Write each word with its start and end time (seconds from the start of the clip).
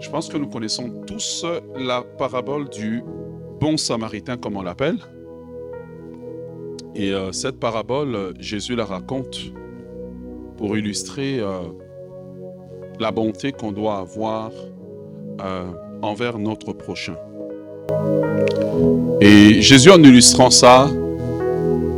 Je 0.00 0.10
pense 0.10 0.28
que 0.28 0.36
nous 0.36 0.48
connaissons 0.48 0.90
tous 1.06 1.44
la 1.76 2.02
parabole 2.02 2.68
du 2.68 3.02
bon 3.60 3.76
samaritain, 3.76 4.36
comme 4.36 4.56
on 4.56 4.62
l'appelle. 4.62 4.98
Et 6.94 7.12
euh, 7.12 7.32
cette 7.32 7.58
parabole, 7.58 8.34
Jésus 8.38 8.74
la 8.74 8.84
raconte 8.84 9.38
pour 10.56 10.76
illustrer 10.76 11.38
euh, 11.38 11.60
la 12.98 13.12
bonté 13.12 13.52
qu'on 13.52 13.72
doit 13.72 13.98
avoir 13.98 14.50
euh, 15.40 15.64
envers 16.02 16.38
notre 16.38 16.72
prochain. 16.72 17.14
Et 19.20 19.60
Jésus, 19.62 19.90
en 19.90 20.02
illustrant 20.02 20.50
ça, 20.50 20.88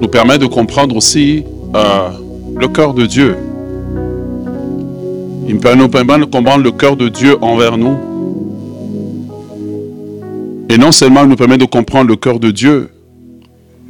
nous 0.00 0.08
permet 0.08 0.38
de 0.38 0.46
comprendre 0.46 0.96
aussi 0.96 1.44
le 1.74 2.66
cœur 2.68 2.94
de 2.94 3.06
Dieu. 3.06 3.36
Il 5.50 5.56
nous 5.56 5.88
permet 5.88 6.18
de 6.20 6.24
comprendre 6.26 6.62
le 6.62 6.70
cœur 6.70 6.96
de 6.96 7.08
Dieu 7.08 7.36
envers 7.42 7.76
nous. 7.76 7.98
Et 10.68 10.78
non 10.78 10.92
seulement 10.92 11.22
il 11.24 11.28
nous 11.28 11.34
permet 11.34 11.58
de 11.58 11.64
comprendre 11.64 12.08
le 12.08 12.14
cœur 12.14 12.38
de 12.38 12.52
Dieu, 12.52 12.88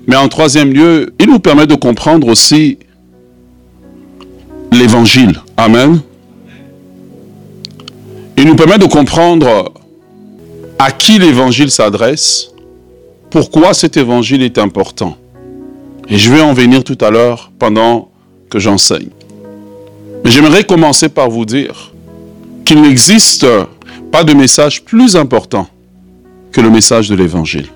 mais 0.07 0.17
en 0.17 0.29
troisième 0.29 0.73
lieu, 0.73 1.13
il 1.21 1.27
nous 1.27 1.39
permet 1.39 1.67
de 1.67 1.75
comprendre 1.75 2.29
aussi 2.29 2.79
l'évangile. 4.73 5.39
Amen. 5.59 6.01
Il 8.39 8.47
nous 8.47 8.57
permet 8.57 8.79
de 8.79 8.87
comprendre 8.87 9.75
à 10.79 10.91
qui 10.93 11.19
l'évangile 11.19 11.71
s'adresse, 11.71 12.53
pourquoi 13.29 13.75
cet 13.75 13.99
évangile 13.99 14.43
est 14.43 14.57
important. 14.57 15.19
Et 16.09 16.17
je 16.17 16.33
vais 16.33 16.41
en 16.41 16.55
venir 16.55 16.85
tout 16.85 16.97
à 17.03 17.11
l'heure 17.11 17.53
pendant 17.59 18.11
que 18.49 18.59
j'enseigne. 18.59 19.11
Mais 20.25 20.31
j'aimerais 20.31 20.65
commencer 20.65 21.09
par 21.09 21.31
vous 21.31 21.45
dire 21.45 21.93
qu'il 22.65 22.83
n'existe 22.83 23.47
pas 24.13 24.25
de 24.25 24.33
message 24.35 24.85
plus 24.85 25.17
important 25.17 25.67
que 26.53 26.61
le 26.61 26.71
message 26.71 27.09
de 27.09 27.15
l'Évangile. 27.15 27.69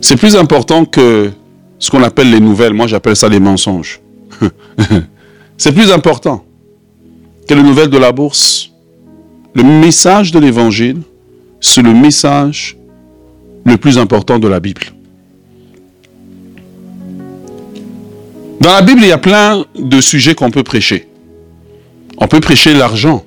C'est 0.00 0.16
plus 0.16 0.36
important 0.36 0.84
que 0.84 1.30
ce 1.78 1.90
qu'on 1.90 2.02
appelle 2.02 2.30
les 2.30 2.40
nouvelles. 2.40 2.74
Moi, 2.74 2.86
j'appelle 2.86 3.16
ça 3.16 3.28
les 3.28 3.40
mensonges. 3.40 4.00
C'est 5.56 5.72
plus 5.72 5.90
important 5.90 6.44
que 7.48 7.54
les 7.54 7.62
nouvelles 7.62 7.88
de 7.88 7.98
la 7.98 8.12
bourse. 8.12 8.70
Le 9.54 9.62
message 9.62 10.32
de 10.32 10.38
l'Évangile, 10.40 11.00
c'est 11.60 11.80
le 11.80 11.94
message 11.94 12.76
le 13.64 13.76
plus 13.76 13.98
important 13.98 14.38
de 14.38 14.48
la 14.48 14.58
Bible. 14.60 14.82
Dans 18.60 18.72
la 18.72 18.82
Bible, 18.82 19.00
il 19.02 19.08
y 19.08 19.12
a 19.12 19.18
plein 19.18 19.64
de 19.78 20.00
sujets 20.00 20.34
qu'on 20.34 20.50
peut 20.50 20.62
prêcher. 20.62 21.08
On 22.18 22.26
peut 22.28 22.40
prêcher 22.40 22.74
l'argent. 22.74 23.24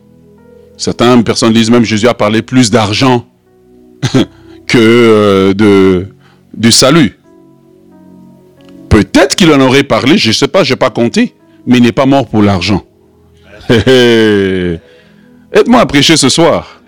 Certaines 0.78 1.24
personnes 1.24 1.54
disent 1.54 1.72
même 1.72 1.84
Jésus 1.84 2.08
a 2.08 2.14
parlé 2.14 2.42
plus 2.42 2.72
d'argent 2.72 3.26
que 4.68 4.78
euh, 4.78 5.54
de, 5.54 6.08
du 6.56 6.72
salut. 6.72 7.18
Peut-être 8.90 9.36
qu'il 9.36 9.52
en 9.52 9.60
aurait 9.60 9.84
parlé, 9.84 10.18
je 10.18 10.30
ne 10.30 10.34
sais 10.34 10.48
pas, 10.48 10.64
je 10.64 10.74
n'ai 10.74 10.78
pas 10.78 10.90
compté, 10.90 11.36
mais 11.66 11.78
il 11.78 11.84
n'est 11.84 11.92
pas 11.92 12.06
mort 12.06 12.28
pour 12.28 12.42
l'argent. 12.42 12.84
Aide-moi 13.70 14.80
à 15.80 15.86
prêcher 15.86 16.16
ce 16.18 16.30
soir. 16.30 16.82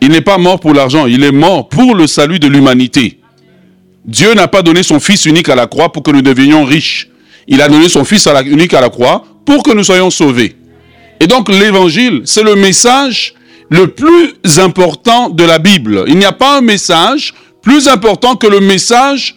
Il 0.00 0.10
n'est 0.10 0.20
pas 0.20 0.38
mort 0.38 0.60
pour 0.60 0.74
l'argent, 0.74 1.06
il 1.06 1.22
est 1.22 1.32
mort 1.32 1.68
pour 1.68 1.94
le 1.94 2.06
salut 2.06 2.38
de 2.38 2.46
l'humanité. 2.46 3.20
Dieu 4.04 4.34
n'a 4.34 4.48
pas 4.48 4.62
donné 4.62 4.82
son 4.82 5.00
Fils 5.00 5.24
unique 5.26 5.48
à 5.48 5.54
la 5.54 5.66
croix 5.66 5.90
pour 5.92 6.02
que 6.02 6.10
nous 6.10 6.22
devenions 6.22 6.64
riches. 6.64 7.08
Il 7.46 7.60
a 7.60 7.68
donné 7.68 7.88
son 7.88 8.04
Fils 8.04 8.28
unique 8.46 8.74
à 8.74 8.80
la 8.80 8.88
croix 8.88 9.24
pour 9.44 9.62
que 9.62 9.72
nous 9.72 9.84
soyons 9.84 10.10
sauvés. 10.10 10.56
Et 11.20 11.26
donc 11.26 11.48
l'évangile, 11.48 12.22
c'est 12.24 12.42
le 12.42 12.54
message 12.54 13.34
le 13.70 13.88
plus 13.88 14.34
important 14.58 15.28
de 15.30 15.44
la 15.44 15.58
Bible. 15.58 16.04
Il 16.06 16.18
n'y 16.18 16.24
a 16.24 16.32
pas 16.32 16.58
un 16.58 16.60
message 16.60 17.34
plus 17.62 17.88
important 17.88 18.36
que 18.36 18.46
le 18.46 18.60
message 18.60 19.36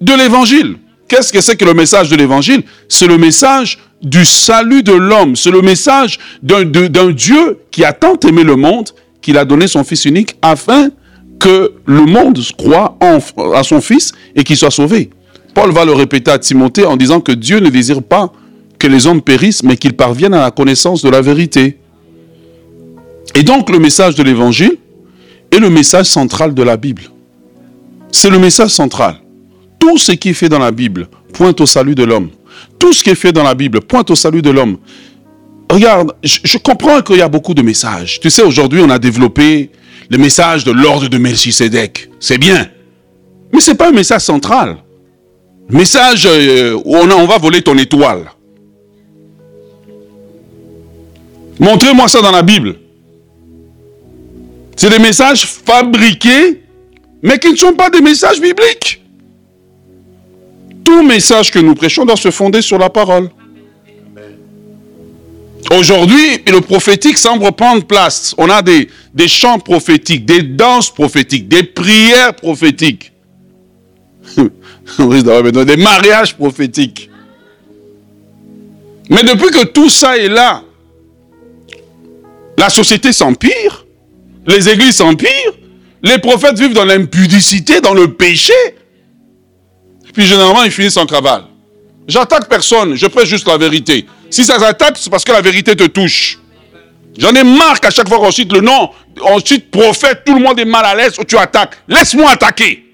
de 0.00 0.14
l'évangile. 0.14 0.76
Qu'est-ce 1.08 1.32
que 1.32 1.40
c'est 1.40 1.56
que 1.56 1.64
le 1.64 1.74
message 1.74 2.08
de 2.08 2.16
l'évangile? 2.16 2.62
C'est 2.88 3.06
le 3.06 3.18
message 3.18 3.78
du 4.02 4.24
salut 4.24 4.82
de 4.82 4.92
l'homme. 4.92 5.36
C'est 5.36 5.50
le 5.50 5.62
message 5.62 6.18
d'un 6.42 7.10
Dieu 7.10 7.58
qui 7.70 7.84
a 7.84 7.92
tant 7.92 8.18
aimé 8.26 8.42
le 8.42 8.56
monde 8.56 8.88
qu'il 9.20 9.38
a 9.38 9.44
donné 9.44 9.68
son 9.68 9.84
Fils 9.84 10.04
unique 10.04 10.36
afin 10.42 10.90
que 11.38 11.74
le 11.86 12.04
monde 12.06 12.40
croit 12.56 12.98
à 13.00 13.62
son 13.62 13.80
Fils 13.80 14.12
et 14.34 14.42
qu'il 14.42 14.56
soit 14.56 14.70
sauvé. 14.70 15.10
Paul 15.54 15.70
va 15.72 15.84
le 15.84 15.92
répéter 15.92 16.30
à 16.30 16.38
Timothée 16.38 16.84
en 16.86 16.96
disant 16.96 17.20
que 17.20 17.32
Dieu 17.32 17.60
ne 17.60 17.68
désire 17.68 18.02
pas 18.02 18.32
que 18.78 18.86
les 18.86 19.06
hommes 19.06 19.22
périssent, 19.22 19.62
mais 19.62 19.76
qu'ils 19.76 19.94
parviennent 19.94 20.34
à 20.34 20.40
la 20.40 20.50
connaissance 20.50 21.02
de 21.02 21.08
la 21.10 21.20
vérité. 21.20 21.78
Et 23.34 23.42
donc 23.42 23.70
le 23.70 23.78
message 23.78 24.14
de 24.14 24.22
l'Évangile 24.22 24.76
est 25.50 25.58
le 25.58 25.70
message 25.70 26.06
central 26.06 26.54
de 26.54 26.62
la 26.62 26.76
Bible. 26.76 27.02
C'est 28.10 28.30
le 28.30 28.38
message 28.38 28.70
central. 28.70 29.16
Tout 29.78 29.98
ce 29.98 30.12
qui 30.12 30.30
est 30.30 30.34
fait 30.34 30.48
dans 30.48 30.58
la 30.58 30.70
Bible 30.70 31.08
pointe 31.32 31.60
au 31.60 31.66
salut 31.66 31.94
de 31.94 32.04
l'homme. 32.04 32.30
Tout 32.78 32.92
ce 32.92 33.02
qui 33.02 33.10
est 33.10 33.14
fait 33.14 33.32
dans 33.32 33.42
la 33.42 33.54
Bible 33.54 33.80
pointe 33.80 34.10
au 34.10 34.14
salut 34.14 34.42
de 34.42 34.50
l'homme. 34.50 34.78
Regarde, 35.70 36.12
je, 36.22 36.58
comprends 36.58 37.00
qu'il 37.00 37.16
y 37.16 37.22
a 37.22 37.28
beaucoup 37.28 37.54
de 37.54 37.62
messages. 37.62 38.20
Tu 38.20 38.28
sais, 38.28 38.42
aujourd'hui, 38.42 38.80
on 38.84 38.90
a 38.90 38.98
développé 38.98 39.70
le 40.10 40.18
message 40.18 40.64
de 40.64 40.70
l'ordre 40.70 41.08
de 41.08 41.16
Melchisedec. 41.16 42.10
C'est 42.20 42.36
bien. 42.36 42.68
Mais 43.52 43.60
ce 43.60 43.70
n'est 43.70 43.76
pas 43.76 43.88
un 43.88 43.92
message 43.92 44.20
central. 44.20 44.76
Message 45.68 46.26
euh, 46.26 46.78
on, 46.84 47.26
va 47.26 47.38
voler 47.38 47.62
ton 47.62 47.76
étoile. 47.78 48.30
Montrez-moi 51.58 52.08
ça 52.08 52.20
dans 52.20 52.32
la 52.32 52.42
Bible. 52.42 52.76
C'est 54.76 54.90
des 54.90 54.98
messages 54.98 55.46
fabriqués, 55.46 56.62
mais 57.22 57.38
qui 57.38 57.50
ne 57.50 57.56
sont 57.56 57.74
pas 57.74 57.88
des 57.88 58.00
messages 58.00 58.40
bibliques. 58.40 59.02
Tout 60.84 61.02
message 61.02 61.50
que 61.50 61.58
nous 61.58 61.74
prêchons 61.74 62.04
doit 62.04 62.16
se 62.16 62.30
fonder 62.30 62.60
sur 62.60 62.78
la 62.78 62.90
parole. 62.90 63.30
Aujourd'hui, 65.78 66.42
le 66.46 66.60
prophétique 66.60 67.16
semble 67.16 67.50
prendre 67.52 67.84
place. 67.84 68.34
On 68.36 68.50
a 68.50 68.60
des 68.62 68.88
chants 69.28 69.58
prophétiques, 69.58 70.26
des 70.26 70.42
danses 70.42 70.90
prophétiques, 70.90 71.48
des 71.48 71.62
prières 71.62 72.34
prophétiques. 72.34 73.11
Des 74.98 75.76
mariages 75.76 76.34
prophétiques. 76.36 77.10
Mais 79.10 79.22
depuis 79.22 79.50
que 79.50 79.64
tout 79.64 79.90
ça 79.90 80.16
est 80.16 80.28
là, 80.28 80.62
la 82.58 82.70
société 82.70 83.12
s'empire, 83.12 83.84
les 84.46 84.68
églises 84.68 84.96
s'empirent, 84.96 85.54
les 86.02 86.18
prophètes 86.18 86.58
vivent 86.58 86.72
dans 86.72 86.84
l'impudicité, 86.84 87.80
dans 87.80 87.94
le 87.94 88.12
péché. 88.12 88.52
Puis 90.12 90.26
généralement, 90.26 90.62
ils 90.64 90.70
finissent 90.70 90.96
en 90.96 91.06
cavale. 91.06 91.44
J'attaque 92.06 92.48
personne, 92.48 92.94
je 92.96 93.06
prêche 93.06 93.28
juste 93.28 93.46
la 93.46 93.56
vérité. 93.56 94.06
Si 94.30 94.44
ça 94.44 94.58
s'attaque, 94.58 94.96
c'est 94.98 95.10
parce 95.10 95.24
que 95.24 95.32
la 95.32 95.40
vérité 95.40 95.76
te 95.76 95.84
touche. 95.84 96.38
J'en 97.18 97.34
ai 97.34 97.44
marre 97.44 97.80
qu'à 97.80 97.90
chaque 97.90 98.08
fois 98.08 98.18
qu'on 98.18 98.30
cite 98.30 98.52
le 98.52 98.60
nom, 98.60 98.90
on 99.22 99.38
cite 99.40 99.70
prophète, 99.70 100.22
tout 100.24 100.34
le 100.34 100.40
monde 100.40 100.58
est 100.58 100.64
mal 100.64 100.84
à 100.84 100.94
l'aise, 100.94 101.14
tu 101.28 101.36
attaques. 101.36 101.76
Laisse-moi 101.86 102.30
attaquer. 102.30 102.91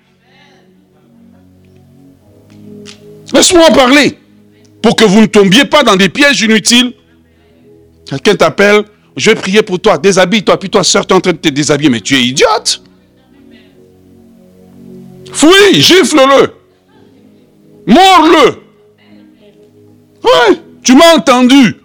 Laisse-moi 3.33 3.69
en 3.69 3.73
parler. 3.73 4.19
Pour 4.83 4.97
que 4.97 5.05
vous 5.05 5.21
ne 5.21 5.27
tombiez 5.27 5.65
pas 5.65 5.83
dans 5.83 5.97
des 5.97 6.09
pièges 6.09 6.41
inutiles. 6.41 6.95
Quelqu'un 8.07 8.37
t'appelle, 8.37 8.85
je 9.17 9.31
vais 9.31 9.37
prier 9.37 9.63
pour 9.63 9.81
toi, 9.81 9.99
déshabille-toi, 9.99 10.59
puis 10.59 10.71
toi, 10.71 10.85
soeur, 10.85 11.07
tu 11.07 11.13
es 11.13 11.17
en 11.17 11.21
train 11.21 11.33
de 11.33 11.39
te 11.39 11.49
déshabiller, 11.49 11.91
mais 11.91 12.01
tu 12.01 12.15
es 12.17 12.23
idiote. 12.23 12.83
Fouille, 15.33 15.81
gifle-le. 15.81 16.53
Mords-le. 17.87 18.63
Oui, 20.25 20.61
tu 20.83 20.95
m'as 20.95 21.17
entendu. 21.17 21.77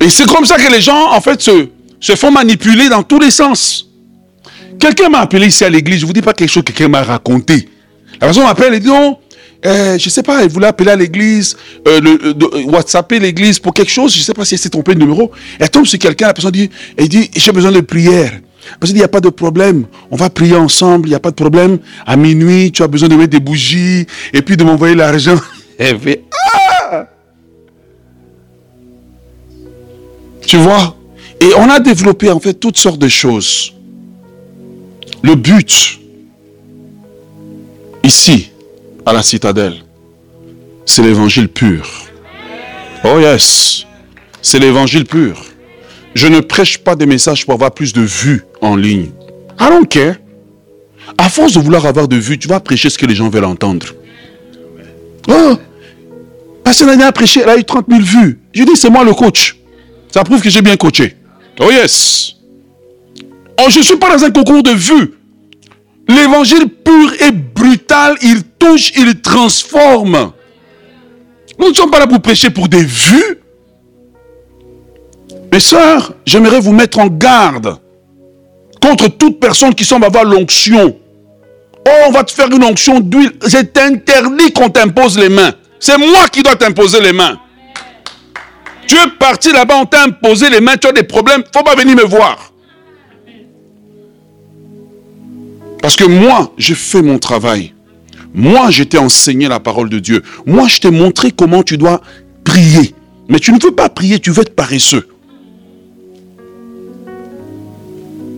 Et 0.00 0.08
c'est 0.08 0.26
comme 0.26 0.44
ça 0.44 0.56
que 0.56 0.70
les 0.70 0.80
gens, 0.80 1.12
en 1.12 1.20
fait, 1.20 1.40
se, 1.40 1.68
se 1.98 2.14
font 2.14 2.30
manipuler 2.30 2.88
dans 2.88 3.02
tous 3.02 3.18
les 3.18 3.30
sens. 3.30 3.90
Quelqu'un 4.78 5.08
m'a 5.08 5.20
appelé 5.20 5.46
ici 5.46 5.64
à 5.64 5.70
l'église, 5.70 5.98
je 5.98 6.02
ne 6.02 6.06
vous 6.06 6.12
dis 6.12 6.22
pas 6.22 6.32
quelque 6.32 6.50
chose 6.50 6.62
que 6.62 6.72
quelqu'un 6.72 6.88
m'a 6.88 7.02
raconté. 7.02 7.68
La 8.20 8.26
personne 8.28 8.44
m'appelle 8.44 8.74
et 8.74 8.80
dit 8.80 8.88
non, 8.88 9.18
euh, 9.66 9.98
je 9.98 10.06
ne 10.06 10.10
sais 10.10 10.22
pas, 10.22 10.42
elle 10.42 10.50
voulait 10.50 10.66
appeler 10.66 10.90
à 10.90 10.96
l'église, 10.96 11.56
euh, 11.88 12.00
le, 12.00 12.64
WhatsApper 12.66 13.18
l'église 13.18 13.58
pour 13.58 13.72
quelque 13.72 13.90
chose, 13.90 14.12
je 14.12 14.18
ne 14.18 14.22
sais 14.22 14.34
pas 14.34 14.44
si 14.44 14.54
elle 14.54 14.60
s'est 14.60 14.68
trompée 14.68 14.94
de 14.94 15.00
numéro. 15.00 15.30
Elle 15.58 15.70
tombe 15.70 15.86
sur 15.86 15.98
quelqu'un, 15.98 16.26
la 16.26 16.34
personne 16.34 16.50
dit, 16.50 16.70
elle 16.96 17.08
dit, 17.08 17.30
j'ai 17.34 17.52
besoin 17.52 17.72
de 17.72 17.80
prière. 17.80 18.32
La 18.32 18.76
personne 18.78 18.94
dit, 18.94 18.98
il 18.98 19.02
n'y 19.02 19.04
a 19.04 19.08
pas 19.08 19.20
de 19.20 19.30
problème, 19.30 19.86
on 20.10 20.16
va 20.16 20.28
prier 20.28 20.56
ensemble, 20.56 21.08
il 21.08 21.10
n'y 21.10 21.16
a 21.16 21.20
pas 21.20 21.30
de 21.30 21.36
problème. 21.36 21.78
À 22.06 22.16
minuit, 22.16 22.72
tu 22.72 22.82
as 22.82 22.88
besoin 22.88 23.08
de 23.08 23.16
mettre 23.16 23.30
des 23.30 23.40
bougies 23.40 24.06
et 24.32 24.42
puis 24.42 24.56
de 24.56 24.64
m'envoyer 24.64 24.94
l'argent. 24.94 25.36
Elle 25.78 25.98
fait, 25.98 26.22
ah 26.32 27.06
Tu 30.46 30.56
vois? 30.58 30.96
Et 31.40 31.50
on 31.56 31.68
a 31.68 31.80
développé 31.80 32.30
en 32.30 32.38
fait 32.38 32.54
toutes 32.54 32.76
sortes 32.76 32.98
de 32.98 33.08
choses. 33.08 33.73
Le 35.24 35.36
but, 35.36 36.00
ici, 38.02 38.50
à 39.06 39.14
la 39.14 39.22
citadelle, 39.22 39.76
c'est 40.84 41.00
l'évangile 41.00 41.48
pur. 41.48 41.88
Oh 43.04 43.18
yes. 43.18 43.86
C'est 44.42 44.58
l'évangile 44.58 45.06
pur. 45.06 45.42
Je 46.14 46.26
ne 46.26 46.40
prêche 46.40 46.76
pas 46.76 46.94
des 46.94 47.06
messages 47.06 47.46
pour 47.46 47.54
avoir 47.54 47.72
plus 47.72 47.94
de 47.94 48.02
vues 48.02 48.42
en 48.60 48.76
ligne. 48.76 49.12
I 49.58 49.70
don't 49.70 49.88
care. 49.88 50.16
À 51.16 51.30
force 51.30 51.54
de 51.54 51.60
vouloir 51.60 51.86
avoir 51.86 52.06
de 52.06 52.16
vues, 52.16 52.38
tu 52.38 52.46
vas 52.46 52.60
prêcher 52.60 52.90
ce 52.90 52.98
que 52.98 53.06
les 53.06 53.14
gens 53.14 53.30
veulent 53.30 53.46
entendre. 53.46 53.94
Oh, 55.28 55.56
Pasteur 56.62 56.86
Daniel 56.88 57.06
a 57.08 57.12
prêché, 57.12 57.40
elle 57.40 57.48
a 57.48 57.56
eu 57.56 57.64
30 57.64 57.86
000 57.88 58.02
vues. 58.02 58.40
Je 58.52 58.62
dis, 58.62 58.76
c'est 58.76 58.90
moi 58.90 59.04
le 59.04 59.14
coach. 59.14 59.56
Ça 60.12 60.22
prouve 60.22 60.42
que 60.42 60.50
j'ai 60.50 60.60
bien 60.60 60.76
coaché. 60.76 61.16
Oh 61.60 61.70
yes. 61.70 62.33
Oh, 63.60 63.66
je 63.68 63.78
ne 63.78 63.84
suis 63.84 63.96
pas 63.96 64.16
dans 64.16 64.24
un 64.24 64.30
concours 64.30 64.62
de 64.62 64.70
vues. 64.70 65.14
L'évangile 66.08 66.68
pur 66.68 67.12
et 67.20 67.30
brutal, 67.30 68.16
il 68.22 68.42
touche, 68.58 68.92
il 68.96 69.20
transforme. 69.20 70.32
Nous 71.58 71.68
ne 71.68 71.74
sommes 71.74 71.90
pas 71.90 71.98
là 71.98 72.06
pour 72.06 72.20
prêcher 72.20 72.50
pour 72.50 72.68
des 72.68 72.82
vues. 72.82 73.38
Mes 75.52 75.60
soeurs, 75.60 76.14
j'aimerais 76.26 76.60
vous 76.60 76.72
mettre 76.72 76.98
en 76.98 77.06
garde 77.06 77.78
contre 78.82 79.08
toute 79.08 79.40
personne 79.40 79.74
qui 79.74 79.84
semble 79.84 80.04
avoir 80.04 80.24
l'onction. 80.24 80.98
Oh, 81.86 81.90
on 82.08 82.10
va 82.10 82.24
te 82.24 82.32
faire 82.32 82.50
une 82.50 82.64
onction 82.64 83.00
d'huile. 83.00 83.32
C'est 83.46 83.78
interdit 83.78 84.52
qu'on 84.52 84.68
t'impose 84.68 85.18
les 85.18 85.28
mains. 85.28 85.52
C'est 85.78 85.98
moi 85.98 86.28
qui 86.30 86.42
dois 86.42 86.56
t'imposer 86.56 87.00
les 87.00 87.12
mains. 87.12 87.38
Tu 88.86 88.96
es 88.96 89.06
parti 89.18 89.52
là-bas, 89.52 89.76
on 89.80 89.86
t'a 89.86 90.02
imposé 90.02 90.50
les 90.50 90.60
mains, 90.60 90.76
tu 90.76 90.86
as 90.86 90.92
des 90.92 91.02
problèmes, 91.02 91.42
faut 91.54 91.62
pas 91.62 91.74
venir 91.74 91.96
me 91.96 92.04
voir. 92.04 92.52
Parce 95.84 95.96
que 95.96 96.04
moi, 96.04 96.50
j'ai 96.56 96.74
fait 96.74 97.02
mon 97.02 97.18
travail. 97.18 97.74
Moi, 98.32 98.70
je 98.70 98.84
t'ai 98.84 98.96
enseigné 98.96 99.48
la 99.48 99.60
parole 99.60 99.90
de 99.90 99.98
Dieu. 99.98 100.22
Moi, 100.46 100.66
je 100.66 100.78
t'ai 100.78 100.90
montré 100.90 101.30
comment 101.30 101.62
tu 101.62 101.76
dois 101.76 102.00
prier. 102.42 102.94
Mais 103.28 103.38
tu 103.38 103.52
ne 103.52 103.62
veux 103.62 103.70
pas 103.70 103.90
prier, 103.90 104.18
tu 104.18 104.30
veux 104.30 104.40
être 104.40 104.56
paresseux. 104.56 105.06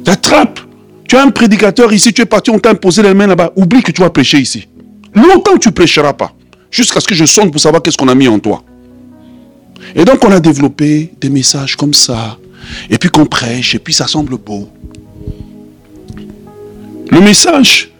T'attrapes. 0.02 0.58
Tu 1.08 1.14
as 1.14 1.22
un 1.22 1.30
prédicateur 1.30 1.92
ici, 1.92 2.12
tu 2.12 2.22
es 2.22 2.26
parti, 2.26 2.50
on 2.50 2.58
t'a 2.58 2.70
imposé 2.70 3.00
les 3.00 3.14
mains 3.14 3.28
là-bas. 3.28 3.52
Oublie 3.54 3.84
que 3.84 3.92
tu 3.92 4.00
vas 4.00 4.10
prêcher 4.10 4.40
ici. 4.40 4.66
Longtemps 5.14 5.56
tu 5.56 5.68
ne 5.68 5.72
prêcheras 5.72 6.14
pas. 6.14 6.32
Jusqu'à 6.72 6.98
ce 6.98 7.06
que 7.06 7.14
je 7.14 7.26
sonne 7.26 7.52
pour 7.52 7.60
savoir 7.60 7.80
qu'est-ce 7.80 7.96
qu'on 7.96 8.08
a 8.08 8.16
mis 8.16 8.26
en 8.26 8.40
toi. 8.40 8.64
Et 9.94 10.04
donc 10.04 10.24
on 10.24 10.32
a 10.32 10.40
développé 10.40 11.12
des 11.20 11.30
messages 11.30 11.76
comme 11.76 11.94
ça. 11.94 12.38
Et 12.90 12.98
puis 12.98 13.08
qu'on 13.08 13.26
prêche, 13.26 13.76
et 13.76 13.78
puis 13.78 13.94
ça 13.94 14.08
semble 14.08 14.36
beau. 14.36 14.68
Le 17.16 17.22
message 17.22 17.90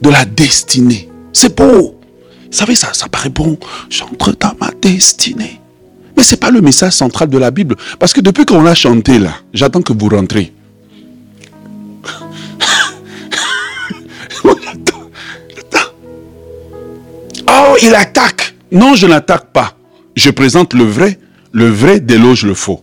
de 0.00 0.10
la 0.10 0.24
destinée. 0.24 1.08
C'est 1.32 1.56
beau. 1.56 1.98
Vous 2.46 2.52
savez, 2.52 2.76
ça, 2.76 2.94
ça 2.94 3.08
paraît 3.08 3.30
bon. 3.30 3.58
J'entre 3.90 4.30
dans 4.38 4.52
ma 4.60 4.70
destinée. 4.80 5.60
Mais 6.16 6.22
ce 6.22 6.30
n'est 6.30 6.36
pas 6.36 6.52
le 6.52 6.60
message 6.60 6.92
central 6.92 7.28
de 7.30 7.36
la 7.36 7.50
Bible. 7.50 7.74
Parce 7.98 8.12
que 8.12 8.20
depuis 8.20 8.44
qu'on 8.44 8.62
l'a 8.62 8.76
chanté 8.76 9.18
là, 9.18 9.32
j'attends 9.52 9.82
que 9.82 9.92
vous 9.92 10.08
rentrez. 10.08 10.52
Oh, 17.50 17.76
il 17.82 17.94
attaque. 17.94 18.54
Non, 18.70 18.94
je 18.94 19.06
n'attaque 19.06 19.46
pas. 19.52 19.74
Je 20.14 20.30
présente 20.30 20.74
le 20.74 20.84
vrai. 20.84 21.18
Le 21.50 21.68
vrai 21.68 21.98
déloge 21.98 22.44
le 22.44 22.54
faux. 22.54 22.82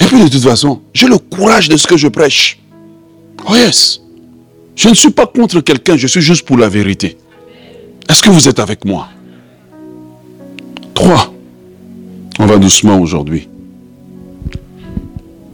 Et 0.00 0.04
puis 0.04 0.22
de 0.22 0.28
toute 0.28 0.42
façon, 0.42 0.82
j'ai 0.92 1.06
le 1.06 1.16
courage 1.16 1.70
de 1.70 1.78
ce 1.78 1.86
que 1.86 1.96
je 1.96 2.08
prêche. 2.08 2.58
Oh 3.46 3.54
yes. 3.54 4.00
Je 4.76 4.88
ne 4.88 4.94
suis 4.94 5.10
pas 5.10 5.26
contre 5.26 5.60
quelqu'un, 5.60 5.96
je 5.96 6.06
suis 6.06 6.20
juste 6.20 6.44
pour 6.44 6.56
la 6.56 6.68
vérité. 6.68 7.16
Est-ce 8.08 8.22
que 8.22 8.30
vous 8.30 8.48
êtes 8.48 8.58
avec 8.58 8.84
moi? 8.84 9.08
Trois. 10.94 11.32
On 12.38 12.46
va 12.46 12.58
doucement 12.58 12.98
aujourd'hui. 12.98 13.48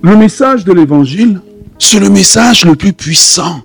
Le 0.03 0.17
message 0.17 0.65
de 0.65 0.73
l'évangile, 0.73 1.41
c'est 1.79 2.01
le 2.01 2.09
message 2.09 2.65
le 2.65 2.75
plus 2.75 2.93
puissant. 2.93 3.61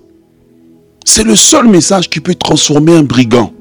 C'est 1.04 1.24
le 1.24 1.36
seul 1.36 1.68
message 1.68 2.10
qui 2.10 2.20
peut 2.20 2.34
transformer 2.34 2.96
un 2.96 3.02
brigand 3.02 3.52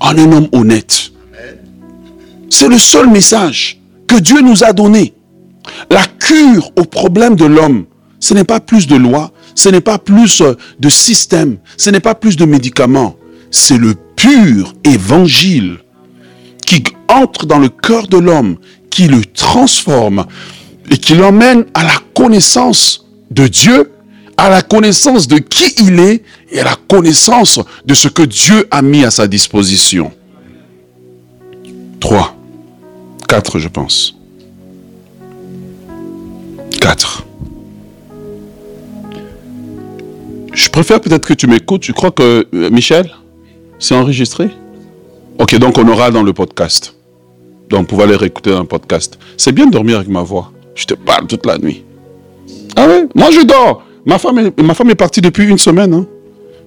en 0.00 0.18
un 0.18 0.32
homme 0.32 0.48
honnête. 0.52 1.12
C'est 2.50 2.68
le 2.68 2.78
seul 2.78 3.08
message 3.08 3.80
que 4.06 4.16
Dieu 4.16 4.40
nous 4.42 4.62
a 4.64 4.72
donné. 4.72 5.14
La 5.90 6.04
cure 6.04 6.70
au 6.76 6.84
problème 6.84 7.36
de 7.36 7.46
l'homme, 7.46 7.86
ce 8.20 8.34
n'est 8.34 8.44
pas 8.44 8.60
plus 8.60 8.86
de 8.86 8.96
loi, 8.96 9.32
ce 9.54 9.68
n'est 9.68 9.80
pas 9.80 9.98
plus 9.98 10.40
euh, 10.40 10.54
de 10.78 10.88
système, 10.88 11.58
ce 11.76 11.90
n'est 11.90 12.00
pas 12.00 12.14
plus 12.14 12.36
de 12.36 12.44
médicaments. 12.44 13.16
C'est 13.50 13.78
le 13.78 13.94
pur 14.16 14.74
évangile 14.84 15.78
qui 16.66 16.82
entre 17.08 17.46
dans 17.46 17.58
le 17.58 17.68
cœur 17.68 18.08
de 18.08 18.16
l'homme, 18.16 18.56
qui 18.90 19.08
le 19.08 19.24
transforme 19.24 20.26
et 20.90 20.96
qui 20.96 21.14
l'emmène 21.14 21.66
à 21.74 21.84
la 21.84 21.96
connaissance 22.14 23.06
de 23.30 23.46
Dieu, 23.46 23.92
à 24.36 24.48
la 24.48 24.62
connaissance 24.62 25.28
de 25.28 25.38
qui 25.38 25.74
il 25.78 26.00
est 26.00 26.22
et 26.50 26.60
à 26.60 26.64
la 26.64 26.76
connaissance 26.88 27.60
de 27.84 27.94
ce 27.94 28.08
que 28.08 28.22
Dieu 28.22 28.66
a 28.70 28.82
mis 28.82 29.04
à 29.04 29.10
sa 29.10 29.26
disposition. 29.26 30.12
Trois. 32.00 32.36
Quatre, 33.28 33.58
je 33.58 33.68
pense. 33.68 34.16
Quatre. 36.80 37.24
Je 40.52 40.68
préfère 40.68 41.00
peut-être 41.00 41.26
que 41.26 41.34
tu 41.34 41.46
m'écoutes. 41.46 41.84
Je 41.84 41.92
crois 41.92 42.10
que, 42.10 42.46
euh, 42.54 42.70
Michel, 42.70 43.10
c'est 43.78 43.94
enregistré? 43.94 44.50
Ok, 45.38 45.56
donc 45.56 45.78
on 45.78 45.88
aura 45.88 46.10
dans 46.10 46.22
le 46.22 46.32
podcast. 46.32 46.94
Donc, 47.70 47.88
pour 47.88 48.02
aller 48.02 48.16
réécouter 48.16 48.50
dans 48.50 48.60
le 48.60 48.66
podcast. 48.66 49.18
C'est 49.38 49.52
bien 49.52 49.66
de 49.66 49.70
dormir 49.70 49.96
avec 49.96 50.08
ma 50.08 50.22
voix. 50.22 50.52
Je 50.74 50.84
te 50.84 50.94
parle 50.94 51.26
toute 51.26 51.46
la 51.46 51.56
nuit. 51.58 51.84
Ah 52.76 52.86
oui 52.88 53.08
Moi, 53.14 53.30
je 53.30 53.40
dors. 53.46 53.82
Ma 54.04 54.18
femme 54.18 54.38
est, 54.38 54.60
ma 54.60 54.74
femme 54.74 54.90
est 54.90 54.94
partie 54.94 55.20
depuis 55.20 55.46
une 55.46 55.58
semaine. 55.58 55.94
Hein. 55.94 56.06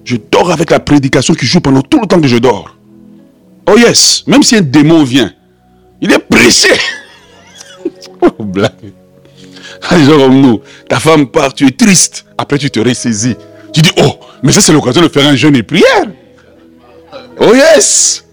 Je 0.04 0.16
dors 0.30 0.50
avec 0.50 0.70
la 0.70 0.80
prédication 0.80 1.34
qui 1.34 1.46
joue 1.46 1.60
pendant 1.60 1.82
tout 1.82 2.00
le 2.00 2.06
temps 2.06 2.20
que 2.20 2.28
je 2.28 2.38
dors. 2.38 2.76
Oh 3.68 3.76
yes, 3.76 4.24
même 4.26 4.42
si 4.42 4.56
un 4.56 4.60
démon 4.60 5.04
vient, 5.04 5.32
il 6.00 6.12
est 6.12 6.18
pressé. 6.18 6.68
oh, 8.20 8.44
blague. 8.44 8.70
Les 9.90 10.04
gens 10.04 10.16
comme 10.16 10.40
nous, 10.40 10.60
ta 10.88 10.98
femme 10.98 11.26
part, 11.26 11.54
tu 11.54 11.66
es 11.66 11.70
triste. 11.70 12.24
Après, 12.38 12.58
tu 12.58 12.70
te 12.70 12.80
ressaisis. 12.80 13.36
Tu 13.76 13.82
dis, 13.82 13.92
oh, 13.98 14.18
mais 14.42 14.52
ça 14.52 14.62
c'est 14.62 14.72
l'occasion 14.72 15.02
de 15.02 15.08
faire 15.08 15.26
un 15.26 15.36
jeûne 15.36 15.54
et 15.54 15.62
prière. 15.62 16.06
Oh 17.38 17.54
yes. 17.54 18.24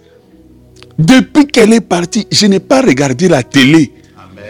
Depuis 0.98 1.48
qu'elle 1.48 1.74
est 1.74 1.82
partie, 1.82 2.26
je 2.32 2.46
n'ai 2.46 2.62
pas 2.62 2.82
regardé 2.82 3.28
la 3.28 3.44
télé. 3.44 3.92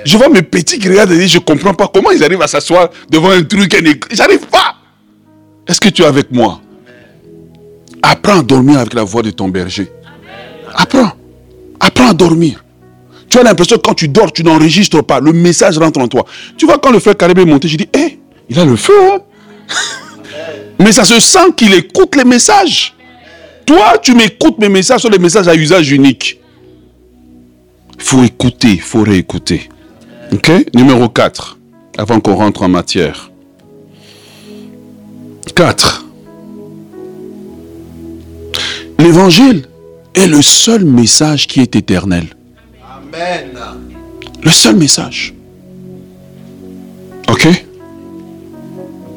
Je 0.05 0.15
vois 0.15 0.29
mes 0.29 0.43
petits 0.43 0.77
qui 0.77 0.87
regardent 0.87 1.13
et 1.13 1.17
disent, 1.17 1.31
je 1.31 1.39
ne 1.39 1.43
comprends 1.43 1.73
pas 1.73 1.89
comment 1.91 2.11
ils 2.11 2.23
arrivent 2.23 2.43
à 2.43 2.47
s'asseoir 2.47 2.91
devant 3.09 3.31
un 3.31 3.41
truc. 3.41 3.75
J'arrive 4.11 4.45
pas. 4.45 4.75
Est-ce 5.67 5.81
que 5.81 5.89
tu 5.89 6.03
es 6.03 6.05
avec 6.05 6.31
moi? 6.31 6.61
Apprends 8.03 8.41
à 8.41 8.43
dormir 8.43 8.77
avec 8.77 8.93
la 8.93 9.03
voix 9.03 9.23
de 9.23 9.31
ton 9.31 9.47
berger. 9.47 9.91
Apprends. 10.75 11.13
Apprends 11.79 12.09
à 12.09 12.13
dormir. 12.13 12.63
Tu 13.31 13.39
as 13.39 13.43
l'impression 13.43 13.77
que 13.77 13.81
quand 13.81 13.95
tu 13.95 14.09
dors, 14.09 14.31
tu 14.31 14.43
n'enregistres 14.43 15.03
pas. 15.03 15.19
Le 15.19 15.33
message 15.33 15.79
rentre 15.79 15.99
en 15.99 16.07
toi. 16.07 16.23
Tu 16.55 16.67
vois, 16.67 16.77
quand 16.77 16.91
le 16.91 16.99
frère 16.99 17.17
Caribé 17.17 17.41
est 17.41 17.45
monté, 17.45 17.67
je 17.67 17.77
dis, 17.77 17.89
hé, 17.95 18.19
il 18.47 18.59
a 18.59 18.65
le 18.65 18.75
feu. 18.75 18.93
Hein? 19.11 19.17
Mais 20.83 20.91
ça 20.91 21.05
se 21.05 21.19
sent 21.21 21.53
qu'il 21.55 21.73
écoute 21.73 22.15
les 22.17 22.25
messages. 22.25 22.93
Toi, 23.65 23.97
tu 24.01 24.13
m'écoutes 24.13 24.57
mes 24.59 24.67
messages 24.67 24.99
sur 24.99 25.09
les 25.09 25.17
messages 25.17 25.47
à 25.47 25.55
usage 25.55 25.91
unique. 25.91 26.41
Il 27.95 28.03
faut 28.03 28.23
écouter, 28.23 28.71
il 28.71 28.81
faut 28.81 29.03
réécouter. 29.03 29.69
Ok? 30.33 30.51
Numéro 30.73 31.07
4, 31.07 31.57
avant 31.97 32.19
qu'on 32.19 32.35
rentre 32.35 32.63
en 32.63 32.67
matière. 32.67 33.31
4. 35.55 36.05
L'évangile 38.99 39.67
est 40.15 40.27
le 40.27 40.41
seul 40.41 40.83
message 40.83 41.47
qui 41.47 41.61
est 41.61 41.77
éternel. 41.77 42.25
Amen. 42.83 43.51
Le 44.43 44.51
seul 44.51 44.75
message. 44.75 45.33
Ok? 47.29 47.47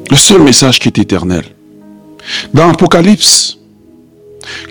Le 0.09 0.15
seul 0.15 0.41
message 0.41 0.79
qui 0.79 0.87
est 0.87 0.97
éternel. 0.97 1.43
Dans 2.53 2.69
Apocalypse 2.69 3.57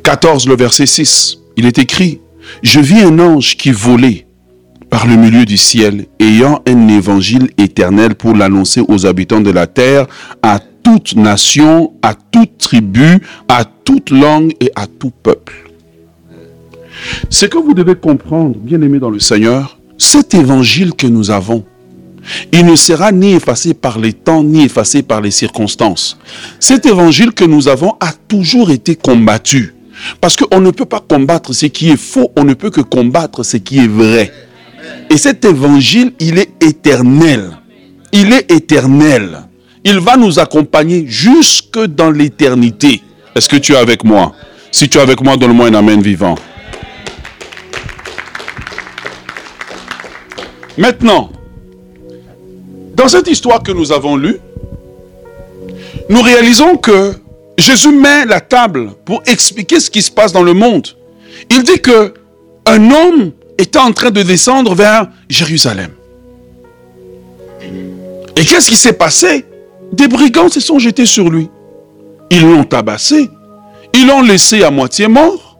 14, 0.02 0.48
le 0.48 0.56
verset 0.56 0.86
6, 0.86 1.38
il 1.56 1.66
est 1.66 1.78
écrit, 1.78 2.20
Je 2.62 2.80
vis 2.80 3.02
un 3.02 3.18
ange 3.18 3.56
qui 3.56 3.70
volait 3.70 4.26
par 4.90 5.06
le 5.06 5.16
milieu 5.16 5.44
du 5.44 5.56
ciel, 5.56 6.06
ayant 6.20 6.62
un 6.66 6.88
évangile 6.88 7.50
éternel 7.58 8.14
pour 8.14 8.34
l'annoncer 8.34 8.82
aux 8.86 9.06
habitants 9.06 9.40
de 9.40 9.50
la 9.50 9.66
terre, 9.66 10.06
à 10.42 10.60
toute 10.82 11.16
nation, 11.16 11.92
à 12.02 12.14
toute 12.14 12.58
tribu, 12.58 13.18
à 13.48 13.64
toute 13.64 14.10
langue 14.10 14.52
et 14.60 14.70
à 14.76 14.86
tout 14.86 15.10
peuple. 15.10 15.70
Ce 17.28 17.46
que 17.46 17.58
vous 17.58 17.74
devez 17.74 17.96
comprendre, 17.96 18.56
bien 18.56 18.80
aimé 18.80 18.98
dans 18.98 19.10
le 19.10 19.20
Seigneur, 19.20 19.78
cet 19.98 20.34
évangile 20.34 20.94
que 20.94 21.06
nous 21.06 21.30
avons, 21.30 21.64
il 22.52 22.64
ne 22.64 22.76
sera 22.76 23.12
ni 23.12 23.34
effacé 23.34 23.74
par 23.74 23.98
les 23.98 24.12
temps, 24.12 24.42
ni 24.42 24.64
effacé 24.64 25.02
par 25.02 25.20
les 25.20 25.30
circonstances. 25.30 26.18
Cet 26.60 26.86
évangile 26.86 27.32
que 27.32 27.44
nous 27.44 27.68
avons 27.68 27.96
a 28.00 28.12
toujours 28.12 28.70
été 28.70 28.96
combattu. 28.96 29.74
Parce 30.20 30.36
qu'on 30.36 30.60
ne 30.60 30.70
peut 30.70 30.84
pas 30.84 31.00
combattre 31.00 31.52
ce 31.52 31.66
qui 31.66 31.90
est 31.90 31.96
faux, 31.96 32.30
on 32.36 32.44
ne 32.44 32.54
peut 32.54 32.70
que 32.70 32.80
combattre 32.82 33.42
ce 33.42 33.56
qui 33.56 33.78
est 33.78 33.88
vrai. 33.88 34.32
Et 35.10 35.16
cet 35.16 35.44
évangile, 35.44 36.12
il 36.20 36.38
est 36.38 36.50
éternel. 36.62 37.50
Il 38.12 38.32
est 38.32 38.50
éternel. 38.50 39.42
Il 39.84 40.00
va 40.00 40.16
nous 40.16 40.38
accompagner 40.38 41.04
jusque 41.06 41.78
dans 41.78 42.10
l'éternité. 42.10 43.02
Est-ce 43.34 43.48
que 43.48 43.56
tu 43.56 43.72
es 43.72 43.76
avec 43.76 44.04
moi? 44.04 44.34
Si 44.72 44.88
tu 44.88 44.98
es 44.98 45.00
avec 45.00 45.20
moi, 45.22 45.36
donne-moi 45.36 45.68
un 45.68 45.74
amen 45.74 46.02
vivant. 46.02 46.36
Maintenant, 50.76 51.30
dans 52.96 53.08
cette 53.08 53.28
histoire 53.28 53.62
que 53.62 53.72
nous 53.72 53.92
avons 53.92 54.16
lue, 54.16 54.40
nous 56.08 56.22
réalisons 56.22 56.76
que 56.78 57.12
Jésus 57.58 57.92
met 57.92 58.24
la 58.24 58.40
table 58.40 58.92
pour 59.04 59.22
expliquer 59.26 59.80
ce 59.80 59.90
qui 59.90 60.00
se 60.00 60.10
passe 60.10 60.32
dans 60.32 60.42
le 60.42 60.54
monde. 60.54 60.88
Il 61.50 61.62
dit 61.62 61.78
que 61.80 62.14
un 62.64 62.90
homme 62.90 63.32
était 63.58 63.78
en 63.78 63.92
train 63.92 64.10
de 64.10 64.22
descendre 64.22 64.74
vers 64.74 65.08
Jérusalem. 65.28 65.90
Et 68.34 68.44
qu'est-ce 68.44 68.68
qui 68.68 68.76
s'est 68.76 68.94
passé? 68.94 69.44
Des 69.92 70.08
brigands 70.08 70.48
se 70.48 70.60
sont 70.60 70.78
jetés 70.78 71.06
sur 71.06 71.28
lui. 71.28 71.48
Ils 72.30 72.42
l'ont 72.42 72.64
tabassé. 72.64 73.28
Ils 73.94 74.06
l'ont 74.06 74.22
laissé 74.22 74.62
à 74.62 74.70
moitié 74.70 75.06
mort. 75.06 75.58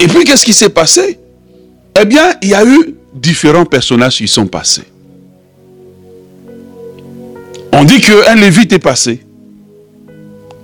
Et 0.00 0.06
puis 0.06 0.24
qu'est-ce 0.24 0.44
qui 0.44 0.52
s'est 0.52 0.68
passé? 0.70 1.18
Eh 2.00 2.04
bien, 2.04 2.34
il 2.42 2.48
y 2.48 2.54
a 2.54 2.64
eu 2.64 2.94
différents 3.14 3.64
personnages 3.64 4.16
qui 4.16 4.28
sont 4.28 4.46
passés. 4.46 4.84
On 7.72 7.84
dit 7.84 8.00
qu'un 8.00 8.34
lévite 8.34 8.72
est 8.72 8.78
passé. 8.78 9.24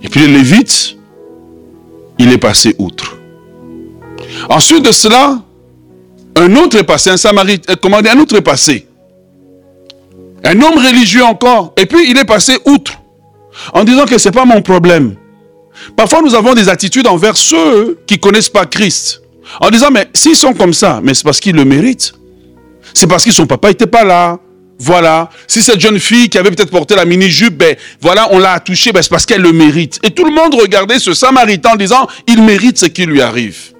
Et 0.03 0.09
puis 0.09 0.21
le 0.21 0.27
lévite, 0.27 0.95
il 2.19 2.31
est 2.31 2.37
passé 2.37 2.75
outre. 2.77 3.17
Ensuite 4.49 4.83
de 4.85 4.91
cela, 4.91 5.39
un 6.35 6.55
autre 6.55 6.77
est 6.77 6.83
passé, 6.83 7.09
un 7.09 7.17
samaritain, 7.17 7.73
euh, 7.73 7.75
comment 7.81 8.01
dire, 8.01 8.11
un 8.11 8.19
autre 8.19 8.35
est 8.35 8.41
passé. 8.41 8.87
Un 10.43 10.61
homme 10.61 10.77
religieux 10.77 11.23
encore. 11.23 11.73
Et 11.77 11.85
puis 11.85 12.09
il 12.09 12.17
est 12.17 12.25
passé 12.25 12.57
outre. 12.65 12.93
En 13.73 13.83
disant 13.83 14.05
que 14.05 14.17
ce 14.17 14.29
n'est 14.29 14.33
pas 14.33 14.45
mon 14.45 14.61
problème. 14.61 15.15
Parfois 15.95 16.21
nous 16.21 16.35
avons 16.35 16.53
des 16.53 16.69
attitudes 16.69 17.07
envers 17.07 17.37
ceux 17.37 17.99
qui 18.05 18.15
ne 18.15 18.19
connaissent 18.19 18.49
pas 18.49 18.65
Christ. 18.65 19.21
En 19.61 19.69
disant, 19.69 19.89
mais 19.91 20.07
s'ils 20.13 20.35
sont 20.35 20.53
comme 20.53 20.73
ça, 20.73 20.99
mais 21.03 21.13
c'est 21.13 21.23
parce 21.23 21.39
qu'ils 21.39 21.55
le 21.55 21.65
méritent. 21.65 22.13
C'est 22.93 23.07
parce 23.07 23.23
que 23.23 23.31
son 23.31 23.45
papa 23.45 23.69
n'était 23.69 23.87
pas 23.87 24.03
là. 24.03 24.39
Voilà. 24.79 25.29
Si 25.47 25.61
cette 25.61 25.79
jeune 25.79 25.99
fille 25.99 26.29
qui 26.29 26.37
avait 26.37 26.51
peut-être 26.51 26.71
porté 26.71 26.95
la 26.95 27.05
mini-jupe, 27.05 27.55
ben, 27.57 27.75
voilà, 28.01 28.27
on 28.31 28.39
l'a 28.39 28.59
touchée, 28.59 28.91
ben, 28.91 29.01
c'est 29.01 29.09
parce 29.09 29.25
qu'elle 29.25 29.41
le 29.41 29.53
mérite. 29.53 29.99
Et 30.03 30.11
tout 30.11 30.25
le 30.25 30.31
monde 30.31 30.53
regardait 30.55 30.99
ce 30.99 31.13
samaritain 31.13 31.71
en 31.73 31.75
disant, 31.75 32.07
il 32.27 32.41
mérite 32.43 32.77
ce 32.77 32.85
qui 32.85 33.05
lui 33.05 33.21
arrive. 33.21 33.73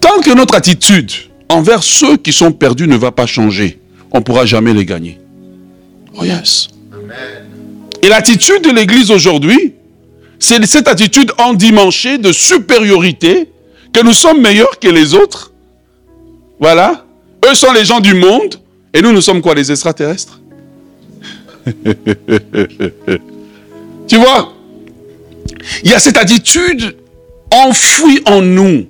Tant 0.00 0.20
que 0.20 0.34
notre 0.34 0.54
attitude 0.54 1.10
envers 1.48 1.82
ceux 1.82 2.16
qui 2.16 2.32
sont 2.32 2.52
perdus 2.52 2.88
ne 2.88 2.96
va 2.96 3.12
pas 3.12 3.26
changer, 3.26 3.78
on 4.12 4.18
ne 4.18 4.22
pourra 4.22 4.44
jamais 4.46 4.74
les 4.74 4.84
gagner. 4.84 5.18
Oh 6.14 6.24
yes. 6.24 6.68
Et 8.02 8.08
l'attitude 8.08 8.62
de 8.62 8.70
l'Église 8.70 9.10
aujourd'hui, 9.10 9.74
c'est 10.38 10.64
cette 10.66 10.88
attitude 10.88 11.32
endimanchée 11.38 12.18
de 12.18 12.32
supériorité, 12.32 13.48
que 13.92 14.00
nous 14.02 14.12
sommes 14.12 14.40
meilleurs 14.40 14.78
que 14.78 14.88
les 14.88 15.14
autres. 15.14 15.52
Voilà. 16.58 17.04
Eux 17.48 17.54
sont 17.54 17.72
les 17.72 17.84
gens 17.84 18.00
du 18.00 18.14
monde, 18.14 18.56
et 18.92 19.02
nous, 19.02 19.12
nous 19.12 19.20
sommes 19.20 19.40
quoi, 19.40 19.54
les 19.54 19.70
extraterrestres? 19.70 20.40
Tu 24.08 24.16
vois? 24.16 24.52
Il 25.84 25.90
y 25.90 25.94
a 25.94 26.00
cette 26.00 26.16
attitude 26.16 26.96
enfouie 27.52 28.20
en 28.26 28.42
nous 28.42 28.88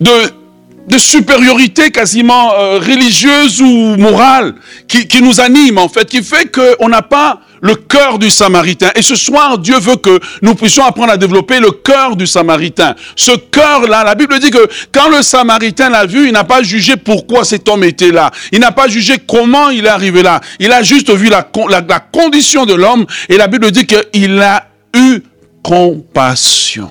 de, 0.00 0.96
supériorité 0.96 1.90
quasiment 1.90 2.54
euh, 2.54 2.78
religieuse 2.78 3.60
ou 3.60 3.96
morale 3.96 4.54
qui, 4.88 5.06
qui, 5.06 5.20
nous 5.20 5.38
anime 5.38 5.76
en 5.76 5.90
fait, 5.90 6.06
qui 6.06 6.22
fait 6.22 6.50
qu'on 6.50 6.88
n'a 6.88 7.02
pas 7.02 7.42
le 7.60 7.74
cœur 7.74 8.18
du 8.18 8.30
Samaritain. 8.30 8.90
Et 8.94 9.02
ce 9.02 9.16
soir, 9.16 9.58
Dieu 9.58 9.78
veut 9.78 9.96
que 9.96 10.20
nous 10.42 10.54
puissions 10.54 10.84
apprendre 10.84 11.12
à 11.12 11.16
développer 11.16 11.60
le 11.60 11.70
cœur 11.70 12.16
du 12.16 12.26
Samaritain. 12.26 12.94
Ce 13.16 13.32
cœur-là, 13.32 14.04
la 14.04 14.14
Bible 14.14 14.38
dit 14.38 14.50
que 14.50 14.68
quand 14.92 15.08
le 15.10 15.22
Samaritain 15.22 15.90
l'a 15.90 16.06
vu, 16.06 16.26
il 16.26 16.32
n'a 16.32 16.44
pas 16.44 16.62
jugé 16.62 16.96
pourquoi 16.96 17.44
cet 17.44 17.68
homme 17.68 17.84
était 17.84 18.12
là. 18.12 18.30
Il 18.52 18.60
n'a 18.60 18.72
pas 18.72 18.88
jugé 18.88 19.16
comment 19.26 19.70
il 19.70 19.86
est 19.86 19.90
arrivé 19.90 20.22
là. 20.22 20.40
Il 20.58 20.72
a 20.72 20.82
juste 20.82 21.10
vu 21.12 21.28
la, 21.28 21.48
la, 21.68 22.00
condition 22.00 22.66
de 22.66 22.74
l'homme 22.74 23.06
et 23.28 23.36
la 23.36 23.46
Bible 23.48 23.70
dit 23.70 23.86
qu'il 23.86 24.40
a 24.40 24.66
eu 24.96 25.20
compassion. 25.62 26.90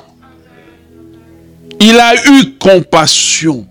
Il 1.79 1.99
a 1.99 2.15
eu 2.29 2.57
compassion. 2.59 3.67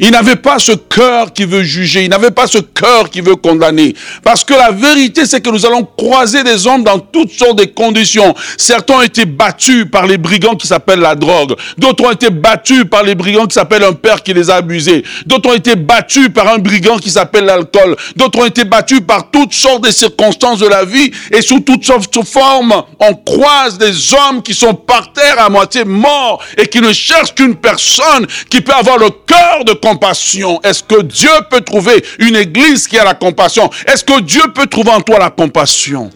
Il 0.00 0.10
n'avait 0.10 0.36
pas 0.36 0.58
ce 0.58 0.72
cœur 0.72 1.32
qui 1.32 1.44
veut 1.44 1.62
juger, 1.62 2.04
il 2.04 2.10
n'avait 2.10 2.30
pas 2.30 2.46
ce 2.46 2.58
cœur 2.58 3.10
qui 3.10 3.20
veut 3.20 3.36
condamner. 3.36 3.94
Parce 4.22 4.44
que 4.44 4.54
la 4.54 4.70
vérité, 4.70 5.26
c'est 5.26 5.40
que 5.40 5.50
nous 5.50 5.66
allons 5.66 5.84
croiser 5.84 6.42
des 6.42 6.66
hommes 6.66 6.84
dans 6.84 6.98
toutes 6.98 7.32
sortes 7.32 7.58
de 7.58 7.64
conditions. 7.64 8.34
Certains 8.56 8.94
ont 8.94 9.02
été 9.02 9.24
battus 9.24 9.86
par 9.90 10.06
les 10.06 10.18
brigands 10.18 10.56
qui 10.56 10.66
s'appellent 10.66 11.00
la 11.00 11.14
drogue. 11.14 11.54
D'autres 11.78 12.04
ont 12.04 12.10
été 12.10 12.30
battus 12.30 12.84
par 12.90 13.02
les 13.02 13.14
brigands 13.14 13.46
qui 13.46 13.54
s'appellent 13.54 13.84
un 13.84 13.92
père 13.92 14.22
qui 14.22 14.34
les 14.34 14.50
a 14.50 14.56
abusés. 14.56 15.04
D'autres 15.26 15.50
ont 15.50 15.54
été 15.54 15.76
battus 15.76 16.28
par 16.34 16.48
un 16.48 16.58
brigand 16.58 16.98
qui 16.98 17.10
s'appelle 17.10 17.44
l'alcool. 17.44 17.96
D'autres 18.16 18.40
ont 18.40 18.46
été 18.46 18.64
battus 18.64 19.00
par 19.06 19.30
toutes 19.30 19.52
sortes 19.52 19.84
de 19.84 19.90
circonstances 19.90 20.60
de 20.60 20.66
la 20.66 20.84
vie 20.84 21.10
et 21.32 21.42
sous 21.42 21.60
toutes 21.60 21.84
sortes 21.84 22.12
de 22.12 22.24
formes. 22.24 22.82
On 22.98 23.14
croise 23.14 23.78
des 23.78 24.14
hommes 24.14 24.42
qui 24.42 24.54
sont 24.54 24.74
par 24.74 25.12
terre 25.12 25.36
à 25.38 25.48
moitié 25.48 25.84
morts 25.84 26.42
et 26.56 26.66
qui 26.66 26.80
ne 26.80 26.92
cherchent 26.92 27.34
qu'une 27.34 27.56
personne 27.56 28.26
qui 28.48 28.60
peut 28.60 28.72
avoir 28.72 28.98
le 28.98 29.10
cœur 29.26 29.64
de 29.64 29.69
compassion. 29.74 30.60
Est-ce 30.62 30.82
que 30.82 31.02
Dieu 31.02 31.30
peut 31.50 31.60
trouver 31.60 32.04
une 32.18 32.36
église 32.36 32.86
qui 32.88 32.98
a 32.98 33.04
la 33.04 33.14
compassion? 33.14 33.70
Est-ce 33.86 34.04
que 34.04 34.20
Dieu 34.20 34.42
peut 34.54 34.66
trouver 34.66 34.90
en 34.90 35.00
toi 35.00 35.18
la 35.18 35.30
compassion? 35.30 36.10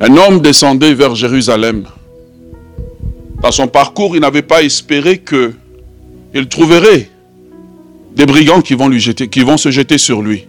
Un 0.00 0.16
homme 0.16 0.40
descendait 0.40 0.94
vers 0.94 1.14
Jérusalem. 1.14 1.86
Dans 3.42 3.52
son 3.52 3.68
parcours, 3.68 4.16
il 4.16 4.20
n'avait 4.20 4.42
pas 4.42 4.62
espéré 4.62 5.18
que 5.18 5.52
il 6.34 6.48
trouverait 6.48 7.08
des 8.14 8.26
brigands 8.26 8.60
qui 8.60 8.74
vont, 8.74 8.88
lui 8.88 9.00
jeter, 9.00 9.28
qui 9.28 9.40
vont 9.40 9.56
se 9.56 9.70
jeter 9.70 9.98
sur 9.98 10.20
lui. 10.22 10.46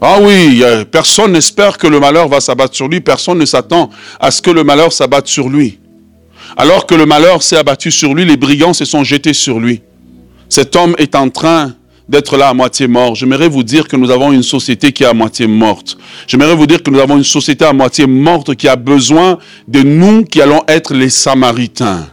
Ah 0.00 0.18
oui, 0.20 0.62
personne 0.90 1.32
n'espère 1.32 1.78
que 1.78 1.86
le 1.86 1.98
malheur 1.98 2.28
va 2.28 2.40
s'abattre 2.40 2.74
sur 2.74 2.88
lui, 2.88 3.00
personne 3.00 3.38
ne 3.38 3.46
s'attend 3.46 3.90
à 4.20 4.30
ce 4.30 4.42
que 4.42 4.50
le 4.50 4.64
malheur 4.64 4.92
s'abatte 4.92 5.26
sur 5.26 5.48
lui. 5.48 5.78
Alors 6.56 6.86
que 6.86 6.94
le 6.94 7.04
malheur 7.04 7.42
s'est 7.42 7.58
abattu 7.58 7.90
sur 7.90 8.14
lui, 8.14 8.24
les 8.24 8.38
brigands 8.38 8.72
se 8.72 8.86
sont 8.86 9.04
jetés 9.04 9.34
sur 9.34 9.60
lui. 9.60 9.82
Cet 10.48 10.74
homme 10.74 10.94
est 10.98 11.14
en 11.14 11.28
train 11.28 11.74
d'être 12.08 12.38
là 12.38 12.48
à 12.48 12.54
moitié 12.54 12.86
mort. 12.86 13.14
J'aimerais 13.14 13.48
vous 13.48 13.62
dire 13.62 13.86
que 13.88 13.96
nous 13.96 14.10
avons 14.10 14.32
une 14.32 14.42
société 14.42 14.92
qui 14.92 15.02
est 15.02 15.06
à 15.06 15.12
moitié 15.12 15.46
morte. 15.46 15.98
J'aimerais 16.26 16.54
vous 16.54 16.66
dire 16.66 16.82
que 16.82 16.90
nous 16.90 17.00
avons 17.00 17.18
une 17.18 17.24
société 17.24 17.64
à 17.64 17.72
moitié 17.72 18.06
morte 18.06 18.54
qui 18.54 18.68
a 18.68 18.76
besoin 18.76 19.38
de 19.68 19.82
nous 19.82 20.24
qui 20.24 20.40
allons 20.40 20.62
être 20.66 20.94
les 20.94 21.10
Samaritains. 21.10 22.06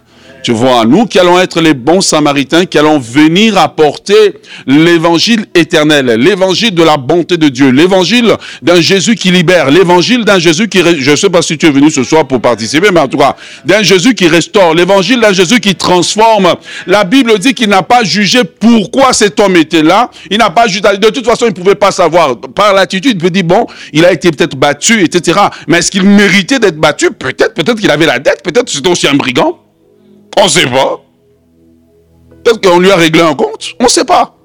Tu 0.44 0.52
vois, 0.52 0.84
nous 0.84 1.06
qui 1.06 1.20
allons 1.20 1.40
être 1.40 1.62
les 1.62 1.74
bons 1.74 2.02
samaritains, 2.02 2.66
qui 2.66 2.78
allons 2.78 3.00
venir 3.00 3.58
apporter 3.58 4.34
l'évangile 4.68 5.46
éternel, 5.56 6.18
l'évangile 6.20 6.76
de 6.76 6.84
la 6.84 6.98
bonté 6.98 7.38
de 7.38 7.48
Dieu, 7.48 7.70
l'évangile 7.70 8.36
d'un 8.62 8.82
Jésus 8.82 9.16
qui 9.16 9.32
libère, 9.32 9.72
l'évangile 9.72 10.26
d'un 10.26 10.40
Jésus 10.40 10.68
qui, 10.68 10.80
je 11.00 11.12
ne 11.12 11.16
sais 11.16 11.30
pas 11.30 11.42
si 11.42 11.58
tu 11.58 11.68
es 11.68 11.72
venu 11.72 11.90
ce 11.90 12.04
soir 12.04 12.28
pour 12.28 12.42
participer, 12.42 12.90
mais 12.92 13.00
en 13.00 13.08
tout 13.08 13.18
cas, 13.18 13.38
d'un 13.64 13.84
Jésus 13.84 14.16
qui 14.16 14.28
restaure, 14.28 14.74
l'évangile 14.74 15.22
d'un 15.22 15.32
Jésus 15.32 15.62
qui 15.62 15.76
transforme. 15.76 16.56
La 16.88 17.06
Bible 17.06 17.40
dit 17.40 17.54
qu'il 17.54 17.70
n'a 17.70 17.82
pas 17.82 18.04
jugé 18.04 18.44
pourquoi 18.44 19.14
cet 19.14 19.40
homme 19.40 19.56
était 19.56 19.82
là. 19.82 20.12
Il 20.30 20.40
n'a 20.40 20.50
pas 20.50 20.68
jugé, 20.68 20.82
de 20.82 21.10
toute 21.10 21.26
façon, 21.26 21.46
il 21.46 21.50
ne 21.52 21.54
pouvait 21.54 21.76
pas 21.76 21.92
savoir. 21.92 22.38
Par 22.38 22.74
l'attitude, 22.74 23.14
il 23.14 23.18
peut 23.18 23.30
dire, 23.30 23.46
bon, 23.46 23.66
il 23.94 24.04
a 24.04 24.12
été 24.12 24.30
peut-être 24.30 24.58
battu, 24.58 25.04
etc. 25.04 25.40
Mais 25.70 25.78
est-ce 25.78 25.90
qu'il 25.90 26.04
méritait 26.04 26.60
d'être 26.60 26.78
battu? 26.78 27.12
Peut-être, 27.12 27.54
peut-être 27.54 27.80
qu'il 27.80 27.92
avait 27.92 28.06
la 28.06 28.20
dette, 28.20 28.44
peut-être 28.44 28.70
c'était 28.70 28.90
aussi 28.90 29.08
un 29.08 29.16
brigand. 29.16 29.63
On 30.40 30.46
ne 30.46 30.50
sait 30.50 30.68
pas. 30.68 31.02
Peut-être 32.44 32.62
qu'on 32.62 32.80
lui 32.80 32.92
a 32.92 32.96
réglé 32.96 33.22
un 33.22 33.36
compte. 33.36 33.74
On 33.80 33.86
ne 33.86 33.90
sait 33.90 34.06
pas. 34.06 34.36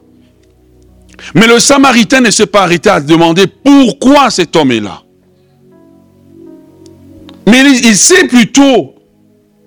Mais 1.35 1.47
le 1.47 1.59
Samaritain 1.59 2.21
ne 2.21 2.30
s'est 2.30 2.47
pas 2.47 2.62
arrêté 2.62 2.88
à 2.88 3.00
demander 3.00 3.47
pourquoi 3.47 4.30
cet 4.30 4.54
homme 4.57 4.73
est 4.73 4.80
là. 4.80 5.02
Mais 7.47 7.62
il 7.62 7.97
s'est 7.97 8.26
plutôt 8.28 8.95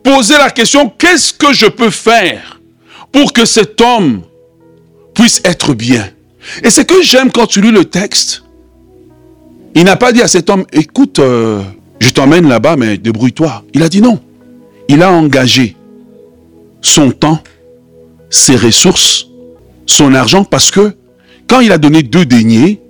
posé 0.03 0.35
la 0.35 0.49
question, 0.49 0.89
qu'est-ce 0.89 1.33
que 1.33 1.51
je 1.53 1.65
peux 1.65 1.89
faire 1.89 2.59
pour 3.11 3.33
que 3.33 3.45
cet 3.45 3.81
homme 3.81 4.21
puisse 5.13 5.41
être 5.43 5.73
bien? 5.73 6.07
Et 6.63 6.69
ce 6.69 6.81
que 6.81 7.01
j'aime 7.01 7.31
quand 7.31 7.47
tu 7.47 7.61
lis 7.61 7.71
le 7.71 7.85
texte, 7.85 8.43
il 9.75 9.83
n'a 9.83 9.95
pas 9.95 10.11
dit 10.11 10.21
à 10.21 10.27
cet 10.27 10.49
homme, 10.49 10.65
écoute, 10.71 11.19
euh, 11.19 11.61
je 11.99 12.11
t'emmène 12.11 12.47
là-bas, 12.47 12.75
mais 12.77 12.97
débrouille-toi. 12.97 13.63
Il 13.73 13.83
a 13.83 13.89
dit 13.89 14.01
non. 14.01 14.19
Il 14.87 15.01
a 15.01 15.11
engagé 15.11 15.75
son 16.81 17.11
temps, 17.11 17.39
ses 18.29 18.55
ressources, 18.55 19.27
son 19.85 20.13
argent, 20.13 20.43
parce 20.43 20.71
que 20.71 20.93
quand 21.47 21.59
il 21.59 21.71
a 21.71 21.77
donné 21.77 22.03
deux 22.03 22.25
deniers, 22.25 22.81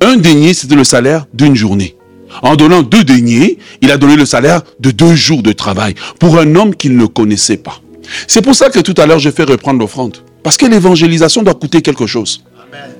un 0.00 0.16
denier, 0.16 0.54
c'était 0.54 0.74
le 0.74 0.84
salaire 0.84 1.26
d'une 1.32 1.54
journée. 1.54 1.96
En 2.42 2.56
donnant 2.56 2.82
deux 2.82 3.04
deniers, 3.04 3.58
il 3.80 3.90
a 3.90 3.98
donné 3.98 4.16
le 4.16 4.24
salaire 4.24 4.62
de 4.80 4.90
deux 4.90 5.14
jours 5.14 5.42
de 5.42 5.52
travail 5.52 5.94
pour 6.18 6.38
un 6.38 6.54
homme 6.56 6.74
qu'il 6.74 6.96
ne 6.96 7.06
connaissait 7.06 7.58
pas. 7.58 7.80
C'est 8.26 8.42
pour 8.42 8.54
ça 8.54 8.70
que 8.70 8.80
tout 8.80 8.94
à 8.96 9.06
l'heure, 9.06 9.18
je 9.18 9.30
fais 9.30 9.44
reprendre 9.44 9.80
l'offrande. 9.80 10.18
Parce 10.42 10.56
que 10.56 10.66
l'évangélisation 10.66 11.42
doit 11.42 11.54
coûter 11.54 11.82
quelque 11.82 12.06
chose. 12.06 12.42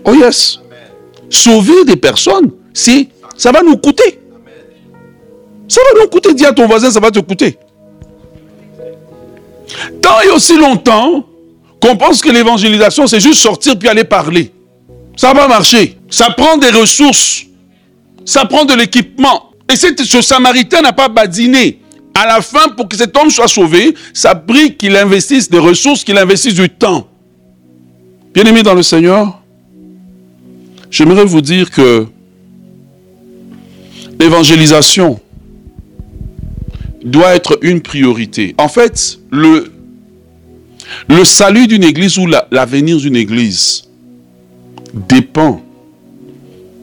Oh 0.05 0.15
yes. 0.15 0.61
Sauver 1.31 1.85
des 1.87 1.97
personnes, 1.97 2.51
si 2.75 3.09
ça 3.37 3.53
va 3.53 3.63
nous 3.63 3.77
coûter. 3.77 4.21
Ça 5.67 5.81
va 5.93 6.01
nous 6.03 6.09
coûter. 6.09 6.35
Dis 6.35 6.45
à 6.45 6.53
ton 6.53 6.67
voisin, 6.67 6.91
ça 6.91 7.01
va 7.01 7.11
te 7.11 7.19
coûter. 7.21 7.59
Tant 10.01 10.21
et 10.25 10.31
aussi 10.31 10.57
longtemps 10.57 11.25
qu'on 11.81 11.97
pense 11.97 12.21
que 12.21 12.31
l'évangélisation, 12.31 13.07
c'est 13.07 13.21
juste 13.21 13.41
sortir 13.41 13.79
puis 13.79 13.89
aller 13.89 14.05
parler. 14.05 14.53
Ça 15.17 15.33
va 15.33 15.49
marcher. 15.49 15.99
Ça 16.11 16.31
prend 16.31 16.57
des 16.57 16.71
ressources. 16.71 17.45
Ça 18.25 18.45
prend 18.45 18.65
de 18.65 18.75
l'équipement. 18.75 19.51
Et 19.71 19.77
ce 19.77 20.21
Samaritain 20.23 20.81
n'a 20.81 20.93
pas 20.93 21.09
badiné. 21.09 21.81
À 22.15 22.27
la 22.27 22.41
fin, 22.41 22.69
pour 22.69 22.89
que 22.89 22.97
cet 22.97 23.17
homme 23.17 23.31
soit 23.31 23.49
sauvé, 23.49 23.95
ça 24.13 24.35
brille 24.35 24.77
qu'il 24.77 24.97
investisse 24.97 25.49
des 25.51 25.59
ressources, 25.59 26.05
qu'il 26.05 26.19
investisse 26.19 26.55
du 26.55 26.69
temps. 26.69 27.07
Bien-aimé 28.35 28.63
dans 28.63 28.75
le 28.75 28.83
Seigneur, 28.83 29.41
j'aimerais 30.91 31.25
vous 31.25 31.41
dire 31.41 31.71
que 31.71 32.07
l'évangélisation 34.21 35.21
doit 37.05 37.35
être 37.35 37.59
une 37.63 37.81
priorité. 37.81 38.55
En 38.59 38.69
fait, 38.69 39.19
le, 39.31 39.73
le 41.09 41.25
salut 41.25 41.67
d'une 41.67 41.85
église 41.85 42.19
ou 42.19 42.27
l'avenir 42.51 42.99
d'une 42.99 43.17
église 43.17 43.85
dépend 44.95 45.63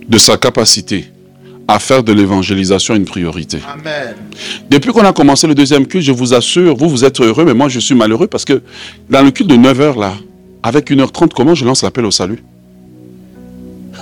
de 0.07 0.17
sa 0.17 0.37
capacité 0.37 1.05
à 1.67 1.77
faire 1.77 2.03
de 2.03 2.11
l'évangélisation 2.11 2.95
une 2.95 3.05
priorité. 3.05 3.59
Amen. 3.71 4.15
Depuis 4.69 4.91
qu'on 4.91 5.05
a 5.05 5.13
commencé 5.13 5.45
le 5.45 5.53
deuxième 5.53 5.85
culte, 5.85 6.03
je 6.03 6.11
vous 6.11 6.33
assure, 6.33 6.75
vous, 6.75 6.89
vous 6.89 7.05
êtes 7.05 7.21
heureux, 7.21 7.45
mais 7.45 7.53
moi, 7.53 7.69
je 7.69 7.79
suis 7.79 7.93
malheureux 7.93 8.25
parce 8.25 8.43
que 8.43 8.63
dans 9.09 9.21
le 9.21 9.29
culte 9.29 9.49
de 9.49 9.55
9 9.55 9.79
h 9.79 9.99
là, 9.99 10.13
avec 10.63 10.89
1h30, 10.89 11.29
comment 11.35 11.53
je 11.53 11.65
lance 11.65 11.83
l'appel 11.83 12.05
au 12.05 12.11
salut? 12.11 12.43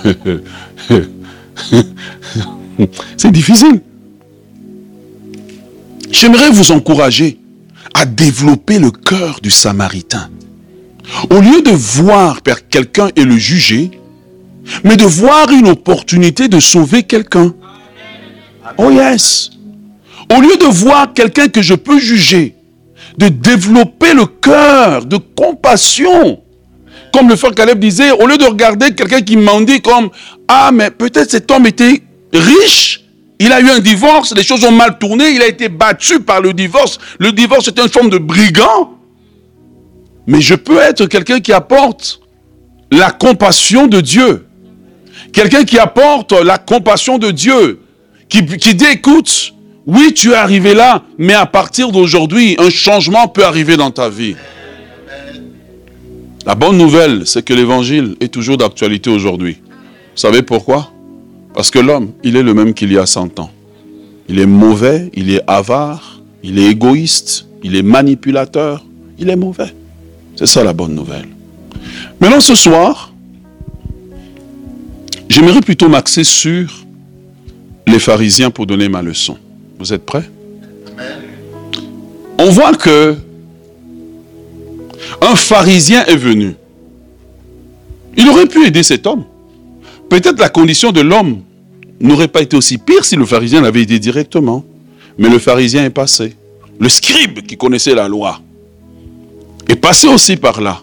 C'est 3.16 3.30
difficile. 3.30 3.82
J'aimerais 6.10 6.50
vous 6.50 6.72
encourager 6.72 7.38
à 7.94 8.04
développer 8.06 8.78
le 8.78 8.90
cœur 8.90 9.40
du 9.42 9.50
Samaritain. 9.50 10.30
Au 11.30 11.40
lieu 11.40 11.62
de 11.62 11.70
voir 11.70 12.40
quelqu'un 12.70 13.08
et 13.16 13.24
le 13.24 13.36
juger, 13.36 13.90
mais 14.84 14.96
de 14.96 15.04
voir 15.04 15.50
une 15.50 15.68
opportunité 15.68 16.48
de 16.48 16.60
sauver 16.60 17.02
quelqu'un. 17.02 17.54
Oh 18.76 18.90
yes. 18.90 19.50
Au 20.36 20.40
lieu 20.40 20.56
de 20.56 20.66
voir 20.66 21.14
quelqu'un 21.14 21.48
que 21.48 21.62
je 21.62 21.74
peux 21.74 21.98
juger, 21.98 22.54
de 23.16 23.28
développer 23.28 24.12
le 24.12 24.26
cœur 24.26 25.06
de 25.06 25.16
compassion. 25.16 26.40
Comme 27.12 27.28
le 27.28 27.36
frère 27.36 27.54
Caleb 27.54 27.78
disait, 27.78 28.10
au 28.10 28.26
lieu 28.26 28.36
de 28.36 28.44
regarder 28.44 28.94
quelqu'un 28.94 29.22
qui 29.22 29.36
mendie 29.36 29.80
comme, 29.80 30.10
ah, 30.46 30.70
mais 30.72 30.90
peut-être 30.90 31.30
cet 31.30 31.50
homme 31.50 31.66
était 31.66 32.02
riche, 32.34 33.04
il 33.40 33.52
a 33.52 33.60
eu 33.60 33.68
un 33.68 33.78
divorce, 33.78 34.34
les 34.34 34.42
choses 34.42 34.64
ont 34.64 34.72
mal 34.72 34.98
tourné, 34.98 35.30
il 35.30 35.42
a 35.42 35.46
été 35.46 35.68
battu 35.68 36.20
par 36.20 36.40
le 36.40 36.52
divorce. 36.52 36.98
Le 37.18 37.32
divorce 37.32 37.68
est 37.68 37.78
une 37.78 37.88
forme 37.88 38.10
de 38.10 38.18
brigand. 38.18 38.94
Mais 40.26 40.40
je 40.40 40.54
peux 40.54 40.78
être 40.78 41.06
quelqu'un 41.06 41.40
qui 41.40 41.52
apporte 41.52 42.20
la 42.90 43.10
compassion 43.10 43.86
de 43.86 44.00
Dieu. 44.00 44.46
Quelqu'un 45.32 45.64
qui 45.64 45.78
apporte 45.78 46.32
la 46.32 46.58
compassion 46.58 47.18
de 47.18 47.30
Dieu, 47.30 47.80
qui, 48.28 48.42
dit, 48.42 48.84
écoute, 48.92 49.54
oui, 49.86 50.12
tu 50.12 50.32
es 50.32 50.34
arrivé 50.34 50.74
là, 50.74 51.02
mais 51.16 51.34
à 51.34 51.46
partir 51.46 51.92
d'aujourd'hui, 51.92 52.56
un 52.58 52.70
changement 52.70 53.28
peut 53.28 53.44
arriver 53.44 53.76
dans 53.76 53.90
ta 53.90 54.08
vie. 54.08 54.36
La 56.44 56.54
bonne 56.54 56.76
nouvelle, 56.76 57.26
c'est 57.26 57.44
que 57.44 57.54
l'évangile 57.54 58.16
est 58.20 58.32
toujours 58.32 58.56
d'actualité 58.56 59.10
aujourd'hui. 59.10 59.58
Vous 59.62 60.20
savez 60.20 60.42
pourquoi? 60.42 60.92
Parce 61.58 61.72
que 61.72 61.80
l'homme, 61.80 62.12
il 62.22 62.36
est 62.36 62.44
le 62.44 62.54
même 62.54 62.72
qu'il 62.72 62.92
y 62.92 62.98
a 62.98 63.04
100 63.04 63.40
ans. 63.40 63.50
Il 64.28 64.38
est 64.38 64.46
mauvais, 64.46 65.10
il 65.14 65.28
est 65.32 65.40
avare, 65.48 66.20
il 66.44 66.56
est 66.56 66.70
égoïste, 66.70 67.48
il 67.64 67.74
est 67.74 67.82
manipulateur, 67.82 68.84
il 69.18 69.28
est 69.28 69.34
mauvais. 69.34 69.74
C'est 70.36 70.46
ça 70.46 70.62
la 70.62 70.72
bonne 70.72 70.94
nouvelle. 70.94 71.26
Maintenant, 72.20 72.38
ce 72.38 72.54
soir, 72.54 73.12
J'aimerais 75.28 75.60
plutôt 75.60 75.88
m'axer 75.88 76.22
sur 76.22 76.72
les 77.88 77.98
pharisiens 77.98 78.50
pour 78.50 78.66
donner 78.66 78.88
ma 78.88 79.02
leçon. 79.02 79.36
Vous 79.78 79.92
êtes 79.92 80.06
prêts? 80.06 80.28
On 82.38 82.50
voit 82.50 82.74
que 82.74 83.16
un 85.20 85.34
pharisien 85.34 86.04
est 86.06 86.16
venu. 86.16 86.54
Il 88.16 88.28
aurait 88.28 88.46
pu 88.46 88.64
aider 88.64 88.84
cet 88.84 89.06
homme. 89.06 89.24
Peut-être 90.08 90.38
la 90.38 90.48
condition 90.48 90.92
de 90.92 91.02
l'homme 91.02 91.42
n'aurait 92.00 92.28
pas 92.28 92.42
été 92.42 92.56
aussi 92.56 92.78
pire 92.78 93.04
si 93.04 93.16
le 93.16 93.26
pharisien 93.26 93.60
l'avait 93.60 93.82
aidé 93.82 93.98
directement. 93.98 94.64
Mais 95.18 95.28
le 95.28 95.38
pharisien 95.38 95.84
est 95.84 95.90
passé. 95.90 96.36
Le 96.78 96.88
scribe 96.88 97.40
qui 97.46 97.56
connaissait 97.56 97.94
la 97.94 98.08
loi 98.08 98.40
est 99.68 99.76
passé 99.76 100.06
aussi 100.06 100.36
par 100.36 100.60
là. 100.60 100.82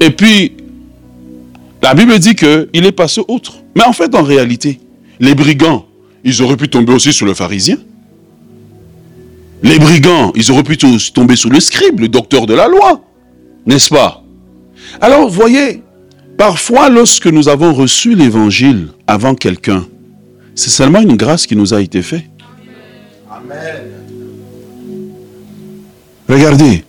Et 0.00 0.10
puis, 0.10 0.52
la 1.82 1.94
Bible 1.94 2.18
dit 2.18 2.34
qu'il 2.34 2.68
est 2.72 2.92
passé 2.92 3.20
outre. 3.28 3.54
Mais 3.76 3.84
en 3.84 3.92
fait, 3.92 4.14
en 4.14 4.22
réalité, 4.22 4.80
les 5.20 5.34
brigands, 5.34 5.84
ils 6.24 6.42
auraient 6.42 6.56
pu 6.56 6.68
tomber 6.68 6.92
aussi 6.92 7.12
sur 7.12 7.26
le 7.26 7.34
pharisien. 7.34 7.76
Les 9.62 9.78
brigands, 9.78 10.32
ils 10.34 10.50
auraient 10.50 10.62
pu 10.62 10.76
tomber 10.76 11.36
sur 11.36 11.50
le 11.50 11.60
scribe, 11.60 12.00
le 12.00 12.08
docteur 12.08 12.46
de 12.46 12.54
la 12.54 12.68
loi. 12.68 13.00
N'est-ce 13.66 13.88
pas? 13.88 14.22
Alors, 15.00 15.28
voyez, 15.28 15.82
parfois, 16.36 16.88
lorsque 16.88 17.26
nous 17.26 17.48
avons 17.48 17.72
reçu 17.72 18.14
l'évangile 18.14 18.88
avant 19.06 19.34
quelqu'un, 19.34 19.86
c'est 20.54 20.70
seulement 20.70 21.00
une 21.00 21.16
grâce 21.16 21.46
qui 21.46 21.56
nous 21.56 21.74
a 21.74 21.80
été 21.80 22.02
faite. 22.02 22.24
Amen. 23.30 23.94
Regardez, 26.28 26.84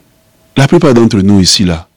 la 0.55 0.67
plupart 0.67 0.93
d'entre 0.93 1.17
nous 1.17 1.39
ici, 1.41 1.65
là, 1.65 1.88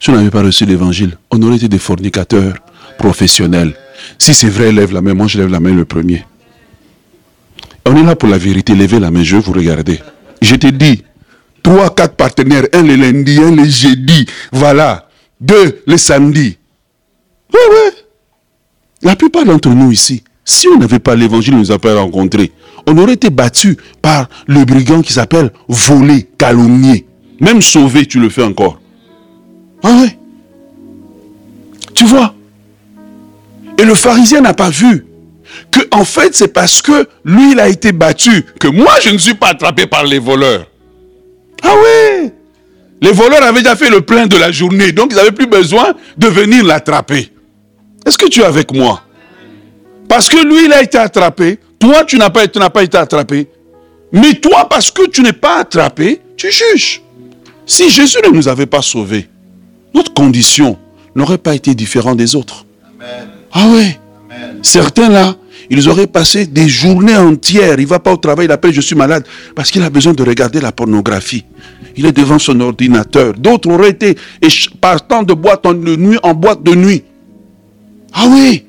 si 0.00 0.10
on 0.10 0.14
n'avait 0.14 0.30
pas 0.30 0.42
reçu 0.42 0.64
l'évangile, 0.64 1.16
on 1.30 1.42
aurait 1.42 1.56
été 1.56 1.68
des 1.68 1.78
fornicateurs 1.78 2.54
professionnels. 2.98 3.74
Si 4.18 4.34
c'est 4.34 4.48
vrai, 4.48 4.72
lève 4.72 4.92
la 4.92 5.02
main. 5.02 5.14
Moi, 5.14 5.26
je 5.26 5.38
lève 5.38 5.50
la 5.50 5.60
main 5.60 5.74
le 5.74 5.84
premier. 5.84 6.24
On 7.84 7.96
est 7.96 8.02
là 8.02 8.16
pour 8.16 8.28
la 8.28 8.38
vérité. 8.38 8.74
Levez 8.74 9.00
la 9.00 9.10
main, 9.10 9.22
je 9.22 9.36
vais 9.36 9.42
vous 9.42 9.52
regarder. 9.52 10.00
Je 10.42 10.54
te 10.56 10.66
dis, 10.66 11.02
trois, 11.62 11.94
quatre 11.94 12.14
partenaires. 12.14 12.64
Un 12.72 12.82
le 12.82 12.94
lundi, 12.96 13.38
un 13.38 13.54
le 13.54 13.64
jeudi. 13.64 14.26
Voilà. 14.52 15.08
Deux 15.40 15.82
le 15.86 15.96
samedi. 15.96 16.58
Oui, 17.52 17.60
oui. 17.70 17.90
La 19.02 19.16
plupart 19.16 19.44
d'entre 19.44 19.68
nous 19.70 19.92
ici, 19.92 20.24
si 20.44 20.68
on 20.68 20.78
n'avait 20.78 20.98
pas 20.98 21.14
l'évangile, 21.14 21.54
on 21.54 21.58
nous 21.58 21.72
a 21.72 21.78
pas 21.78 21.94
rencontrés. 21.94 22.52
On 22.86 22.96
aurait 22.98 23.14
été 23.14 23.30
battu 23.30 23.76
par 24.00 24.28
le 24.46 24.64
brigand 24.64 25.02
qui 25.02 25.12
s'appelle 25.12 25.50
voler, 25.68 26.28
calomnier. 26.38 27.06
Même 27.40 27.60
sauver, 27.60 28.06
tu 28.06 28.20
le 28.20 28.28
fais 28.28 28.44
encore. 28.44 28.80
Ah 29.82 29.92
ouais. 30.00 30.18
Tu 31.94 32.04
vois? 32.04 32.34
Et 33.78 33.84
le 33.84 33.94
pharisien 33.94 34.40
n'a 34.40 34.54
pas 34.54 34.70
vu 34.70 35.06
que 35.70 35.80
en 35.92 36.04
fait 36.04 36.34
c'est 36.34 36.52
parce 36.52 36.82
que 36.82 37.08
lui 37.24 37.52
il 37.52 37.60
a 37.60 37.68
été 37.68 37.92
battu 37.92 38.44
que 38.58 38.68
moi 38.68 38.92
je 39.02 39.10
ne 39.10 39.18
suis 39.18 39.34
pas 39.34 39.48
attrapé 39.48 39.86
par 39.86 40.04
les 40.04 40.18
voleurs. 40.18 40.66
Ah 41.62 41.74
ouais 41.74 42.32
Les 43.00 43.12
voleurs 43.12 43.42
avaient 43.42 43.62
déjà 43.62 43.76
fait 43.76 43.90
le 43.90 44.00
plein 44.00 44.26
de 44.26 44.36
la 44.36 44.50
journée, 44.50 44.92
donc 44.92 45.08
ils 45.10 45.16
n'avaient 45.16 45.32
plus 45.32 45.46
besoin 45.46 45.94
de 46.16 46.26
venir 46.26 46.64
l'attraper. 46.64 47.30
Est-ce 48.06 48.16
que 48.16 48.28
tu 48.28 48.40
es 48.40 48.44
avec 48.44 48.72
moi? 48.72 49.02
Parce 50.08 50.28
que 50.28 50.36
lui 50.46 50.66
il 50.66 50.72
a 50.72 50.82
été 50.82 50.96
attrapé, 50.96 51.58
toi 51.78 52.04
tu 52.04 52.16
n'as 52.16 52.30
pas, 52.30 52.46
pas 52.70 52.82
été 52.84 52.96
attrapé. 52.96 53.48
Mais 54.12 54.34
toi 54.34 54.68
parce 54.68 54.90
que 54.90 55.08
tu 55.08 55.22
n'es 55.22 55.32
pas 55.32 55.58
attrapé, 55.58 56.20
tu 56.36 56.48
juges. 56.50 57.02
Si 57.66 57.90
Jésus 57.90 58.18
ne 58.24 58.30
nous 58.30 58.46
avait 58.46 58.66
pas 58.66 58.82
sauvés, 58.82 59.28
notre 59.92 60.14
condition 60.14 60.78
n'aurait 61.16 61.38
pas 61.38 61.54
été 61.54 61.74
différente 61.74 62.16
des 62.16 62.36
autres. 62.36 62.64
Ah 63.52 63.66
oui. 63.68 63.96
Certains 64.62 65.08
là, 65.08 65.34
ils 65.68 65.88
auraient 65.88 66.06
passé 66.06 66.46
des 66.46 66.68
journées 66.68 67.16
entières. 67.16 67.74
Il 67.78 67.82
ne 67.82 67.88
va 67.88 67.98
pas 67.98 68.12
au 68.12 68.16
travail, 68.16 68.46
il 68.46 68.52
appelle 68.52 68.72
je 68.72 68.80
suis 68.80 68.94
malade 68.94 69.24
parce 69.56 69.70
qu'il 69.70 69.82
a 69.82 69.90
besoin 69.90 70.12
de 70.12 70.22
regarder 70.22 70.60
la 70.60 70.70
pornographie. 70.70 71.44
Il 71.96 72.06
est 72.06 72.12
devant 72.12 72.38
son 72.38 72.60
ordinateur. 72.60 73.34
D'autres 73.34 73.70
auraient 73.70 73.90
été 73.90 74.16
partant 74.80 75.22
de 75.24 75.34
boîte 75.34 75.64
de 75.64 75.96
nuit 75.96 76.18
en 76.22 76.34
boîte 76.34 76.62
de 76.62 76.74
nuit. 76.74 77.02
Ah 78.18 78.26
oui. 78.28 78.64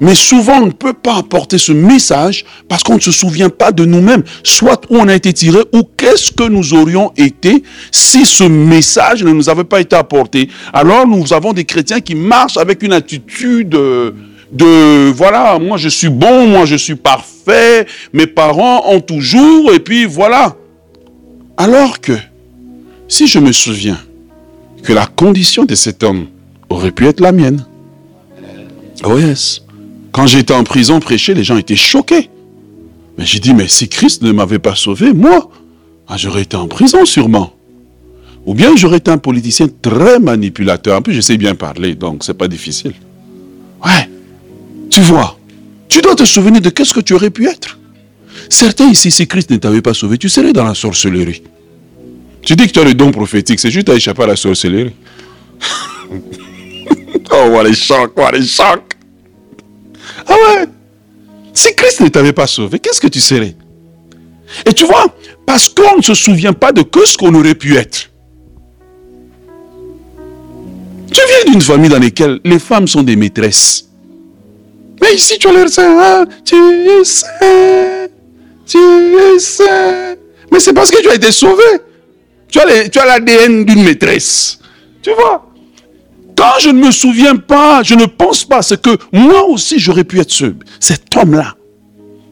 Mais 0.00 0.14
souvent, 0.14 0.62
on 0.62 0.66
ne 0.66 0.70
peut 0.72 0.92
pas 0.92 1.16
apporter 1.16 1.58
ce 1.58 1.72
message 1.72 2.44
parce 2.68 2.82
qu'on 2.82 2.94
ne 2.94 3.00
se 3.00 3.10
souvient 3.10 3.48
pas 3.48 3.72
de 3.72 3.84
nous-mêmes, 3.84 4.22
soit 4.42 4.86
où 4.90 4.96
on 4.96 5.08
a 5.08 5.14
été 5.14 5.32
tiré, 5.32 5.58
ou 5.72 5.82
qu'est-ce 5.96 6.32
que 6.32 6.44
nous 6.44 6.72
aurions 6.74 7.12
été 7.16 7.62
si 7.90 8.24
ce 8.24 8.44
message 8.44 9.24
ne 9.24 9.32
nous 9.32 9.48
avait 9.48 9.64
pas 9.64 9.80
été 9.80 9.96
apporté. 9.96 10.48
Alors, 10.72 11.06
nous 11.06 11.32
avons 11.32 11.52
des 11.52 11.64
chrétiens 11.64 12.00
qui 12.00 12.14
marchent 12.14 12.56
avec 12.56 12.82
une 12.82 12.92
attitude 12.92 13.70
de, 13.70 15.10
voilà, 15.10 15.58
moi 15.58 15.76
je 15.76 15.88
suis 15.88 16.08
bon, 16.08 16.46
moi 16.46 16.64
je 16.64 16.76
suis 16.76 16.96
parfait, 16.96 17.86
mes 18.12 18.26
parents 18.26 18.84
ont 18.88 19.00
toujours, 19.00 19.72
et 19.72 19.80
puis 19.80 20.04
voilà. 20.04 20.56
Alors 21.56 22.00
que 22.00 22.12
si 23.08 23.26
je 23.26 23.38
me 23.38 23.52
souviens 23.52 23.98
que 24.82 24.92
la 24.92 25.06
condition 25.06 25.64
de 25.64 25.74
cet 25.74 26.02
homme 26.02 26.26
aurait 26.68 26.92
pu 26.92 27.06
être 27.06 27.20
la 27.20 27.32
mienne. 27.32 27.64
Oh 29.02 29.18
yes. 29.18 29.62
Quand 30.12 30.26
j'étais 30.26 30.54
en 30.54 30.62
prison 30.62 31.00
prêcher, 31.00 31.34
les 31.34 31.42
gens 31.42 31.56
étaient 31.56 31.74
choqués. 31.74 32.30
Mais 33.18 33.26
j'ai 33.26 33.40
dit, 33.40 33.54
mais 33.54 33.68
si 33.68 33.88
Christ 33.88 34.22
ne 34.22 34.32
m'avait 34.32 34.58
pas 34.58 34.76
sauvé, 34.76 35.12
moi, 35.12 35.50
ah, 36.06 36.16
j'aurais 36.16 36.42
été 36.42 36.56
en 36.56 36.68
prison 36.68 37.04
sûrement. 37.04 37.54
Ou 38.46 38.54
bien 38.54 38.76
j'aurais 38.76 38.98
été 38.98 39.10
un 39.10 39.18
politicien 39.18 39.68
très 39.82 40.18
manipulateur. 40.18 40.98
En 40.98 41.02
plus, 41.02 41.14
je 41.14 41.20
sais 41.20 41.36
bien 41.36 41.54
parler, 41.54 41.94
donc 41.94 42.24
c'est 42.24 42.34
pas 42.34 42.48
difficile. 42.48 42.92
Ouais. 43.84 44.08
Tu 44.90 45.00
vois, 45.00 45.38
tu 45.88 46.00
dois 46.00 46.14
te 46.14 46.24
souvenir 46.24 46.60
de 46.60 46.70
qu'est-ce 46.70 46.92
que 46.92 47.00
tu 47.00 47.14
aurais 47.14 47.30
pu 47.30 47.46
être. 47.46 47.78
Certains 48.48 48.88
ici, 48.88 49.10
si 49.10 49.26
Christ 49.26 49.50
ne 49.50 49.56
t'avait 49.56 49.82
pas 49.82 49.94
sauvé, 49.94 50.18
tu 50.18 50.28
serais 50.28 50.52
dans 50.52 50.64
la 50.64 50.74
sorcellerie. 50.74 51.42
Tu 52.42 52.54
dis 52.56 52.66
que 52.66 52.72
tu 52.72 52.78
as 52.78 52.84
le 52.84 52.94
don 52.94 53.10
prophétique, 53.10 53.58
c'est 53.58 53.70
juste 53.70 53.88
à 53.88 53.94
échapper 53.94 54.24
à 54.24 54.26
la 54.26 54.36
sorcellerie. 54.36 54.92
oh, 57.30 57.46
voilà 57.50 57.68
les 57.68 57.74
chocs, 57.74 58.12
voilà 58.16 58.38
les 58.38 58.46
chocs. 58.46 58.96
Ah 60.26 60.32
ouais. 60.34 60.64
Si 61.52 61.74
Christ 61.74 62.00
ne 62.00 62.08
t'avait 62.08 62.32
pas 62.32 62.46
sauvé, 62.46 62.78
qu'est-ce 62.78 63.00
que 63.00 63.08
tu 63.08 63.20
serais? 63.20 63.54
Et 64.66 64.72
tu 64.72 64.84
vois, 64.84 65.06
parce 65.46 65.68
qu'on 65.68 65.96
ne 65.96 66.02
se 66.02 66.14
souvient 66.14 66.52
pas 66.52 66.72
de 66.72 66.84
ce 67.04 67.16
qu'on 67.16 67.34
aurait 67.34 67.54
pu 67.54 67.76
être. 67.76 68.10
Tu 71.10 71.20
viens 71.28 71.52
d'une 71.52 71.60
famille 71.60 71.90
dans 71.90 71.98
laquelle 71.98 72.40
les 72.44 72.58
femmes 72.58 72.88
sont 72.88 73.02
des 73.02 73.16
maîtresses. 73.16 73.88
Mais 75.00 75.14
ici, 75.14 75.38
tu 75.38 75.48
as 75.48 75.52
l'air 75.52 75.68
ça, 75.68 76.24
tu 76.44 76.56
sais, 77.04 78.10
tu 78.66 78.78
sais. 79.38 80.18
Mais 80.50 80.60
c'est 80.60 80.72
parce 80.72 80.90
que 80.90 81.02
tu 81.02 81.10
as 81.10 81.14
été 81.14 81.30
sauvé. 81.30 81.62
Tu 82.48 82.58
as 82.60 83.06
l'ADN 83.06 83.64
d'une 83.64 83.84
maîtresse. 83.84 84.58
Tu 85.02 85.10
vois? 85.12 85.53
Quand 86.36 86.58
je 86.60 86.70
ne 86.70 86.84
me 86.84 86.90
souviens 86.90 87.36
pas, 87.36 87.82
je 87.82 87.94
ne 87.94 88.06
pense 88.06 88.44
pas, 88.44 88.62
c'est 88.62 88.80
que 88.80 88.96
moi 89.12 89.44
aussi 89.44 89.78
j'aurais 89.78 90.04
pu 90.04 90.20
être 90.20 90.32
ce, 90.32 90.46
cet 90.80 91.16
homme-là. 91.16 91.54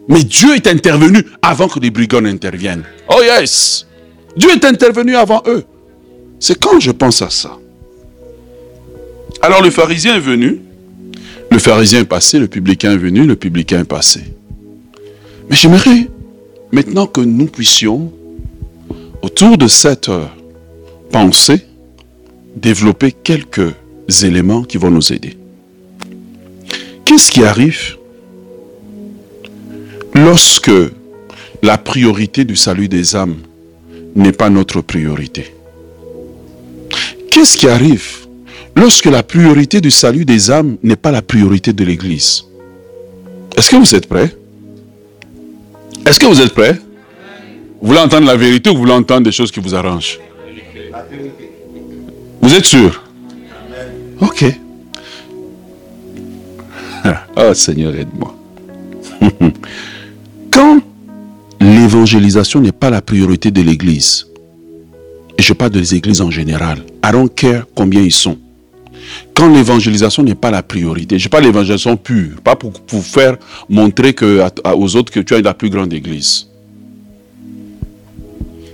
Mais 0.08 0.24
Dieu 0.24 0.56
est 0.56 0.66
intervenu 0.66 1.24
avant 1.40 1.68
que 1.68 1.78
les 1.78 1.90
brigands 1.90 2.24
interviennent. 2.24 2.84
Oh 3.08 3.20
yes 3.22 3.86
Dieu 4.36 4.50
est 4.50 4.64
intervenu 4.64 5.14
avant 5.14 5.42
eux. 5.46 5.64
C'est 6.40 6.58
quand 6.58 6.80
je 6.80 6.90
pense 6.90 7.22
à 7.22 7.30
ça. 7.30 7.58
Alors 9.40 9.62
le 9.62 9.70
pharisien 9.70 10.16
est 10.16 10.20
venu, 10.20 10.60
le 11.50 11.58
pharisien 11.58 12.00
est 12.00 12.04
passé, 12.04 12.38
le 12.38 12.48
publicain 12.48 12.92
est 12.92 12.98
venu, 12.98 13.26
le 13.26 13.36
publicain 13.36 13.80
est 13.80 13.84
passé. 13.84 14.20
Mais 15.48 15.56
j'aimerais 15.56 16.08
maintenant 16.72 17.06
que 17.06 17.20
nous 17.20 17.46
puissions 17.46 18.12
autour 19.20 19.58
de 19.58 19.68
cette 19.68 20.08
euh, 20.08 20.24
pensée, 21.10 21.66
développer 22.56 23.12
quelques 23.12 23.74
éléments 24.24 24.62
qui 24.62 24.78
vont 24.78 24.90
nous 24.90 25.12
aider. 25.12 25.36
Qu'est-ce 27.04 27.30
qui 27.30 27.42
arrive 27.44 27.96
lorsque 30.14 30.70
la 31.62 31.78
priorité 31.78 32.44
du 32.44 32.56
salut 32.56 32.88
des 32.88 33.16
âmes 33.16 33.36
n'est 34.14 34.32
pas 34.32 34.50
notre 34.50 34.80
priorité? 34.80 35.54
Qu'est-ce 37.30 37.56
qui 37.56 37.68
arrive 37.68 38.26
lorsque 38.76 39.06
la 39.06 39.22
priorité 39.22 39.80
du 39.80 39.90
salut 39.90 40.24
des 40.24 40.50
âmes 40.50 40.76
n'est 40.82 40.96
pas 40.96 41.10
la 41.10 41.22
priorité 41.22 41.72
de 41.72 41.84
l'Église? 41.84 42.44
Est-ce 43.56 43.70
que 43.70 43.76
vous 43.76 43.94
êtes 43.94 44.06
prêts? 44.06 44.34
Est-ce 46.06 46.18
que 46.18 46.26
vous 46.26 46.40
êtes 46.40 46.54
prêts? 46.54 46.78
Vous 47.80 47.88
voulez 47.88 48.00
entendre 48.00 48.26
la 48.26 48.36
vérité 48.36 48.70
ou 48.70 48.74
vous 48.74 48.80
voulez 48.80 48.92
entendre 48.92 49.24
des 49.24 49.32
choses 49.32 49.50
qui 49.50 49.60
vous 49.60 49.74
arrangent? 49.74 50.18
Vous 52.40 52.54
êtes 52.54 52.64
sûr? 52.64 53.01
Ok. 54.22 54.44
Oh 57.36 57.54
Seigneur, 57.54 57.94
aide-moi. 57.96 58.34
Quand 60.50 60.80
l'évangélisation 61.60 62.60
n'est 62.60 62.72
pas 62.72 62.88
la 62.88 63.02
priorité 63.02 63.50
de 63.50 63.60
l'Église, 63.62 64.28
et 65.36 65.42
je 65.42 65.52
parle 65.52 65.72
des 65.72 65.96
églises 65.96 66.20
en 66.20 66.30
général, 66.30 66.84
I 67.04 67.10
don't 67.10 67.28
care 67.34 67.64
combien 67.74 68.00
ils 68.00 68.12
sont. 68.12 68.38
Quand 69.34 69.52
l'évangélisation 69.52 70.22
n'est 70.22 70.36
pas 70.36 70.52
la 70.52 70.62
priorité, 70.62 71.18
je 71.18 71.28
parle 71.28 71.44
l'évangélisation 71.44 71.96
pure, 71.96 72.40
pas 72.44 72.54
pour, 72.54 72.72
faire 73.02 73.36
montrer 73.68 74.12
que, 74.14 74.40
aux 74.72 74.96
autres 74.96 75.10
que 75.12 75.20
tu 75.20 75.34
as 75.34 75.40
la 75.40 75.54
plus 75.54 75.68
grande 75.68 75.92
église. 75.92 76.46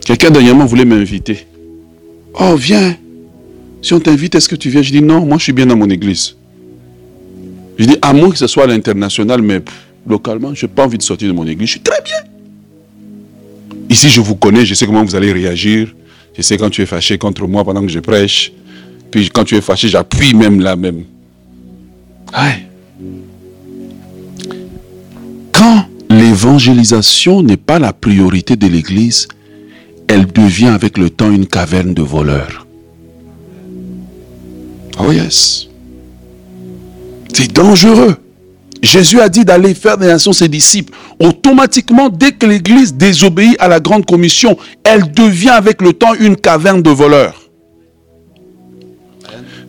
Quelqu'un 0.04 0.30
dernièrement 0.30 0.66
voulait 0.66 0.84
m'inviter. 0.84 1.46
Oh, 2.34 2.54
viens. 2.56 2.96
Si 3.88 3.94
on 3.94 4.00
t'invite, 4.00 4.34
est-ce 4.34 4.50
que 4.50 4.54
tu 4.54 4.68
viens? 4.68 4.82
Je 4.82 4.92
dis 4.92 5.00
non, 5.00 5.24
moi 5.24 5.38
je 5.38 5.44
suis 5.44 5.54
bien 5.54 5.64
dans 5.64 5.74
mon 5.74 5.88
église. 5.88 6.36
Je 7.78 7.86
dis, 7.86 7.96
à 8.02 8.12
moins 8.12 8.28
que 8.28 8.36
ce 8.36 8.46
soit 8.46 8.64
à 8.64 8.66
l'international, 8.66 9.40
mais 9.40 9.62
localement, 10.06 10.54
je 10.54 10.66
n'ai 10.66 10.70
pas 10.70 10.84
envie 10.84 10.98
de 10.98 11.02
sortir 11.02 11.26
de 11.26 11.32
mon 11.32 11.46
église. 11.46 11.68
Je 11.68 11.72
suis 11.72 11.80
très 11.80 12.02
bien. 12.02 12.18
Ici, 13.88 14.10
je 14.10 14.20
vous 14.20 14.36
connais, 14.36 14.66
je 14.66 14.74
sais 14.74 14.84
comment 14.84 15.02
vous 15.02 15.16
allez 15.16 15.32
réagir. 15.32 15.94
Je 16.36 16.42
sais 16.42 16.58
quand 16.58 16.68
tu 16.68 16.82
es 16.82 16.84
fâché 16.84 17.16
contre 17.16 17.46
moi 17.46 17.64
pendant 17.64 17.80
que 17.80 17.88
je 17.88 18.00
prêche. 18.00 18.52
Puis 19.10 19.30
quand 19.30 19.44
tu 19.44 19.56
es 19.56 19.62
fâché, 19.62 19.88
j'appuie 19.88 20.34
même 20.34 20.60
là 20.60 20.76
même. 20.76 21.04
Ouais. 22.34 22.66
Quand 25.50 25.86
l'évangélisation 26.10 27.42
n'est 27.42 27.56
pas 27.56 27.78
la 27.78 27.94
priorité 27.94 28.54
de 28.54 28.66
l'Église, 28.66 29.28
elle 30.08 30.26
devient 30.26 30.66
avec 30.66 30.98
le 30.98 31.08
temps 31.08 31.32
une 31.32 31.46
caverne 31.46 31.94
de 31.94 32.02
voleurs. 32.02 32.67
Oh 34.98 35.12
yes. 35.12 35.68
C'est 37.32 37.52
dangereux. 37.52 38.16
Jésus 38.82 39.20
a 39.20 39.28
dit 39.28 39.44
d'aller 39.44 39.74
faire 39.74 39.98
des 39.98 40.06
nations 40.06 40.32
ses 40.32 40.48
disciples. 40.48 40.92
Automatiquement, 41.18 42.08
dès 42.08 42.32
que 42.32 42.46
l'Église 42.46 42.94
désobéit 42.94 43.56
à 43.60 43.68
la 43.68 43.80
grande 43.80 44.06
commission, 44.06 44.56
elle 44.84 45.12
devient 45.12 45.50
avec 45.50 45.82
le 45.82 45.92
temps 45.92 46.14
une 46.14 46.36
caverne 46.36 46.82
de 46.82 46.90
voleurs. 46.90 47.48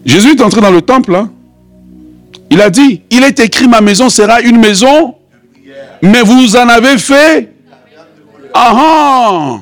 Jésus 0.06 0.32
est 0.32 0.42
entré 0.42 0.62
dans 0.62 0.72
le 0.72 0.82
temple. 0.82 1.16
Hein. 1.16 1.32
Il 2.52 2.62
a 2.62 2.70
dit, 2.70 3.02
il 3.10 3.24
est 3.24 3.40
écrit, 3.40 3.68
ma 3.68 3.82
maison 3.82 4.10
sera 4.10 4.42
une 4.42 4.58
maison, 4.58 5.16
mais 6.02 6.22
vous 6.22 6.56
en 6.56 6.68
avez 6.70 6.98
fait. 6.98 7.54
Ah, 8.54 8.74
ah. 8.76 9.60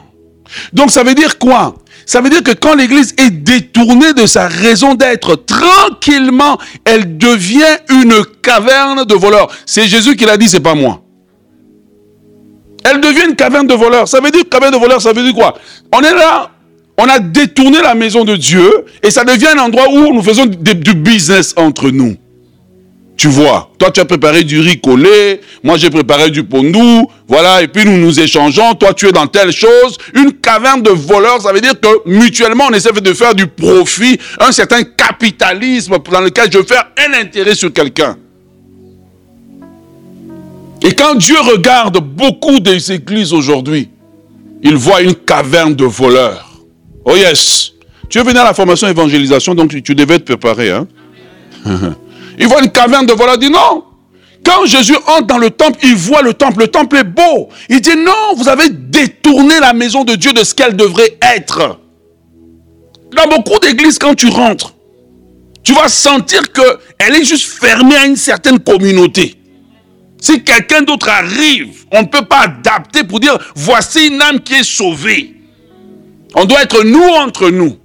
Donc 0.72 0.92
ça 0.92 1.04
veut 1.04 1.14
dire 1.14 1.38
quoi? 1.38 1.76
Ça 2.08 2.22
veut 2.22 2.30
dire 2.30 2.42
que 2.42 2.54
quand 2.54 2.74
l'Église 2.74 3.14
est 3.18 3.30
détournée 3.30 4.14
de 4.14 4.26
sa 4.26 4.48
raison 4.48 4.96
d'être, 4.96 5.36
tranquillement, 5.36 6.58
elle 6.86 7.18
devient 7.18 7.78
une 7.90 8.24
caverne 8.42 9.04
de 9.04 9.14
voleurs. 9.14 9.50
C'est 9.66 9.88
Jésus 9.88 10.16
qui 10.16 10.24
l'a 10.24 10.38
dit, 10.38 10.48
c'est 10.48 10.62
pas 10.62 10.74
moi. 10.74 11.02
Elle 12.86 13.02
devient 13.02 13.26
une 13.28 13.36
caverne 13.36 13.68
de 13.68 13.74
voleurs. 13.74 14.08
Ça 14.08 14.22
veut 14.22 14.32
dire 14.32 14.48
caverne 14.50 14.74
de 14.74 14.80
voleurs, 14.80 15.02
ça 15.02 15.12
veut 15.12 15.22
dire 15.22 15.34
quoi? 15.34 15.54
On 15.94 16.00
est 16.00 16.14
là, 16.14 16.50
on 16.98 17.10
a 17.10 17.20
détourné 17.20 17.82
la 17.82 17.94
maison 17.94 18.24
de 18.24 18.38
Dieu 18.38 18.86
et 19.04 19.12
ça 19.12 19.26
devient 19.26 19.50
un 19.58 19.60
endroit 19.60 19.90
où 19.92 20.14
nous 20.14 20.24
faisons 20.24 20.46
du 20.46 20.94
business 20.94 21.54
entre 21.58 21.90
nous. 21.90 22.16
Tu 23.18 23.30
vois, 23.30 23.72
toi 23.80 23.90
tu 23.90 24.00
as 24.00 24.06
préparé 24.06 24.44
du 24.44 24.60
riz 24.60 24.80
collé, 24.80 25.42
moi 25.64 25.76
j'ai 25.78 25.90
préparé 25.90 26.30
du 26.30 26.44
pondou, 26.44 27.10
voilà, 27.28 27.64
et 27.64 27.68
puis 27.68 27.84
nous 27.84 27.98
nous 27.98 28.20
échangeons, 28.20 28.76
toi 28.76 28.94
tu 28.94 29.08
es 29.08 29.12
dans 29.12 29.26
telle 29.26 29.52
chose. 29.52 29.98
Une 30.14 30.34
caverne 30.34 30.84
de 30.84 30.92
voleurs, 30.92 31.42
ça 31.42 31.52
veut 31.52 31.60
dire 31.60 31.74
que 31.80 31.88
mutuellement 32.08 32.66
on 32.70 32.74
essaie 32.74 32.92
de 32.92 33.14
faire 33.14 33.34
du 33.34 33.48
profit, 33.48 34.20
un 34.40 34.52
certain 34.52 34.84
capitalisme 34.84 35.96
dans 36.12 36.22
lequel 36.22 36.52
je 36.52 36.60
veux 36.60 36.64
faire 36.64 36.92
un 36.96 37.20
intérêt 37.20 37.56
sur 37.56 37.74
quelqu'un. 37.74 38.16
Et 40.84 40.94
quand 40.94 41.16
Dieu 41.16 41.40
regarde 41.40 41.98
beaucoup 41.98 42.60
des 42.60 42.92
églises 42.92 43.34
aujourd'hui, 43.34 43.90
il 44.62 44.76
voit 44.76 45.02
une 45.02 45.16
caverne 45.16 45.74
de 45.74 45.86
voleurs. 45.86 46.48
Oh 47.04 47.16
yes, 47.16 47.74
tu 48.10 48.20
es 48.20 48.24
venu 48.24 48.38
à 48.38 48.44
la 48.44 48.54
formation 48.54 48.88
évangélisation, 48.88 49.56
donc 49.56 49.82
tu 49.82 49.96
devais 49.96 50.20
te 50.20 50.34
préparer. 50.34 50.70
Hein? 50.70 50.88
Il 52.38 52.48
voit 52.48 52.62
une 52.62 52.72
caverne 52.72 53.06
de 53.06 53.14
voleurs. 53.14 53.38
Dit 53.38 53.50
non. 53.50 53.84
Quand 54.46 54.66
Jésus 54.66 54.96
entre 55.08 55.28
dans 55.28 55.38
le 55.38 55.50
temple, 55.50 55.80
il 55.84 55.96
voit 55.96 56.22
le 56.22 56.34
temple. 56.34 56.62
Le 56.62 56.68
temple 56.68 56.98
est 56.98 57.04
beau. 57.04 57.50
Il 57.70 57.82
dit 57.82 57.96
non, 57.98 58.36
vous 58.36 58.48
avez 58.48 58.70
détourné 58.70 59.60
la 59.60 59.74
maison 59.74 60.04
de 60.04 60.16
Dieu 60.16 60.34
de 60.34 60.44
ce 60.44 60.54
qu'elle 60.54 60.76
devrait 60.76 61.18
être. 61.22 61.80
Dans 63.16 63.28
beaucoup 63.28 63.60
d'églises, 63.60 63.98
quand 64.00 64.16
tu 64.16 64.28
rentres, 64.28 64.74
tu 65.64 65.74
vas 65.74 65.90
sentir 65.90 66.42
qu'elle 66.52 67.16
est 67.16 67.26
juste 67.26 67.60
fermée 67.60 67.96
à 67.96 68.06
une 68.06 68.16
certaine 68.16 68.60
communauté. 68.60 69.36
Si 70.22 70.44
quelqu'un 70.44 70.82
d'autre 70.82 71.10
arrive, 71.10 71.86
on 71.92 72.02
ne 72.02 72.08
peut 72.08 72.26
pas 72.26 72.42
adapter 72.42 73.04
pour 73.04 73.20
dire 73.20 73.38
voici 73.56 74.08
une 74.08 74.22
âme 74.22 74.40
qui 74.40 74.56
est 74.56 74.64
sauvée. 74.64 75.36
On 76.36 76.46
doit 76.46 76.64
être 76.64 76.84
nous 76.84 77.04
entre 77.04 77.50
nous. 77.50 77.78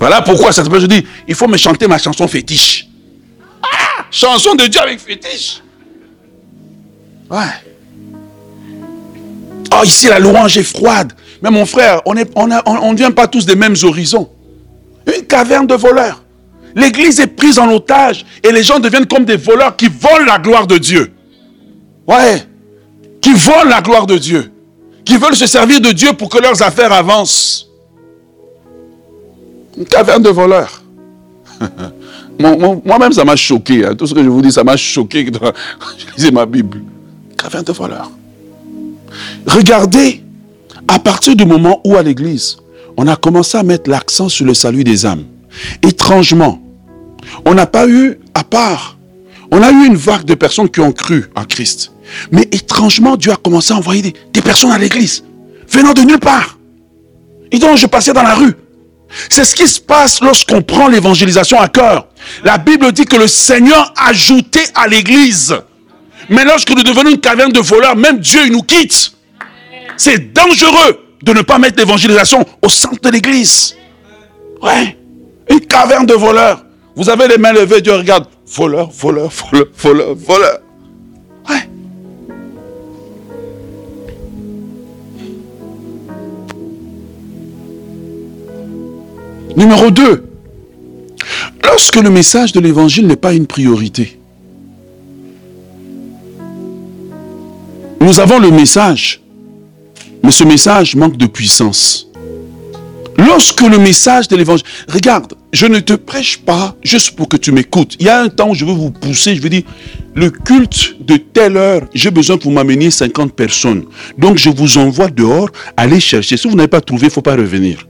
Voilà 0.00 0.22
pourquoi 0.22 0.50
ça 0.50 0.64
je 0.64 0.86
dis, 0.86 1.06
il 1.28 1.34
faut 1.34 1.46
me 1.46 1.58
chanter 1.58 1.86
ma 1.86 1.98
chanson 1.98 2.26
fétiche. 2.26 2.88
Ah, 3.62 4.06
chanson 4.10 4.54
de 4.54 4.66
Dieu 4.66 4.80
avec 4.80 4.98
fétiche. 4.98 5.60
Ouais. 7.30 7.38
Oh, 9.72 9.84
ici, 9.84 10.08
la 10.08 10.18
louange 10.18 10.56
est 10.56 10.62
froide. 10.64 11.12
Mais 11.42 11.50
mon 11.50 11.66
frère, 11.66 12.00
on 12.06 12.14
ne 12.14 12.24
on, 12.34 12.50
on 12.64 12.94
vient 12.94 13.10
pas 13.10 13.28
tous 13.28 13.44
des 13.44 13.54
mêmes 13.54 13.76
horizons. 13.82 14.30
Une 15.06 15.26
caverne 15.26 15.66
de 15.66 15.74
voleurs. 15.74 16.22
L'église 16.74 17.20
est 17.20 17.26
prise 17.26 17.58
en 17.58 17.70
otage 17.70 18.24
et 18.42 18.52
les 18.52 18.62
gens 18.62 18.78
deviennent 18.78 19.06
comme 19.06 19.26
des 19.26 19.36
voleurs 19.36 19.76
qui 19.76 19.88
volent 19.88 20.24
la 20.26 20.38
gloire 20.38 20.66
de 20.66 20.78
Dieu. 20.78 21.12
Ouais. 22.06 22.42
Qui 23.20 23.34
volent 23.34 23.68
la 23.68 23.82
gloire 23.82 24.06
de 24.06 24.16
Dieu. 24.16 24.50
Qui 25.04 25.18
veulent 25.18 25.36
se 25.36 25.46
servir 25.46 25.80
de 25.80 25.92
Dieu 25.92 26.14
pour 26.14 26.30
que 26.30 26.38
leurs 26.38 26.62
affaires 26.62 26.92
avancent. 26.92 27.69
Une 29.76 29.84
caverne 29.84 30.22
de 30.22 30.30
voleurs. 30.30 30.82
Moi-même, 32.38 33.12
ça 33.12 33.24
m'a 33.24 33.36
choqué. 33.36 33.84
Hein. 33.84 33.94
Tout 33.94 34.06
ce 34.06 34.14
que 34.14 34.22
je 34.22 34.28
vous 34.28 34.40
dis, 34.42 34.52
ça 34.52 34.64
m'a 34.64 34.76
choqué 34.76 35.26
je 35.98 36.16
lisais 36.16 36.30
ma 36.30 36.46
Bible. 36.46 36.82
Caverne 37.36 37.64
de 37.64 37.72
voleurs. 37.72 38.10
Regardez, 39.46 40.22
à 40.88 40.98
partir 40.98 41.36
du 41.36 41.44
moment 41.44 41.80
où 41.84 41.96
à 41.96 42.02
l'église, 42.02 42.56
on 42.96 43.06
a 43.06 43.16
commencé 43.16 43.58
à 43.58 43.62
mettre 43.62 43.90
l'accent 43.90 44.28
sur 44.28 44.46
le 44.46 44.54
salut 44.54 44.84
des 44.84 45.06
âmes, 45.06 45.24
étrangement, 45.82 46.60
on 47.44 47.54
n'a 47.54 47.66
pas 47.66 47.88
eu, 47.88 48.18
à 48.34 48.44
part, 48.44 48.96
on 49.50 49.62
a 49.62 49.70
eu 49.70 49.86
une 49.86 49.96
vague 49.96 50.24
de 50.24 50.34
personnes 50.34 50.68
qui 50.68 50.80
ont 50.80 50.92
cru 50.92 51.26
en 51.34 51.44
Christ. 51.44 51.92
Mais 52.30 52.42
étrangement, 52.52 53.16
Dieu 53.16 53.32
a 53.32 53.36
commencé 53.36 53.72
à 53.72 53.76
envoyer 53.76 54.14
des, 54.32 54.42
personnes 54.42 54.72
à 54.72 54.78
l'église, 54.78 55.24
venant 55.68 55.92
de 55.92 56.02
nulle 56.02 56.18
part. 56.18 56.58
Et 57.52 57.58
donc, 57.58 57.76
je 57.76 57.86
passais 57.86 58.12
dans 58.12 58.22
la 58.22 58.34
rue. 58.34 58.54
C'est 59.28 59.44
ce 59.44 59.54
qui 59.54 59.66
se 59.66 59.80
passe 59.80 60.20
lorsqu'on 60.20 60.62
prend 60.62 60.88
l'évangélisation 60.88 61.60
à 61.60 61.68
cœur. 61.68 62.06
La 62.44 62.58
Bible 62.58 62.92
dit 62.92 63.04
que 63.04 63.16
le 63.16 63.26
Seigneur 63.26 63.92
a 63.96 64.10
ajouté 64.10 64.60
à 64.74 64.86
l'église. 64.86 65.56
Mais 66.28 66.44
lorsque 66.44 66.70
nous 66.70 66.82
devenons 66.82 67.10
une 67.10 67.20
caverne 67.20 67.52
de 67.52 67.60
voleurs, 67.60 67.96
même 67.96 68.18
Dieu 68.18 68.48
nous 68.48 68.62
quitte. 68.62 69.12
C'est 69.96 70.32
dangereux 70.32 71.04
de 71.22 71.32
ne 71.32 71.42
pas 71.42 71.58
mettre 71.58 71.78
l'évangélisation 71.78 72.44
au 72.62 72.68
centre 72.68 73.00
de 73.02 73.10
l'église. 73.10 73.76
Ouais. 74.62 74.96
Une 75.50 75.60
caverne 75.60 76.06
de 76.06 76.14
voleurs. 76.14 76.64
Vous 76.94 77.08
avez 77.10 77.28
les 77.28 77.38
mains 77.38 77.52
levées, 77.52 77.80
Dieu 77.80 77.94
regarde. 77.94 78.26
Voleur, 78.46 78.90
voleur, 78.90 79.30
voleur, 79.30 79.66
voleur, 79.76 80.14
voleur. 80.14 80.58
Ouais. 81.48 81.68
Numéro 89.56 89.90
2. 89.90 90.24
Lorsque 91.64 91.96
le 91.96 92.10
message 92.10 92.52
de 92.52 92.60
l'évangile 92.60 93.06
n'est 93.06 93.16
pas 93.16 93.32
une 93.32 93.46
priorité. 93.46 94.18
Nous 98.00 98.20
avons 98.20 98.38
le 98.38 98.50
message, 98.50 99.20
mais 100.22 100.30
ce 100.30 100.44
message 100.44 100.96
manque 100.96 101.16
de 101.16 101.26
puissance. 101.26 102.08
Lorsque 103.18 103.60
le 103.60 103.78
message 103.78 104.28
de 104.28 104.36
l'évangile... 104.36 104.64
Regarde, 104.88 105.34
je 105.52 105.66
ne 105.66 105.80
te 105.80 105.92
prêche 105.92 106.38
pas 106.38 106.74
juste 106.82 107.10
pour 107.16 107.28
que 107.28 107.36
tu 107.36 107.52
m'écoutes. 107.52 107.96
Il 108.00 108.06
y 108.06 108.08
a 108.08 108.20
un 108.22 108.28
temps 108.28 108.50
où 108.50 108.54
je 108.54 108.64
veux 108.64 108.72
vous 108.72 108.90
pousser, 108.90 109.36
je 109.36 109.42
veux 109.42 109.50
dire, 109.50 109.64
le 110.14 110.30
culte 110.30 110.96
de 111.00 111.16
telle 111.16 111.56
heure, 111.56 111.82
j'ai 111.92 112.10
besoin 112.10 112.38
pour 112.38 112.52
m'amener 112.52 112.90
50 112.90 113.32
personnes. 113.32 113.84
Donc 114.16 114.38
je 114.38 114.48
vous 114.48 114.78
envoie 114.78 115.08
dehors, 115.08 115.50
allez 115.76 116.00
chercher. 116.00 116.36
Si 116.36 116.48
vous 116.48 116.56
n'avez 116.56 116.68
pas 116.68 116.80
trouvé, 116.80 117.02
il 117.02 117.10
ne 117.10 117.12
faut 117.12 117.22
pas 117.22 117.36
revenir. 117.36 117.86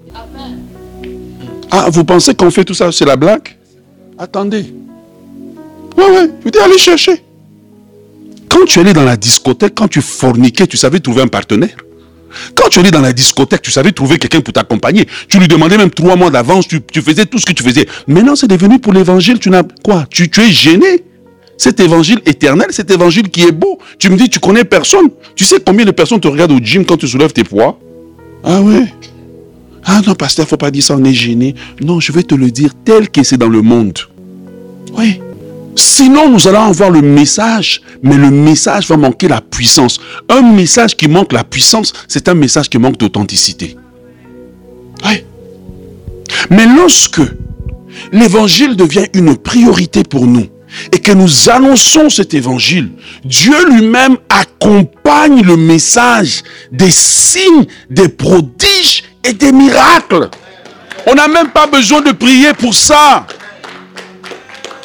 Ah, 1.70 1.88
vous 1.90 2.04
pensez 2.04 2.34
qu'on 2.34 2.50
fait 2.50 2.64
tout 2.64 2.74
ça, 2.74 2.90
c'est 2.92 3.04
la 3.04 3.16
blague? 3.16 3.56
Attendez. 4.18 4.66
Oui, 5.96 6.04
oui, 6.10 6.30
je 6.44 6.50
dis, 6.50 6.58
allez 6.58 6.78
chercher. 6.78 7.22
Quand 8.48 8.64
tu 8.66 8.80
allais 8.80 8.92
dans 8.92 9.04
la 9.04 9.16
discothèque, 9.16 9.74
quand 9.76 9.88
tu 9.88 10.02
forniquais, 10.02 10.66
tu 10.66 10.76
savais 10.76 11.00
trouver 11.00 11.22
un 11.22 11.28
partenaire 11.28 11.76
quand 12.54 12.68
tu 12.68 12.80
allais 12.80 12.90
dans 12.90 13.00
la 13.00 13.12
discothèque, 13.12 13.62
tu 13.62 13.70
savais 13.70 13.92
trouver 13.92 14.18
quelqu'un 14.18 14.40
pour 14.40 14.52
t'accompagner. 14.52 15.06
Tu 15.28 15.38
lui 15.38 15.48
demandais 15.48 15.76
même 15.76 15.90
trois 15.90 16.16
mois 16.16 16.30
d'avance, 16.30 16.66
tu, 16.68 16.80
faisais 17.02 17.26
tout 17.26 17.38
ce 17.38 17.46
que 17.46 17.52
tu 17.52 17.62
faisais. 17.62 17.86
Maintenant, 18.06 18.36
c'est 18.36 18.46
devenu 18.46 18.78
pour 18.78 18.92
l'évangile, 18.92 19.38
tu 19.38 19.50
n'as 19.50 19.62
quoi? 19.82 20.06
Tu, 20.10 20.30
tu 20.30 20.40
es 20.40 20.50
gêné. 20.50 21.04
Cet 21.58 21.78
évangile 21.80 22.20
éternel, 22.24 22.68
cet 22.70 22.90
évangile 22.90 23.28
qui 23.28 23.42
est 23.42 23.52
beau. 23.52 23.78
Tu 23.98 24.08
me 24.08 24.16
dis, 24.16 24.30
tu 24.30 24.40
connais 24.40 24.64
personne. 24.64 25.08
Tu 25.34 25.44
sais 25.44 25.56
combien 25.64 25.84
de 25.84 25.90
personnes 25.90 26.20
te 26.20 26.28
regardent 26.28 26.52
au 26.52 26.58
gym 26.58 26.86
quand 26.86 26.96
tu 26.96 27.06
soulèves 27.06 27.32
tes 27.32 27.44
poids? 27.44 27.78
Ah 28.42 28.62
ouais 28.62 28.86
Ah 29.84 30.00
non, 30.06 30.14
pasteur, 30.14 30.46
faut 30.46 30.56
pas 30.56 30.70
dire 30.70 30.82
ça, 30.82 30.96
on 30.96 31.04
est 31.04 31.14
gêné. 31.14 31.54
Non, 31.80 32.00
je 32.00 32.12
vais 32.12 32.22
te 32.22 32.34
le 32.34 32.50
dire 32.50 32.72
tel 32.84 33.08
que 33.10 33.22
c'est 33.22 33.38
dans 33.38 33.48
le 33.48 33.62
monde. 33.62 33.98
Oui. 34.96 35.20
Sinon, 35.76 36.28
nous 36.28 36.48
allons 36.48 36.64
avoir 36.64 36.90
le 36.90 37.00
message, 37.00 37.80
mais 38.02 38.16
le 38.16 38.30
message 38.30 38.88
va 38.88 38.96
manquer 38.96 39.28
la 39.28 39.40
puissance. 39.40 40.00
Un 40.28 40.42
message 40.42 40.96
qui 40.96 41.08
manque 41.08 41.32
la 41.32 41.44
puissance, 41.44 41.92
c'est 42.08 42.28
un 42.28 42.34
message 42.34 42.68
qui 42.68 42.78
manque 42.78 42.98
d'authenticité. 42.98 43.76
Oui. 45.04 45.24
Mais 46.50 46.66
lorsque 46.66 47.22
l'évangile 48.12 48.76
devient 48.76 49.06
une 49.14 49.36
priorité 49.36 50.02
pour 50.02 50.26
nous 50.26 50.46
et 50.92 50.98
que 50.98 51.12
nous 51.12 51.48
annonçons 51.48 52.08
cet 52.08 52.34
évangile, 52.34 52.90
Dieu 53.24 53.70
lui-même 53.70 54.16
accompagne 54.28 55.42
le 55.42 55.56
message 55.56 56.42
des 56.72 56.90
signes, 56.90 57.66
des 57.88 58.08
prodiges 58.08 59.04
et 59.24 59.32
des 59.32 59.52
miracles. 59.52 60.28
On 61.06 61.14
n'a 61.14 61.28
même 61.28 61.50
pas 61.50 61.66
besoin 61.66 62.00
de 62.00 62.12
prier 62.12 62.52
pour 62.54 62.74
ça. 62.74 63.26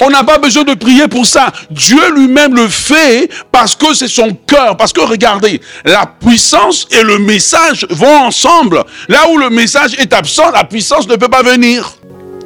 On 0.00 0.10
n'a 0.10 0.24
pas 0.24 0.38
besoin 0.38 0.64
de 0.64 0.74
prier 0.74 1.08
pour 1.08 1.26
ça. 1.26 1.52
Dieu 1.70 2.14
lui-même 2.14 2.54
le 2.54 2.68
fait 2.68 3.30
parce 3.50 3.74
que 3.74 3.94
c'est 3.94 4.08
son 4.08 4.36
cœur. 4.46 4.76
Parce 4.76 4.92
que 4.92 5.00
regardez, 5.00 5.60
la 5.84 6.06
puissance 6.06 6.86
et 6.90 7.02
le 7.02 7.18
message 7.18 7.86
vont 7.90 8.24
ensemble. 8.26 8.84
Là 9.08 9.30
où 9.30 9.38
le 9.38 9.48
message 9.48 9.94
est 9.98 10.12
absent, 10.12 10.50
la 10.52 10.64
puissance 10.64 11.08
ne 11.08 11.16
peut 11.16 11.28
pas 11.28 11.42
venir. 11.42 11.94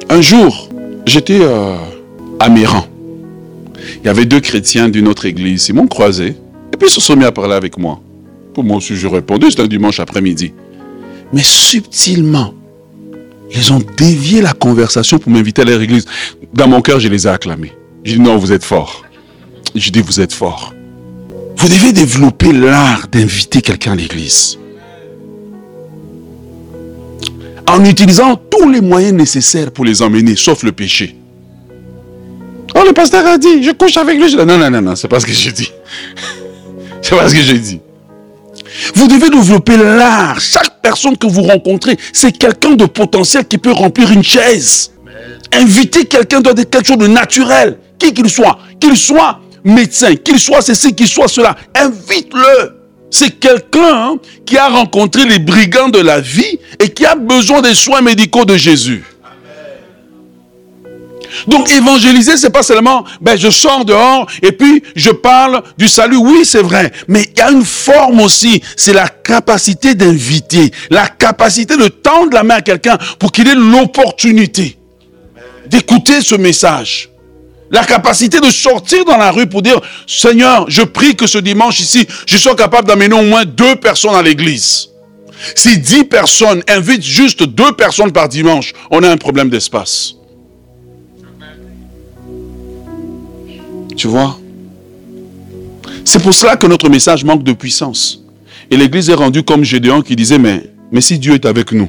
Un 0.09 0.21
jour, 0.21 0.69
j'étais 1.05 1.39
euh, 1.41 1.75
à 2.39 2.49
Méran. 2.49 2.85
Il 4.01 4.07
y 4.07 4.09
avait 4.09 4.25
deux 4.25 4.39
chrétiens 4.39 4.87
d'une 4.89 5.07
autre 5.07 5.25
église. 5.25 5.67
Ils 5.69 5.75
m'ont 5.75 5.87
croisé. 5.87 6.35
Et 6.73 6.77
puis 6.77 6.87
ils 6.87 6.91
se 6.91 7.01
sont 7.01 7.15
mis 7.15 7.25
à 7.25 7.31
parler 7.31 7.53
avec 7.53 7.77
moi. 7.77 7.99
Pour 8.53 8.63
moi 8.63 8.77
aussi, 8.77 8.95
je 8.95 9.07
répondais. 9.07 9.49
C'était 9.49 9.63
un 9.63 9.67
dimanche 9.67 9.99
après-midi. 9.99 10.53
Mais 11.33 11.43
subtilement, 11.43 12.53
ils 13.53 13.73
ont 13.73 13.81
dévié 13.97 14.41
la 14.41 14.53
conversation 14.53 15.19
pour 15.19 15.31
m'inviter 15.31 15.61
à 15.61 15.65
leur 15.65 15.81
église. 15.81 16.05
Dans 16.53 16.67
mon 16.67 16.81
cœur, 16.81 16.99
je 16.99 17.07
les 17.07 17.27
ai 17.27 17.29
acclamés. 17.29 17.73
J'ai 18.03 18.15
dit 18.15 18.21
non, 18.21 18.37
vous 18.37 18.51
êtes 18.51 18.63
fort. 18.63 19.03
Je 19.75 19.89
dis 19.89 20.01
vous 20.01 20.19
êtes 20.19 20.33
fort. 20.33 20.73
Vous 21.57 21.67
devez 21.67 21.93
développer 21.93 22.51
l'art 22.51 23.07
d'inviter 23.07 23.61
quelqu'un 23.61 23.93
à 23.93 23.95
l'église. 23.95 24.57
En 27.67 27.85
utilisant 27.85 28.35
tous 28.35 28.69
les 28.69 28.81
moyens 28.81 29.13
nécessaires 29.13 29.71
pour 29.71 29.85
les 29.85 30.01
emmener, 30.01 30.35
sauf 30.35 30.63
le 30.63 30.71
péché. 30.71 31.15
Oh, 32.75 32.83
le 32.85 32.93
pasteur 32.93 33.25
a 33.25 33.37
dit, 33.37 33.63
je 33.63 33.71
couche 33.71 33.97
avec 33.97 34.17
lui. 34.17 34.35
Non, 34.35 34.45
non, 34.45 34.69
non, 34.69 34.81
non, 34.81 34.95
c'est 34.95 35.07
pas 35.07 35.19
ce 35.19 35.25
que 35.25 35.33
j'ai 35.33 35.51
dit. 35.51 35.71
c'est 37.01 37.15
pas 37.15 37.29
ce 37.29 37.35
que 37.35 37.41
j'ai 37.41 37.59
dit. 37.59 37.79
Vous 38.95 39.07
devez 39.07 39.29
développer 39.29 39.77
l'art. 39.77 40.39
Chaque 40.39 40.81
personne 40.81 41.17
que 41.17 41.27
vous 41.27 41.43
rencontrez, 41.43 41.97
c'est 42.13 42.31
quelqu'un 42.31 42.71
de 42.71 42.85
potentiel 42.85 43.45
qui 43.45 43.57
peut 43.57 43.71
remplir 43.71 44.11
une 44.11 44.23
chaise. 44.23 44.91
Inviter 45.53 46.05
quelqu'un 46.05 46.41
doit 46.41 46.53
être 46.53 46.69
quelque 46.69 46.87
chose 46.87 46.97
de 46.97 47.07
naturel, 47.07 47.77
qui 47.99 48.13
qu'il 48.13 48.29
soit, 48.29 48.57
qu'il 48.79 48.97
soit 48.97 49.39
médecin, 49.63 50.15
qu'il 50.15 50.39
soit 50.39 50.61
ceci, 50.61 50.93
qu'il 50.95 51.07
soit 51.07 51.27
cela. 51.27 51.55
Invite-le. 51.75 52.77
C'est 53.09 53.31
quelqu'un 53.31 54.15
qui 54.45 54.57
a 54.57 54.69
rencontré 54.69 55.25
les 55.25 55.39
brigands 55.39 55.89
de 55.89 55.99
la 55.99 56.21
vie 56.21 56.59
et 56.79 56.89
qui 56.89 57.05
a 57.05 57.15
besoin 57.15 57.61
des 57.61 57.75
soins 57.75 58.01
médicaux 58.01 58.45
de 58.45 58.55
Jésus. 58.55 59.03
Donc 61.47 61.69
évangéliser, 61.69 62.37
c'est 62.37 62.49
pas 62.49 62.63
seulement, 62.63 63.05
ben 63.21 63.37
je 63.37 63.49
sors 63.49 63.85
dehors 63.85 64.27
et 64.41 64.51
puis 64.51 64.83
je 64.95 65.11
parle 65.11 65.63
du 65.77 65.87
salut. 65.87 66.17
Oui, 66.17 66.45
c'est 66.45 66.61
vrai, 66.61 66.91
mais 67.07 67.23
il 67.23 67.37
y 67.37 67.41
a 67.41 67.51
une 67.51 67.65
forme 67.65 68.21
aussi. 68.21 68.61
C'est 68.75 68.93
la 68.93 69.07
capacité 69.07 69.95
d'inviter, 69.95 70.71
la 70.89 71.07
capacité 71.07 71.77
de 71.77 71.87
tendre 71.87 72.33
la 72.33 72.43
main 72.43 72.55
à 72.55 72.61
quelqu'un 72.61 72.97
pour 73.19 73.31
qu'il 73.31 73.47
ait 73.47 73.55
l'opportunité 73.55 74.77
d'écouter 75.67 76.21
ce 76.21 76.35
message. 76.35 77.09
La 77.71 77.85
capacité 77.85 78.41
de 78.41 78.49
sortir 78.49 79.05
dans 79.05 79.15
la 79.15 79.31
rue 79.31 79.47
pour 79.47 79.61
dire, 79.61 79.79
Seigneur, 80.05 80.65
je 80.67 80.81
prie 80.81 81.15
que 81.15 81.25
ce 81.25 81.37
dimanche 81.37 81.79
ici, 81.79 82.05
je 82.25 82.35
sois 82.37 82.55
capable 82.55 82.85
d'amener 82.85 83.15
au 83.15 83.23
moins 83.23 83.45
deux 83.45 83.77
personnes 83.77 84.15
à 84.15 84.21
l'église. 84.21 84.89
Si 85.55 85.77
dix 85.79 86.03
personnes 86.03 86.61
invitent 86.67 87.03
juste 87.03 87.43
deux 87.43 87.71
personnes 87.71 88.11
par 88.11 88.27
dimanche, 88.27 88.73
on 88.91 89.01
a 89.03 89.09
un 89.09 89.17
problème 89.17 89.49
d'espace. 89.49 90.15
Tu 94.01 94.07
vois 94.07 94.35
C'est 96.05 96.23
pour 96.23 96.33
cela 96.33 96.55
que 96.55 96.65
notre 96.65 96.89
message 96.89 97.23
manque 97.23 97.43
de 97.43 97.53
puissance. 97.53 98.23
Et 98.71 98.75
l'Église 98.75 99.11
est 99.11 99.13
rendue 99.13 99.43
comme 99.43 99.63
Gédéon 99.63 100.01
qui 100.01 100.15
disait, 100.15 100.39
mais, 100.39 100.71
si 101.01 101.19
Dieu 101.19 101.35
est 101.35 101.45
avec 101.45 101.71
nous, 101.71 101.87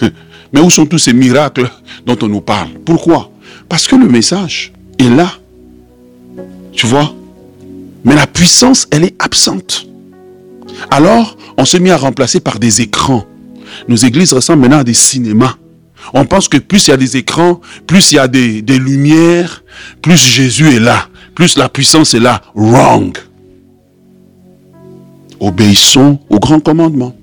mais 0.54 0.60
où 0.60 0.70
sont 0.70 0.86
tous 0.86 0.96
ces 0.96 1.12
miracles 1.12 1.70
dont 2.06 2.16
on 2.22 2.28
nous 2.28 2.40
parle? 2.40 2.70
Pourquoi? 2.86 3.30
Parce 3.68 3.86
que 3.86 3.94
le 3.94 4.08
message 4.08 4.72
est 4.98 5.10
là. 5.10 5.34
Tu 6.72 6.86
vois? 6.86 7.14
Mais 8.04 8.14
la 8.14 8.26
puissance, 8.26 8.88
elle 8.90 9.04
est 9.04 9.22
absente. 9.22 9.86
Alors, 10.90 11.36
on 11.58 11.66
s'est 11.66 11.78
mis 11.78 11.90
à 11.90 11.98
remplacer 11.98 12.40
par 12.40 12.58
des 12.58 12.80
écrans. 12.80 13.26
Nos 13.86 13.96
églises 13.96 14.32
ressemblent 14.32 14.62
maintenant 14.62 14.78
à 14.78 14.84
des 14.84 14.94
cinémas. 14.94 15.56
On 16.14 16.24
pense 16.24 16.48
que 16.48 16.56
plus 16.56 16.86
il 16.86 16.92
y 16.92 16.94
a 16.94 16.96
des 16.96 17.18
écrans, 17.18 17.60
plus 17.86 18.12
il 18.12 18.14
y 18.14 18.18
a 18.18 18.28
des 18.28 18.62
lumières, 18.62 19.62
plus 20.00 20.16
Jésus 20.16 20.74
est 20.74 20.80
là, 20.80 21.09
plus 21.40 21.56
la 21.56 21.70
puissance 21.70 22.12
est 22.12 22.20
là. 22.20 22.42
Wrong. 22.54 23.16
Obéissons 25.40 26.18
au 26.28 26.38
grand 26.38 26.60
commandement. 26.60 27.16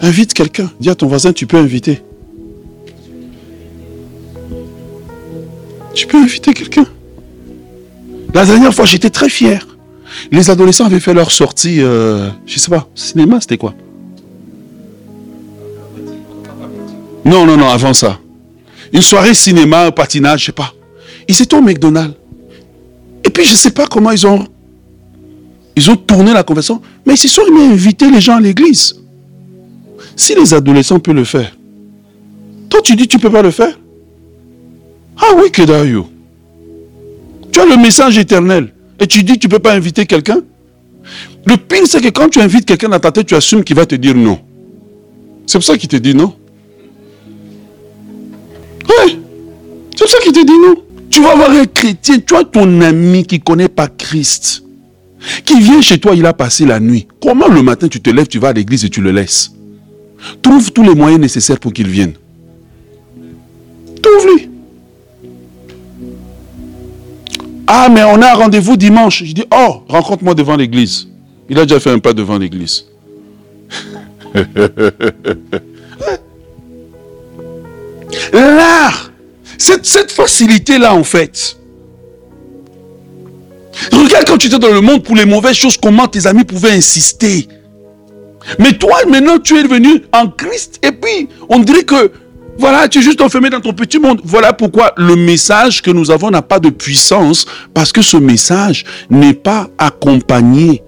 Invite 0.00 0.32
quelqu'un. 0.34 0.70
Dis 0.78 0.88
à 0.88 0.94
ton 0.94 1.08
voisin, 1.08 1.32
tu 1.32 1.44
peux 1.44 1.56
inviter. 1.56 2.00
Tu 5.94 6.06
peux 6.06 6.18
inviter 6.18 6.54
quelqu'un. 6.54 6.86
La 8.32 8.46
dernière 8.46 8.72
fois, 8.72 8.84
j'étais 8.84 9.10
très 9.10 9.28
fier. 9.28 9.66
Les 10.30 10.48
adolescents 10.48 10.84
avaient 10.86 11.00
fait 11.00 11.12
leur 11.12 11.32
sortie, 11.32 11.82
euh, 11.82 12.30
je 12.46 12.60
sais 12.60 12.70
pas, 12.70 12.88
cinéma, 12.94 13.40
c'était 13.40 13.58
quoi? 13.58 13.74
Non, 17.24 17.44
non, 17.44 17.56
non, 17.56 17.68
avant 17.68 17.94
ça. 17.94 18.20
Une 18.92 19.02
soirée 19.02 19.34
cinéma, 19.34 19.90
patinage, 19.90 20.42
je 20.42 20.46
sais 20.46 20.52
pas. 20.52 20.72
Ils 21.26 21.42
étaient 21.42 21.56
au 21.56 21.62
McDonald's. 21.62 22.14
Et 23.24 23.30
puis, 23.30 23.44
je 23.44 23.54
sais 23.54 23.70
pas 23.70 23.86
comment 23.86 24.10
ils 24.10 24.26
ont, 24.26 24.46
ils 25.76 25.90
ont 25.90 25.96
tourné 25.96 26.32
la 26.32 26.42
conversation, 26.42 26.80
mais 27.06 27.14
ils 27.14 27.18
se 27.18 27.28
sont 27.28 27.42
à 27.42 27.60
inviter 27.60 28.10
les 28.10 28.20
gens 28.20 28.36
à 28.36 28.40
l'église. 28.40 29.00
Si 30.16 30.34
les 30.34 30.52
adolescents 30.54 30.98
peuvent 30.98 31.14
le 31.14 31.24
faire, 31.24 31.56
toi, 32.68 32.80
tu 32.82 32.96
dis 32.96 33.08
tu 33.08 33.18
peux 33.18 33.30
pas 33.30 33.42
le 33.42 33.50
faire? 33.50 33.78
Ah 35.20 35.32
oui, 35.36 35.50
you. 35.88 36.06
Tu 37.50 37.60
as 37.60 37.66
le 37.66 37.76
message 37.76 38.18
éternel. 38.18 38.72
Et 39.00 39.06
tu 39.06 39.22
dis 39.22 39.38
tu 39.38 39.48
peux 39.48 39.58
pas 39.58 39.72
inviter 39.72 40.06
quelqu'un? 40.06 40.40
Le 41.46 41.56
pire, 41.56 41.86
c'est 41.86 42.00
que 42.00 42.08
quand 42.08 42.28
tu 42.28 42.40
invites 42.40 42.66
quelqu'un 42.66 42.88
dans 42.88 43.00
ta 43.00 43.10
tête, 43.10 43.26
tu 43.26 43.34
assumes 43.34 43.64
qu'il 43.64 43.76
va 43.76 43.86
te 43.86 43.94
dire 43.94 44.14
non. 44.14 44.38
C'est 45.46 45.58
pour 45.58 45.64
ça 45.64 45.76
qu'il 45.78 45.88
te 45.88 45.96
dit 45.96 46.14
non. 46.14 46.34
Oui. 48.88 49.18
C'est 49.92 50.04
pour 50.04 50.08
ça 50.08 50.18
qu'il 50.22 50.32
te 50.32 50.44
dit 50.44 50.58
non. 50.58 50.76
Tu 51.10 51.22
vas 51.22 51.34
voir 51.34 51.50
un 51.50 51.64
chrétien, 51.66 52.18
tu 52.18 52.36
as 52.36 52.44
ton 52.44 52.80
ami 52.80 53.24
qui 53.24 53.36
ne 53.38 53.42
connaît 53.42 53.68
pas 53.68 53.88
Christ, 53.88 54.62
qui 55.44 55.60
vient 55.60 55.80
chez 55.80 55.98
toi, 55.98 56.14
il 56.14 56.26
a 56.26 56.32
passé 56.32 56.66
la 56.66 56.80
nuit. 56.80 57.06
Comment 57.20 57.48
le 57.48 57.62
matin 57.62 57.88
tu 57.88 58.00
te 58.00 58.10
lèves, 58.10 58.28
tu 58.28 58.38
vas 58.38 58.48
à 58.48 58.52
l'église 58.52 58.84
et 58.84 58.90
tu 58.90 59.00
le 59.00 59.10
laisses? 59.10 59.52
Trouve 60.42 60.72
tous 60.72 60.82
les 60.82 60.94
moyens 60.94 61.20
nécessaires 61.20 61.58
pour 61.58 61.72
qu'il 61.72 61.88
vienne. 61.88 62.12
Trouve-lui. 64.02 64.50
Ah, 67.66 67.88
mais 67.90 68.02
on 68.02 68.20
a 68.22 68.34
rendez-vous 68.34 68.76
dimanche. 68.76 69.24
Je 69.24 69.32
dis, 69.32 69.44
oh, 69.52 69.82
rencontre-moi 69.88 70.34
devant 70.34 70.56
l'église. 70.56 71.08
Il 71.50 71.58
a 71.58 71.66
déjà 71.66 71.80
fait 71.80 71.90
un 71.90 71.98
pas 71.98 72.12
devant 72.14 72.38
l'église. 72.38 72.86
L'art, 78.32 79.10
cette, 79.58 80.12
facilité-là, 80.12 80.94
en 80.94 81.04
fait. 81.04 81.56
Regarde 83.92 84.26
quand 84.26 84.38
tu 84.38 84.46
étais 84.46 84.58
dans 84.58 84.72
le 84.72 84.80
monde 84.80 85.02
pour 85.02 85.16
les 85.16 85.24
mauvaises 85.24 85.56
choses, 85.56 85.76
comment 85.76 86.06
tes 86.06 86.26
amis 86.26 86.44
pouvaient 86.44 86.72
insister. 86.72 87.48
Mais 88.58 88.72
toi, 88.72 88.98
maintenant, 89.08 89.38
tu 89.38 89.58
es 89.58 89.64
venu 89.64 90.04
en 90.12 90.28
Christ. 90.28 90.80
Et 90.82 90.92
puis, 90.92 91.28
on 91.48 91.58
dirait 91.58 91.82
que, 91.82 92.10
voilà, 92.58 92.88
tu 92.88 92.98
es 92.98 93.02
juste 93.02 93.20
enfermé 93.20 93.50
dans 93.50 93.60
ton 93.60 93.72
petit 93.72 93.98
monde. 93.98 94.20
Voilà 94.24 94.52
pourquoi 94.52 94.92
le 94.96 95.16
message 95.16 95.82
que 95.82 95.90
nous 95.90 96.10
avons 96.10 96.30
n'a 96.30 96.42
pas 96.42 96.58
de 96.58 96.70
puissance. 96.70 97.46
Parce 97.74 97.92
que 97.92 98.02
ce 98.02 98.16
message 98.16 98.84
n'est 99.10 99.34
pas 99.34 99.68
accompagné. 99.76 100.82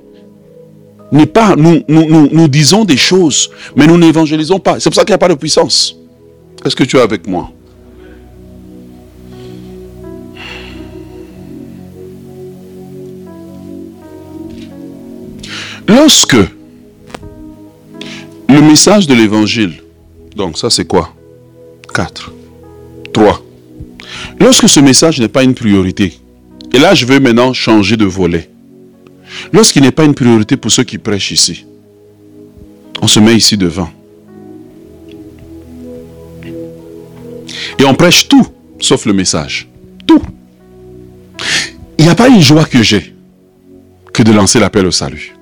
N'est 1.12 1.26
pas, 1.26 1.56
nous, 1.56 1.82
nous, 1.88 2.28
nous, 2.30 2.48
disons 2.48 2.84
des 2.84 2.96
choses, 2.96 3.50
mais 3.74 3.88
nous 3.88 3.98
n'évangélisons 3.98 4.60
pas. 4.60 4.78
C'est 4.78 4.90
pour 4.90 4.94
ça 4.94 5.02
qu'il 5.02 5.10
n'y 5.10 5.16
a 5.16 5.18
pas 5.18 5.28
de 5.28 5.34
puissance. 5.34 5.96
Est-ce 6.64 6.76
que 6.76 6.84
tu 6.84 6.98
es 6.98 7.00
avec 7.00 7.26
moi? 7.26 7.50
Lorsque 15.90 16.36
le 18.48 18.60
message 18.62 19.08
de 19.08 19.14
l'évangile, 19.14 19.82
donc 20.36 20.56
ça 20.56 20.70
c'est 20.70 20.84
quoi? 20.84 21.12
4. 21.92 22.32
3. 23.12 23.42
Lorsque 24.38 24.68
ce 24.68 24.78
message 24.78 25.18
n'est 25.18 25.26
pas 25.26 25.42
une 25.42 25.54
priorité, 25.54 26.16
et 26.72 26.78
là 26.78 26.94
je 26.94 27.06
veux 27.06 27.18
maintenant 27.18 27.52
changer 27.52 27.96
de 27.96 28.04
volet. 28.04 28.48
Lorsqu'il 29.52 29.82
n'est 29.82 29.90
pas 29.90 30.04
une 30.04 30.14
priorité 30.14 30.56
pour 30.56 30.70
ceux 30.70 30.84
qui 30.84 30.96
prêchent 30.96 31.32
ici, 31.32 31.66
on 33.02 33.08
se 33.08 33.18
met 33.18 33.34
ici 33.34 33.56
devant. 33.56 33.90
Et 37.80 37.84
on 37.84 37.94
prêche 37.94 38.28
tout, 38.28 38.46
sauf 38.78 39.06
le 39.06 39.12
message. 39.12 39.68
Tout. 40.06 40.22
Il 41.98 42.04
n'y 42.04 42.10
a 42.12 42.14
pas 42.14 42.28
une 42.28 42.40
joie 42.40 42.64
que 42.64 42.80
j'ai 42.80 43.12
que 44.12 44.22
de 44.22 44.30
lancer 44.30 44.60
l'appel 44.60 44.86
au 44.86 44.92
salut. 44.92 45.34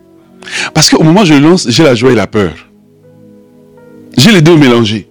Parce 0.75 0.91
qu'au 0.91 1.03
moment 1.03 1.23
où 1.23 1.25
je 1.25 1.35
lance, 1.35 1.67
j'ai 1.69 1.83
la 1.83 1.95
joie 1.95 2.13
et 2.13 2.15
la 2.15 2.27
peur. 2.27 2.53
J'ai 4.17 4.33
les 4.33 4.41
deux 4.41 4.57
mélangés. 4.57 5.09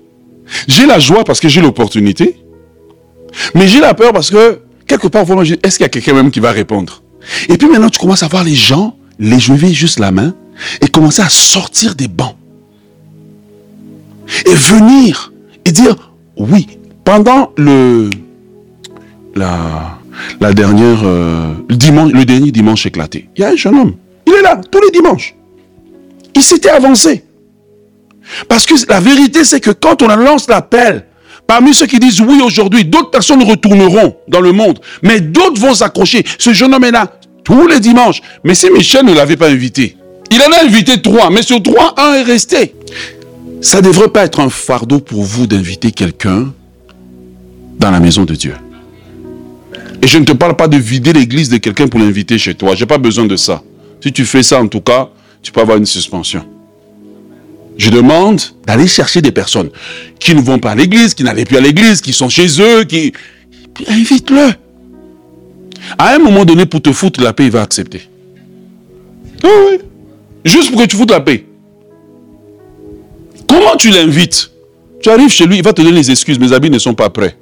J'ai 0.68 0.86
la 0.86 1.00
joie 1.00 1.24
parce 1.24 1.40
que 1.40 1.50
j'ai 1.50 1.62
l'opportunité. 1.62 2.38
Mais 3.54 3.68
j'ai 3.68 3.80
la 3.80 3.94
peur 3.94 4.14
parce 4.14 4.30
que, 4.30 4.60
quelque 4.86 5.08
part, 5.08 5.24
est-ce 5.24 5.78
qu'il 5.78 5.84
y 5.84 5.86
a 5.86 5.90
quelqu'un 5.90 6.14
même 6.14 6.32
qui 6.32 6.40
va 6.40 6.52
répondre? 6.52 7.04
Et 7.50 7.58
puis 7.58 7.68
maintenant, 7.68 7.90
tu 7.90 8.00
commences 8.00 8.24
à 8.24 8.28
voir 8.28 8.44
les 8.44 8.56
gens, 8.56 8.98
les 9.20 9.38
lever 9.38 9.74
juste 9.74 10.00
la 10.00 10.12
main 10.12 10.34
et 10.82 10.88
commencer 10.88 11.22
à 11.22 11.30
sortir 11.30 11.96
des 11.96 12.08
bancs. 12.08 12.36
Et 14.46 14.54
venir 14.54 15.32
et 15.66 15.72
dire, 15.72 16.14
oui, 16.36 16.68
pendant 17.04 17.52
le, 17.58 18.10
la, 19.36 20.00
la 20.40 20.54
dernière, 20.54 21.00
euh, 21.04 21.54
le, 21.70 22.26
dernier 22.26 22.52
dimanche 22.52 22.86
éclaté, 22.86 23.30
il 23.36 23.42
y 23.42 23.44
a 23.44 23.50
un 23.50 23.56
jeune 23.56 23.76
homme. 23.76 23.94
Il 24.28 24.34
est 24.34 24.42
là, 24.42 24.60
tous 24.70 24.82
les 24.82 24.92
dimanches. 24.92 25.34
Il 26.36 26.44
s'était 26.44 26.70
avancé. 26.70 27.24
Parce 28.48 28.66
que 28.66 28.74
la 28.90 29.00
vérité, 29.00 29.44
c'est 29.44 29.62
que 29.62 29.72
quand 29.72 30.02
on 30.02 30.08
lance 30.08 30.48
l'appel, 30.50 31.06
parmi 31.48 31.74
ceux 31.74 31.88
qui 31.88 31.98
disent 31.98 32.20
oui 32.20 32.42
aujourd'hui, 32.44 32.84
d'autres 32.84 33.10
personnes 33.10 33.42
retourneront 33.42 34.18
dans 34.28 34.42
le 34.42 34.52
monde, 34.52 34.80
mais 35.02 35.22
d'autres 35.22 35.60
vont 35.60 35.74
s'accrocher. 35.74 36.26
Ce 36.38 36.52
jeune 36.54 36.74
homme 36.74 36.84
est 36.84 36.92
là 36.92 37.20
tous 37.44 37.68
les 37.68 37.80
dimanches. 37.80 38.22
Mais 38.44 38.54
si 38.54 38.70
Michel 38.70 39.06
ne 39.06 39.14
l'avait 39.14 39.38
pas 39.38 39.48
invité, 39.48 39.96
il 40.30 40.42
en 40.42 40.52
a 40.52 40.66
invité 40.66 41.02
trois, 41.02 41.30
mais 41.30 41.42
sur 41.42 41.64
trois, 41.64 41.96
un 41.98 42.16
est 42.16 42.24
resté. 42.24 42.76
Ça 43.62 43.80
ne 43.80 43.88
devrait 43.88 44.10
pas 44.10 44.26
être 44.26 44.42
un 44.42 44.50
fardeau 44.50 45.00
pour 45.00 45.24
vous 45.24 45.48
d'inviter 45.48 45.92
quelqu'un 45.92 46.54
dans 47.80 47.92
la 47.92 48.02
maison 48.02 48.26
de 48.26 48.36
Dieu. 48.36 48.54
Et 50.02 50.08
je 50.08 50.18
ne 50.18 50.26
te 50.26 50.34
parle 50.34 50.56
pas 50.56 50.68
de 50.68 50.78
vider 50.78 51.14
l'église 51.14 51.50
de 51.50 51.58
quelqu'un 51.58 51.88
pour 51.88 52.00
l'inviter 52.00 52.38
chez 52.38 52.54
toi. 52.54 52.76
Je 52.76 52.82
n'ai 52.82 52.88
pas 52.88 52.98
besoin 52.98 53.26
de 53.26 53.38
ça. 53.38 53.64
Si 54.02 54.12
tu 54.12 54.26
fais 54.26 54.44
ça, 54.44 54.62
en 54.62 54.68
tout 54.68 54.82
cas, 54.82 55.10
tu 55.42 55.52
peux 55.52 55.62
avoir 55.62 55.78
une 55.78 55.86
suspension. 55.86 56.46
Je 57.78 57.90
demande 57.90 58.42
d'aller 58.66 58.88
chercher 58.88 59.22
des 59.22 59.32
personnes 59.32 59.70
qui 60.20 60.34
ne 60.34 60.42
vont 60.42 60.60
pas 60.60 60.72
à 60.72 60.76
l'église, 60.76 61.14
qui 61.14 61.24
n'allaient 61.24 61.46
plus 61.46 61.58
à 61.58 61.62
l'église, 61.62 62.02
qui 62.02 62.14
sont 62.14 62.30
chez 62.30 62.48
eux, 62.60 62.84
qui... 62.84 63.14
Invite-le. 63.88 64.54
À 65.98 66.16
un 66.16 66.20
moment 66.20 66.44
donné, 66.46 66.66
pour 66.66 66.82
te 66.82 66.92
foutre 66.92 67.22
la 67.22 67.34
paix, 67.34 67.46
il 67.46 67.52
va 67.52 67.62
accepter. 67.62 68.02
Oui, 69.44 69.50
oui. 69.70 69.78
Juste 70.44 70.72
pour 70.72 70.82
que 70.82 70.88
tu 70.88 70.96
foutes 70.96 71.12
la 71.12 71.20
paix. 71.20 71.46
Comment 73.48 73.76
tu 73.76 73.92
l'invites? 73.92 74.52
Tu 75.02 75.10
arrives 75.10 75.30
chez 75.30 75.46
lui, 75.46 75.58
il 75.58 75.64
va 75.64 75.74
te 75.74 75.82
donner 75.82 75.98
les 75.98 76.10
excuses. 76.10 76.40
Mes 76.40 76.54
habits 76.54 76.72
ne 76.72 76.80
sont 76.80 76.96
pas 76.96 77.10
prêts. 77.10 77.38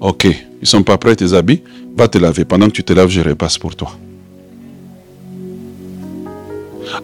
Ok, 0.00 0.24
ils 0.24 0.36
ne 0.62 0.66
sont 0.66 0.82
pas 0.82 0.98
prêts, 0.98 1.16
tes 1.16 1.32
habits. 1.32 1.62
Va 1.96 2.06
te 2.06 2.18
laver. 2.18 2.44
Pendant 2.44 2.66
que 2.66 2.72
tu 2.72 2.84
te 2.84 2.92
laves, 2.92 3.10
je 3.10 3.20
repasse 3.20 3.58
pour 3.58 3.74
toi. 3.74 3.98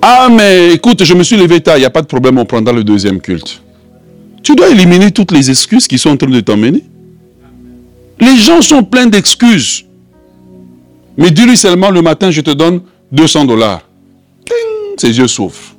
Ah, 0.01 0.28
mais 0.30 0.74
écoute, 0.74 1.05
je 1.05 1.14
me 1.14 1.22
suis 1.22 1.37
levé 1.37 1.61
tard, 1.61 1.76
il 1.76 1.80
n'y 1.80 1.87
a 1.87 1.91
pas 1.91 2.03
de 2.03 2.07
problème, 2.07 2.39
on 2.39 2.45
prendra 2.45 2.72
le 2.72 2.85
deuxième 2.85 3.20
culte. 3.20 3.62
Tu 4.43 4.55
dois 4.55 4.68
éliminer 4.68 5.11
toutes 5.11 5.33
les 5.33 5.51
excuses 5.51 5.87
qui 5.87 5.99
sont 5.99 6.11
en 6.11 6.16
train 6.16 6.28
de 6.28 6.41
t'emmener. 6.41 6.83
Les 8.20 8.37
gens 8.37 8.62
sont 8.62 8.83
pleins 8.83 9.07
d'excuses. 9.07 9.85
Mais 11.16 11.30
dis-lui 11.30 11.57
seulement 11.57 11.91
le 11.91 12.03
matin, 12.03 12.30
je 12.30 12.41
te 12.41 12.51
donne 12.51 12.83
200 13.12 13.45
dollars. 13.45 13.83
Ses 14.97 15.18
yeux 15.18 15.28
souffrent. 15.28 15.74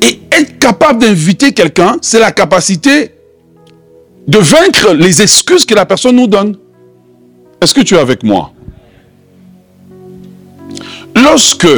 Et 0.00 0.20
être 0.30 0.58
capable 0.58 1.00
d'inviter 1.00 1.52
quelqu'un, 1.52 1.96
c'est 2.00 2.20
la 2.20 2.30
capacité 2.32 3.12
de 4.28 4.38
vaincre 4.38 4.92
les 4.94 5.20
excuses 5.22 5.64
que 5.64 5.74
la 5.74 5.86
personne 5.86 6.16
nous 6.16 6.26
donne. 6.28 6.56
Est-ce 7.60 7.74
que 7.74 7.80
tu 7.80 7.94
es 7.94 7.98
avec 7.98 8.22
moi? 8.22 8.52
Lorsque 11.14 11.68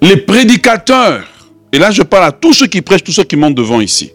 les 0.00 0.16
prédicateurs, 0.16 1.24
et 1.72 1.78
là 1.78 1.90
je 1.90 2.02
parle 2.02 2.24
à 2.24 2.32
tous 2.32 2.52
ceux 2.52 2.66
qui 2.66 2.82
prêchent, 2.82 3.04
tous 3.04 3.12
ceux 3.12 3.24
qui 3.24 3.36
montent 3.36 3.54
devant 3.54 3.80
ici, 3.80 4.12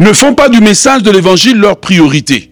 ne 0.00 0.12
font 0.12 0.34
pas 0.34 0.48
du 0.48 0.60
message 0.60 1.02
de 1.02 1.10
l'évangile 1.10 1.58
leur 1.58 1.78
priorité, 1.78 2.50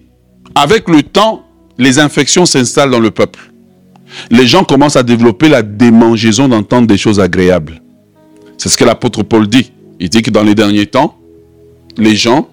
avec 0.54 0.88
le 0.88 1.02
temps, 1.02 1.44
les 1.78 1.98
infections 1.98 2.46
s'installent 2.46 2.90
dans 2.90 3.00
le 3.00 3.10
peuple. 3.10 3.40
les 4.30 4.46
gens 4.46 4.64
commencent 4.64 4.96
à 4.96 5.02
développer 5.02 5.48
la 5.48 5.62
démangeaison 5.62 6.48
d'entendre 6.48 6.86
des 6.86 6.96
choses 6.96 7.20
agréables. 7.20 7.82
C'est 8.56 8.68
ce 8.68 8.76
que 8.76 8.84
l'apôtre 8.84 9.22
Paul 9.22 9.46
dit. 9.46 9.72
Il 10.00 10.08
dit 10.08 10.22
que 10.22 10.30
dans 10.30 10.42
les 10.42 10.54
derniers 10.54 10.86
temps, 10.86 11.18
les 11.96 12.16
gens 12.16 12.48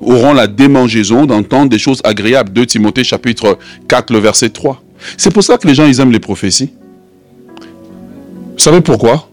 auront 0.00 0.32
la 0.32 0.46
démangeaison 0.46 1.26
d'entendre 1.26 1.70
des 1.70 1.78
choses 1.78 2.00
agréables. 2.04 2.52
2 2.52 2.66
Timothée 2.66 3.04
chapitre 3.04 3.58
4, 3.88 4.12
le 4.12 4.18
verset 4.18 4.50
3. 4.50 4.82
C'est 5.16 5.32
pour 5.32 5.44
ça 5.44 5.58
que 5.58 5.66
les 5.66 5.74
gens, 5.74 5.86
ils 5.86 6.00
aiment 6.00 6.12
les 6.12 6.20
prophéties. 6.20 6.70
Vous 8.56 8.62
savez 8.62 8.80
pourquoi? 8.80 9.28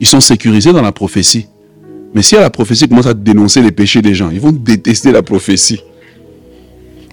Ils 0.00 0.06
sont 0.06 0.20
sécurisés 0.20 0.72
dans 0.72 0.82
la 0.82 0.92
prophétie. 0.92 1.46
Mais 2.14 2.22
si 2.22 2.36
la 2.36 2.50
prophétie 2.50 2.88
commence 2.88 3.06
à 3.06 3.14
dénoncer 3.14 3.60
les 3.62 3.72
péchés 3.72 4.02
des 4.02 4.14
gens, 4.14 4.30
ils 4.30 4.40
vont 4.40 4.52
détester 4.52 5.10
la 5.12 5.22
prophétie. 5.22 5.80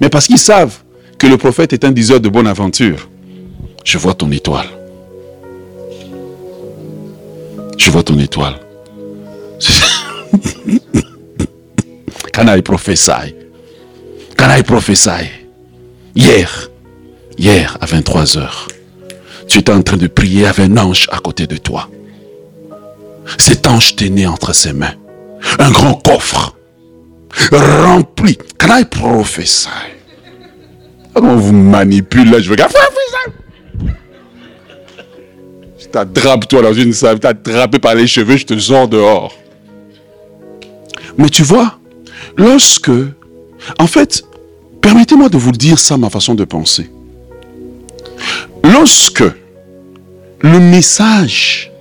Mais 0.01 0.09
parce 0.09 0.27
qu'ils 0.27 0.37
savent 0.39 0.77
que 1.17 1.27
le 1.27 1.37
prophète 1.37 1.73
est 1.73 1.83
un 1.83 1.91
diseur 1.91 2.19
de 2.19 2.29
bonne 2.29 2.47
aventure. 2.47 3.09
Je 3.83 3.97
vois 3.97 4.13
ton 4.13 4.31
étoile. 4.31 4.67
Je 7.77 7.89
vois 7.89 8.03
ton 8.03 8.19
étoile. 8.19 8.59
Can 12.33 12.47
I 12.47 12.61
prophesy? 12.61 13.33
Can 14.37 14.49
I 14.55 14.61
prophesy? 14.61 15.31
Hier, 16.15 16.69
hier 17.37 17.77
à 17.81 17.85
23 17.85 18.37
heures, 18.37 18.67
tu 19.47 19.59
étais 19.59 19.71
en 19.71 19.81
train 19.81 19.97
de 19.97 20.07
prier 20.07 20.45
avec 20.45 20.69
un 20.69 20.77
ange 20.77 21.07
à 21.11 21.19
côté 21.19 21.47
de 21.47 21.57
toi. 21.57 21.89
Cet 23.37 23.67
ange 23.67 23.95
né 24.01 24.27
entre 24.27 24.53
ses 24.53 24.73
mains. 24.73 24.93
Un 25.59 25.71
grand 25.71 25.93
coffre 25.95 26.57
rempli. 27.51 28.37
Can 28.57 28.77
I 28.79 28.85
prophesy? 28.85 29.69
Comment 31.13 31.35
vous 31.35 31.53
manipule 31.53 32.29
là, 32.29 32.39
je 32.39 32.49
veux 32.49 32.55
Je 35.79 35.85
t'attrape 35.87 36.47
toi 36.47 36.61
dans 36.61 36.73
une 36.73 36.93
salle, 36.93 37.19
attrapé 37.23 37.79
par 37.79 37.95
les 37.95 38.07
cheveux, 38.07 38.37
je 38.37 38.45
te 38.45 38.59
sors 38.59 38.87
dehors. 38.87 39.33
Mais 41.17 41.29
tu 41.29 41.43
vois, 41.43 41.79
lorsque, 42.35 42.91
en 43.79 43.87
fait, 43.87 44.23
permettez-moi 44.81 45.29
de 45.29 45.37
vous 45.37 45.51
dire 45.51 45.79
ça, 45.79 45.97
ma 45.97 46.09
façon 46.09 46.35
de 46.35 46.43
penser. 46.43 46.89
Lorsque 48.71 49.23
le 50.41 50.59
message 50.59 51.71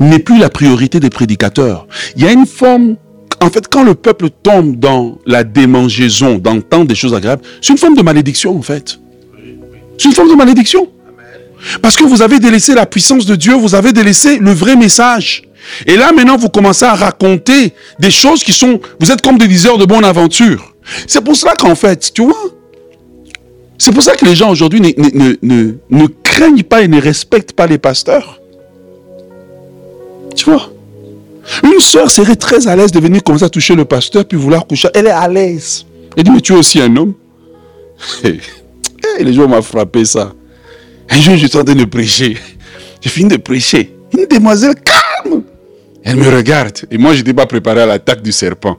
n'est 0.00 0.18
plus 0.18 0.38
la 0.38 0.48
priorité 0.48 1.00
des 1.00 1.10
prédicateurs. 1.10 1.86
Il 2.16 2.22
y 2.22 2.26
a 2.26 2.32
une 2.32 2.46
forme, 2.46 2.96
en 3.40 3.50
fait, 3.50 3.68
quand 3.68 3.82
le 3.82 3.94
peuple 3.94 4.30
tombe 4.30 4.76
dans 4.76 5.18
la 5.26 5.44
démangeaison, 5.44 6.38
d'entendre 6.38 6.86
des 6.86 6.94
choses 6.94 7.14
agréables, 7.14 7.42
c'est 7.60 7.72
une 7.72 7.78
forme 7.78 7.96
de 7.96 8.02
malédiction, 8.02 8.56
en 8.56 8.62
fait. 8.62 8.98
C'est 9.98 10.08
une 10.08 10.14
forme 10.14 10.30
de 10.30 10.34
malédiction. 10.34 10.88
Parce 11.82 11.96
que 11.96 12.04
vous 12.04 12.22
avez 12.22 12.38
délaissé 12.38 12.74
la 12.74 12.86
puissance 12.86 13.26
de 13.26 13.36
Dieu, 13.36 13.54
vous 13.54 13.74
avez 13.74 13.92
délaissé 13.92 14.38
le 14.38 14.52
vrai 14.52 14.76
message. 14.76 15.42
Et 15.86 15.96
là, 15.96 16.10
maintenant, 16.12 16.38
vous 16.38 16.48
commencez 16.48 16.86
à 16.86 16.94
raconter 16.94 17.74
des 17.98 18.10
choses 18.10 18.42
qui 18.42 18.52
sont... 18.52 18.80
Vous 18.98 19.12
êtes 19.12 19.20
comme 19.20 19.36
des 19.36 19.48
diseurs 19.48 19.76
de 19.76 19.84
bonne 19.84 20.06
aventure. 20.06 20.74
C'est 21.06 21.22
pour 21.22 21.36
cela 21.36 21.54
qu'en 21.54 21.74
fait, 21.74 22.12
tu 22.14 22.22
vois, 22.22 22.50
c'est 23.76 23.92
pour 23.92 24.02
ça 24.02 24.14
que 24.14 24.26
les 24.26 24.36
gens 24.36 24.50
aujourd'hui 24.50 24.80
ne, 24.80 25.36
ne 25.90 26.06
craignent 26.30 26.62
pas 26.62 26.82
et 26.82 26.88
ne 26.88 27.00
respectent 27.00 27.52
pas 27.52 27.66
les 27.66 27.78
pasteurs. 27.78 28.40
Tu 30.36 30.44
vois? 30.44 30.70
Une 31.64 31.80
soeur 31.80 32.10
serait 32.10 32.36
très 32.36 32.68
à 32.68 32.76
l'aise 32.76 32.92
de 32.92 33.00
venir 33.00 33.22
commencer 33.22 33.44
à 33.44 33.48
toucher 33.48 33.74
le 33.74 33.84
pasteur 33.84 34.24
puis 34.24 34.38
vouloir 34.38 34.66
coucher. 34.66 34.88
Elle 34.94 35.08
est 35.08 35.10
à 35.10 35.28
l'aise. 35.28 35.84
Elle 36.16 36.24
dit, 36.24 36.30
mais 36.30 36.40
tu 36.40 36.52
es 36.52 36.56
aussi 36.56 36.80
un 36.80 36.94
homme. 36.96 37.14
Et 38.24 39.24
les 39.24 39.32
gens 39.32 39.48
m'ont 39.48 39.62
frappé 39.62 40.04
ça. 40.04 40.32
Un 41.08 41.20
jour, 41.20 41.36
je 41.36 41.46
suis 41.46 41.58
en 41.58 41.64
train 41.64 41.74
de 41.74 41.84
prêcher. 41.84 42.36
J'ai 43.00 43.10
fini 43.10 43.28
de 43.28 43.36
prêcher. 43.36 43.92
Une 44.16 44.26
demoiselle 44.26 44.74
calme. 44.74 45.42
Elle 46.04 46.16
me 46.16 46.28
regarde. 46.28 46.78
Et 46.90 46.98
moi, 46.98 47.12
je 47.12 47.18
n'étais 47.18 47.34
pas 47.34 47.46
préparé 47.46 47.82
à 47.82 47.86
l'attaque 47.86 48.22
du 48.22 48.32
serpent. 48.32 48.76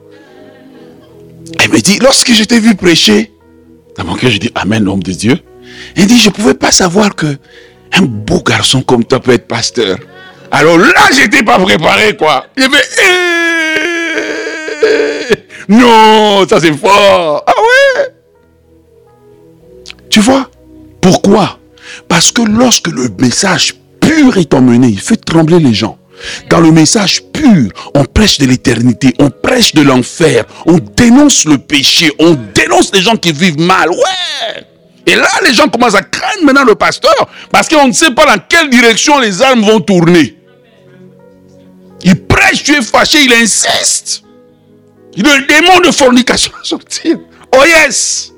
Elle 1.62 1.70
me 1.70 1.80
dit, 1.80 1.98
lorsque 1.98 2.32
je 2.32 2.44
t'ai 2.44 2.58
vu 2.58 2.74
prêcher, 2.74 3.32
dans 3.96 4.04
mon 4.04 4.14
cœur, 4.14 4.30
je 4.30 4.38
dis, 4.38 4.50
Amen, 4.54 4.88
homme 4.88 5.02
de 5.02 5.12
Dieu. 5.12 5.38
Elle 5.96 6.06
dit, 6.06 6.18
je 6.18 6.28
ne 6.28 6.32
pouvais 6.32 6.54
pas 6.54 6.72
savoir 6.72 7.14
que 7.14 7.36
un 7.92 8.02
beau 8.02 8.42
garçon 8.42 8.82
comme 8.82 9.04
toi 9.04 9.20
peut 9.20 9.32
être 9.32 9.46
pasteur. 9.46 9.98
Alors 10.50 10.78
là, 10.78 11.08
j'étais 11.14 11.42
pas 11.42 11.58
préparé, 11.58 12.16
quoi. 12.16 12.46
Il 12.56 12.64
fait, 12.64 12.88
eh, 14.82 15.34
non, 15.68 16.46
ça 16.48 16.60
c'est 16.60 16.72
fort. 16.76 17.44
Ah 17.46 17.52
ouais? 17.60 18.08
Tu 20.10 20.20
vois? 20.20 20.50
Pourquoi? 21.00 21.58
Parce 22.08 22.30
que 22.30 22.42
lorsque 22.42 22.88
le 22.88 23.08
message 23.18 23.74
pur 24.00 24.36
est 24.36 24.52
emmené, 24.54 24.88
il 24.88 25.00
fait 25.00 25.16
trembler 25.16 25.58
les 25.58 25.74
gens. 25.74 25.98
Dans 26.50 26.60
le 26.60 26.70
message 26.70 27.22
pur, 27.32 27.70
on 27.94 28.04
prêche 28.04 28.38
de 28.38 28.46
l'éternité, 28.46 29.14
on 29.18 29.30
prêche 29.30 29.74
de 29.74 29.82
l'enfer, 29.82 30.44
on 30.66 30.78
dénonce 30.78 31.44
le 31.46 31.58
péché, 31.58 32.12
on 32.18 32.36
dénonce 32.54 32.92
les 32.94 33.00
gens 33.00 33.16
qui 33.16 33.32
vivent 33.32 33.58
mal. 33.58 33.90
Ouais 33.90 34.66
et 35.06 35.16
là, 35.16 35.28
les 35.46 35.52
gens 35.52 35.68
commencent 35.68 35.94
à 35.94 36.02
craindre 36.02 36.44
maintenant 36.44 36.64
le 36.64 36.74
pasteur 36.74 37.28
parce 37.50 37.68
qu'on 37.68 37.88
ne 37.88 37.92
sait 37.92 38.12
pas 38.12 38.24
dans 38.24 38.40
quelle 38.48 38.70
direction 38.70 39.18
les 39.18 39.42
armes 39.42 39.62
vont 39.62 39.80
tourner. 39.80 40.36
Il 42.04 42.20
prêche, 42.26 42.62
tu 42.62 42.74
es 42.74 42.82
fâché, 42.82 43.22
il 43.22 43.32
insiste. 43.32 44.22
Le 45.16 45.46
démon 45.46 45.80
de 45.80 45.90
fornication 45.90 46.52
va 46.56 46.64
sortir. 46.64 47.18
Oh 47.54 47.64
yes. 47.64 48.32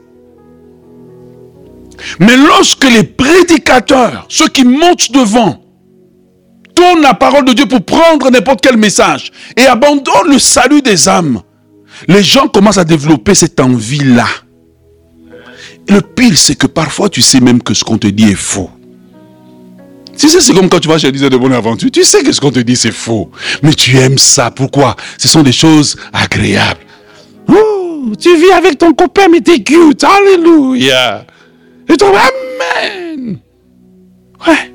Mais 2.18 2.36
lorsque 2.36 2.84
les 2.84 3.04
prédicateurs, 3.04 4.26
ceux 4.28 4.48
qui 4.48 4.64
montent 4.64 5.12
devant, 5.12 5.62
tournent 6.74 7.02
la 7.02 7.14
parole 7.14 7.44
de 7.44 7.52
Dieu 7.52 7.66
pour 7.66 7.84
prendre 7.84 8.30
n'importe 8.30 8.60
quel 8.60 8.76
message 8.76 9.30
et 9.56 9.66
abandonnent 9.66 10.30
le 10.30 10.38
salut 10.38 10.82
des 10.82 11.08
âmes, 11.08 11.40
les 12.08 12.22
gens 12.22 12.48
commencent 12.48 12.78
à 12.78 12.84
développer 12.84 13.34
cette 13.34 13.60
envie-là. 13.60 14.26
Le 15.88 16.00
pire, 16.00 16.36
c'est 16.36 16.56
que 16.56 16.66
parfois 16.66 17.08
tu 17.08 17.20
sais 17.22 17.40
même 17.40 17.62
que 17.62 17.74
ce 17.74 17.84
qu'on 17.84 17.98
te 17.98 18.06
dit 18.06 18.30
est 18.30 18.34
faux. 18.34 18.70
Tu 20.16 20.28
sais, 20.28 20.40
c'est 20.40 20.54
comme 20.54 20.68
quand 20.68 20.80
tu 20.80 20.88
vas 20.88 20.98
chez 20.98 21.10
diseur 21.10 21.30
de 21.30 21.36
bonne 21.36 21.52
aventure. 21.52 21.90
Tu 21.90 22.04
sais 22.04 22.22
que 22.22 22.32
ce 22.32 22.40
qu'on 22.40 22.52
te 22.52 22.60
dit, 22.60 22.76
c'est 22.76 22.92
faux. 22.92 23.30
Mais 23.62 23.74
tu 23.74 23.96
aimes 23.98 24.18
ça. 24.18 24.50
Pourquoi? 24.50 24.96
Ce 25.18 25.28
sont 25.28 25.42
des 25.42 25.52
choses 25.52 25.96
agréables. 26.12 26.80
Oh, 27.48 28.12
tu 28.18 28.36
vis 28.36 28.52
avec 28.52 28.78
ton 28.78 28.92
copain, 28.92 29.28
mais 29.30 29.40
t'es 29.40 29.62
cute. 29.62 30.04
Alléluia. 30.04 31.26
Et 31.92 31.96
toi, 31.96 32.12
Amen. 32.12 33.38
Ouais. 34.46 34.72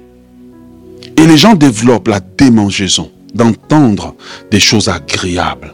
Et 1.16 1.26
les 1.26 1.38
gens 1.38 1.56
développent 1.56 2.08
la 2.08 2.20
démangeaison 2.20 3.12
d'entendre 3.34 4.16
des 4.52 4.60
choses 4.60 4.90
agréables. 4.90 5.74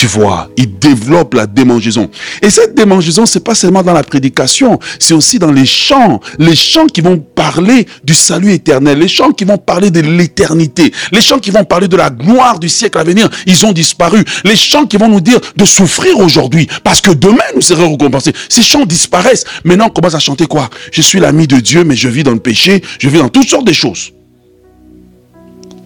Tu 0.00 0.06
vois, 0.06 0.48
il 0.56 0.78
développe 0.78 1.34
la 1.34 1.46
démangeaison. 1.46 2.08
Et 2.40 2.48
cette 2.48 2.74
démangeaison, 2.74 3.26
c'est 3.26 3.44
pas 3.44 3.54
seulement 3.54 3.82
dans 3.82 3.92
la 3.92 4.02
prédication, 4.02 4.78
c'est 4.98 5.12
aussi 5.12 5.38
dans 5.38 5.52
les 5.52 5.66
chants. 5.66 6.20
Les 6.38 6.56
chants 6.56 6.86
qui 6.86 7.02
vont 7.02 7.18
parler 7.18 7.86
du 8.02 8.14
salut 8.14 8.50
éternel, 8.50 8.98
les 8.98 9.08
chants 9.08 9.32
qui 9.32 9.44
vont 9.44 9.58
parler 9.58 9.90
de 9.90 10.00
l'éternité, 10.00 10.90
les 11.12 11.20
chants 11.20 11.38
qui 11.38 11.50
vont 11.50 11.64
parler 11.64 11.86
de 11.86 11.98
la 11.98 12.08
gloire 12.08 12.58
du 12.58 12.70
siècle 12.70 12.96
à 12.96 13.04
venir, 13.04 13.28
ils 13.44 13.66
ont 13.66 13.72
disparu. 13.72 14.24
Les 14.42 14.56
chants 14.56 14.86
qui 14.86 14.96
vont 14.96 15.08
nous 15.08 15.20
dire 15.20 15.38
de 15.54 15.66
souffrir 15.66 16.16
aujourd'hui, 16.18 16.66
parce 16.82 17.02
que 17.02 17.10
demain 17.10 17.44
nous 17.54 17.60
serons 17.60 17.90
récompensés. 17.90 18.32
Ces 18.48 18.62
chants 18.62 18.86
disparaissent. 18.86 19.44
Maintenant, 19.64 19.88
on 19.88 19.90
commence 19.90 20.14
à 20.14 20.18
chanter 20.18 20.46
quoi? 20.46 20.70
Je 20.92 21.02
suis 21.02 21.20
l'ami 21.20 21.46
de 21.46 21.56
Dieu, 21.56 21.84
mais 21.84 21.94
je 21.94 22.08
vis 22.08 22.22
dans 22.22 22.32
le 22.32 22.40
péché, 22.40 22.82
je 22.98 23.06
vis 23.10 23.18
dans 23.18 23.28
toutes 23.28 23.50
sortes 23.50 23.66
de 23.66 23.74
choses. 23.74 24.12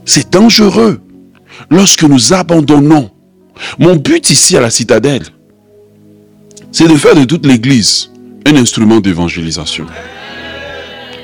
C'est 0.04 0.32
dangereux 0.32 1.00
lorsque 1.68 2.04
nous 2.04 2.32
abandonnons 2.32 3.10
mon 3.78 3.96
but 3.96 4.30
ici 4.30 4.56
à 4.56 4.60
la 4.60 4.70
citadelle, 4.70 5.24
c'est 6.72 6.88
de 6.88 6.96
faire 6.96 7.14
de 7.14 7.24
toute 7.24 7.46
l'église 7.46 8.10
un 8.46 8.56
instrument 8.56 9.00
d'évangélisation. 9.00 9.86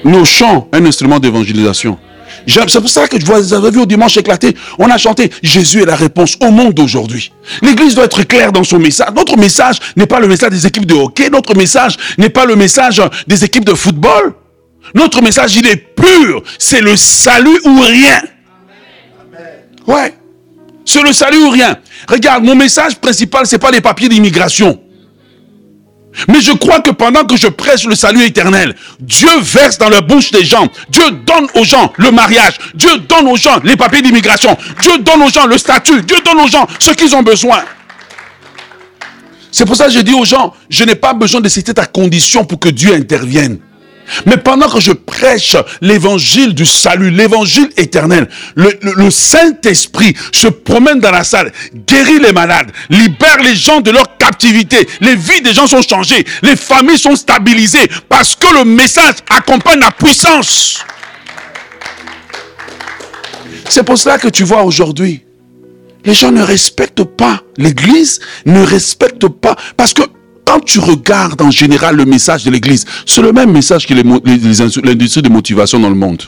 Nos 0.04 0.24
chants, 0.24 0.68
un 0.72 0.84
instrument 0.86 1.18
d'évangélisation. 1.18 1.98
C'est 2.46 2.80
pour 2.80 2.88
ça 2.88 3.06
que 3.06 3.20
je 3.20 3.26
vous 3.26 3.54
avez 3.54 3.70
vu 3.70 3.80
au 3.80 3.86
dimanche 3.86 4.16
éclaté, 4.16 4.56
on 4.78 4.88
a 4.90 4.96
chanté 4.96 5.30
Jésus 5.42 5.82
est 5.82 5.86
la 5.86 5.96
réponse 5.96 6.36
au 6.40 6.50
monde 6.50 6.72
d'aujourd'hui. 6.72 7.32
L'église 7.62 7.94
doit 7.94 8.04
être 8.04 8.22
claire 8.22 8.52
dans 8.52 8.64
son 8.64 8.78
message. 8.78 9.08
Notre 9.14 9.36
message 9.36 9.78
n'est 9.96 10.06
pas 10.06 10.20
le 10.20 10.28
message 10.28 10.50
des 10.50 10.66
équipes 10.66 10.86
de 10.86 10.94
hockey, 10.94 11.28
notre 11.28 11.54
message 11.54 11.96
n'est 12.16 12.30
pas 12.30 12.46
le 12.46 12.56
message 12.56 13.02
des 13.26 13.44
équipes 13.44 13.64
de 13.64 13.74
football. 13.74 14.34
Notre 14.94 15.22
message, 15.22 15.56
il 15.56 15.66
est 15.66 15.76
pur. 15.76 16.42
C'est 16.58 16.80
le 16.80 16.96
salut 16.96 17.60
ou 17.64 17.80
rien. 17.80 18.22
Ouais. 19.86 20.14
C'est 20.90 21.04
le 21.04 21.12
salut 21.12 21.38
ou 21.44 21.50
rien. 21.50 21.76
Regarde, 22.08 22.42
mon 22.42 22.56
message 22.56 22.96
principal, 22.96 23.46
ce 23.46 23.54
n'est 23.54 23.60
pas 23.60 23.70
les 23.70 23.80
papiers 23.80 24.08
d'immigration. 24.08 24.76
Mais 26.26 26.40
je 26.40 26.50
crois 26.50 26.80
que 26.80 26.90
pendant 26.90 27.22
que 27.22 27.36
je 27.36 27.46
prêche 27.46 27.84
le 27.84 27.94
salut 27.94 28.24
éternel, 28.24 28.74
Dieu 28.98 29.28
verse 29.40 29.78
dans 29.78 29.88
la 29.88 30.00
bouche 30.00 30.32
des 30.32 30.44
gens. 30.44 30.66
Dieu 30.88 31.04
donne 31.24 31.46
aux 31.54 31.62
gens 31.62 31.92
le 31.96 32.10
mariage. 32.10 32.54
Dieu 32.74 32.90
donne 33.08 33.28
aux 33.28 33.36
gens 33.36 33.60
les 33.62 33.76
papiers 33.76 34.02
d'immigration. 34.02 34.56
Dieu 34.82 34.98
donne 34.98 35.22
aux 35.22 35.28
gens 35.28 35.46
le 35.46 35.58
statut. 35.58 36.02
Dieu 36.02 36.16
donne 36.24 36.40
aux 36.40 36.48
gens 36.48 36.66
ce 36.80 36.90
qu'ils 36.90 37.14
ont 37.14 37.22
besoin. 37.22 37.62
C'est 39.52 39.66
pour 39.66 39.76
ça 39.76 39.86
que 39.86 39.92
je 39.92 40.00
dis 40.00 40.14
aux 40.14 40.24
gens, 40.24 40.52
je 40.68 40.82
n'ai 40.82 40.96
pas 40.96 41.12
besoin 41.12 41.40
de 41.40 41.48
citer 41.48 41.72
ta 41.72 41.86
condition 41.86 42.44
pour 42.44 42.58
que 42.58 42.68
Dieu 42.68 42.94
intervienne. 42.94 43.60
Mais 44.26 44.36
pendant 44.36 44.68
que 44.68 44.80
je 44.80 44.92
prêche 44.92 45.56
l'évangile 45.80 46.54
du 46.54 46.66
salut, 46.66 47.10
l'évangile 47.10 47.68
éternel, 47.76 48.28
le, 48.54 49.10
Saint-Esprit 49.10 50.14
se 50.32 50.48
promène 50.48 51.00
dans 51.00 51.10
la 51.10 51.24
salle, 51.24 51.52
guérit 51.86 52.18
les 52.18 52.32
malades, 52.32 52.70
libère 52.88 53.42
les 53.42 53.54
gens 53.54 53.80
de 53.80 53.90
leur 53.90 54.16
captivité. 54.18 54.88
Les 55.00 55.16
vies 55.16 55.42
des 55.42 55.52
gens 55.52 55.66
sont 55.66 55.82
changées, 55.82 56.24
les 56.42 56.56
familles 56.56 56.98
sont 56.98 57.16
stabilisées 57.16 57.90
parce 58.08 58.34
que 58.34 58.52
le 58.54 58.64
message 58.64 59.16
accompagne 59.28 59.80
la 59.80 59.90
puissance. 59.90 60.84
C'est 63.68 63.84
pour 63.84 63.98
cela 63.98 64.18
que 64.18 64.28
tu 64.28 64.44
vois 64.44 64.64
aujourd'hui, 64.64 65.22
les 66.04 66.14
gens 66.14 66.32
ne 66.32 66.42
respectent 66.42 67.04
pas 67.04 67.42
l'Église, 67.56 68.20
ne 68.46 68.62
respectent 68.62 69.28
pas, 69.28 69.56
parce 69.76 69.94
que 69.94 70.02
quand 70.50 70.58
tu 70.64 70.80
regardes 70.80 71.40
en 71.42 71.52
général 71.52 71.94
le 71.94 72.04
message 72.04 72.42
de 72.42 72.50
l'Église, 72.50 72.84
c'est 73.06 73.22
le 73.22 73.32
même 73.32 73.52
message 73.52 73.86
que 73.86 73.94
l'industrie 73.94 75.22
de 75.22 75.28
motivation 75.28 75.78
dans 75.78 75.88
le 75.88 75.94
monde. 75.94 76.24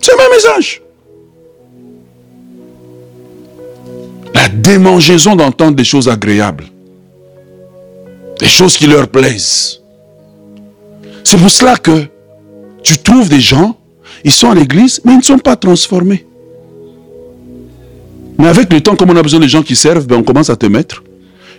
C'est 0.00 0.12
le 0.12 0.16
même 0.16 0.30
message. 0.30 0.80
La 4.34 4.48
démangeaison 4.48 5.36
d'entendre 5.36 5.76
des 5.76 5.84
choses 5.84 6.08
agréables. 6.08 6.64
Des 8.40 8.46
choses 8.46 8.78
qui 8.78 8.86
leur 8.86 9.06
plaisent. 9.08 9.82
C'est 11.22 11.36
pour 11.36 11.50
cela 11.50 11.76
que 11.76 12.06
tu 12.82 12.96
trouves 12.96 13.28
des 13.28 13.40
gens, 13.40 13.76
ils 14.24 14.32
sont 14.32 14.50
à 14.50 14.54
l'église, 14.54 15.02
mais 15.04 15.12
ils 15.12 15.18
ne 15.18 15.22
sont 15.22 15.38
pas 15.38 15.56
transformés. 15.56 16.24
Mais 18.38 18.48
avec 18.48 18.72
le 18.72 18.80
temps, 18.80 18.96
comme 18.96 19.10
on 19.10 19.16
a 19.16 19.22
besoin 19.22 19.40
de 19.40 19.48
gens 19.48 19.62
qui 19.62 19.76
servent, 19.76 20.06
ben 20.06 20.16
on 20.16 20.22
commence 20.22 20.48
à 20.48 20.56
te 20.56 20.64
mettre. 20.64 21.02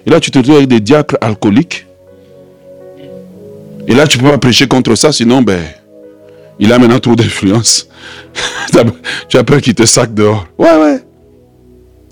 Et 0.06 0.10
là, 0.10 0.20
tu 0.20 0.32
te 0.32 0.39
trouves 0.39 0.58
avec 0.58 0.68
des 0.68 0.80
diacres 0.80 1.18
alcooliques. 1.22 1.86
Et 3.88 3.93
là, 3.93 4.08
tu 4.08 4.18
ne 4.18 4.24
peux 4.24 4.30
pas 4.32 4.38
prêcher 4.38 4.68
contre 4.68 4.95
ça, 4.95 5.12
sinon, 5.12 5.41
ben, 5.41 5.62
il 6.60 6.72
a 6.72 6.80
maintenant 6.80 6.99
trop 6.99 7.16
d'influence. 7.16 7.88
tu 9.30 9.38
as 9.38 9.43
peur 9.43 9.62
qu'il 9.62 9.76
te 9.76 9.86
sac 9.86 10.14
dehors. 10.14 10.47
Ouais, 10.58 10.76
ouais. 10.76 10.99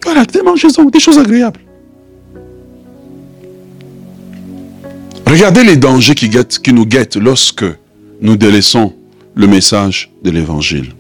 Voilà, 0.04 0.26
des 0.26 0.42
mangeaisons, 0.42 0.86
des 0.86 1.00
choses 1.00 1.18
agréables. 1.18 1.60
Regardez 5.28 5.64
les 5.64 5.78
dangers 5.78 6.16
qui, 6.16 6.30
qui 6.30 6.74
nous 6.74 6.86
guettent 6.86 7.16
lorsque 7.16 7.66
nous 8.20 8.36
délaissons 8.36 8.94
le 9.36 9.48
message 9.48 10.12
de 10.24 10.32
l'évangile. 10.32 10.94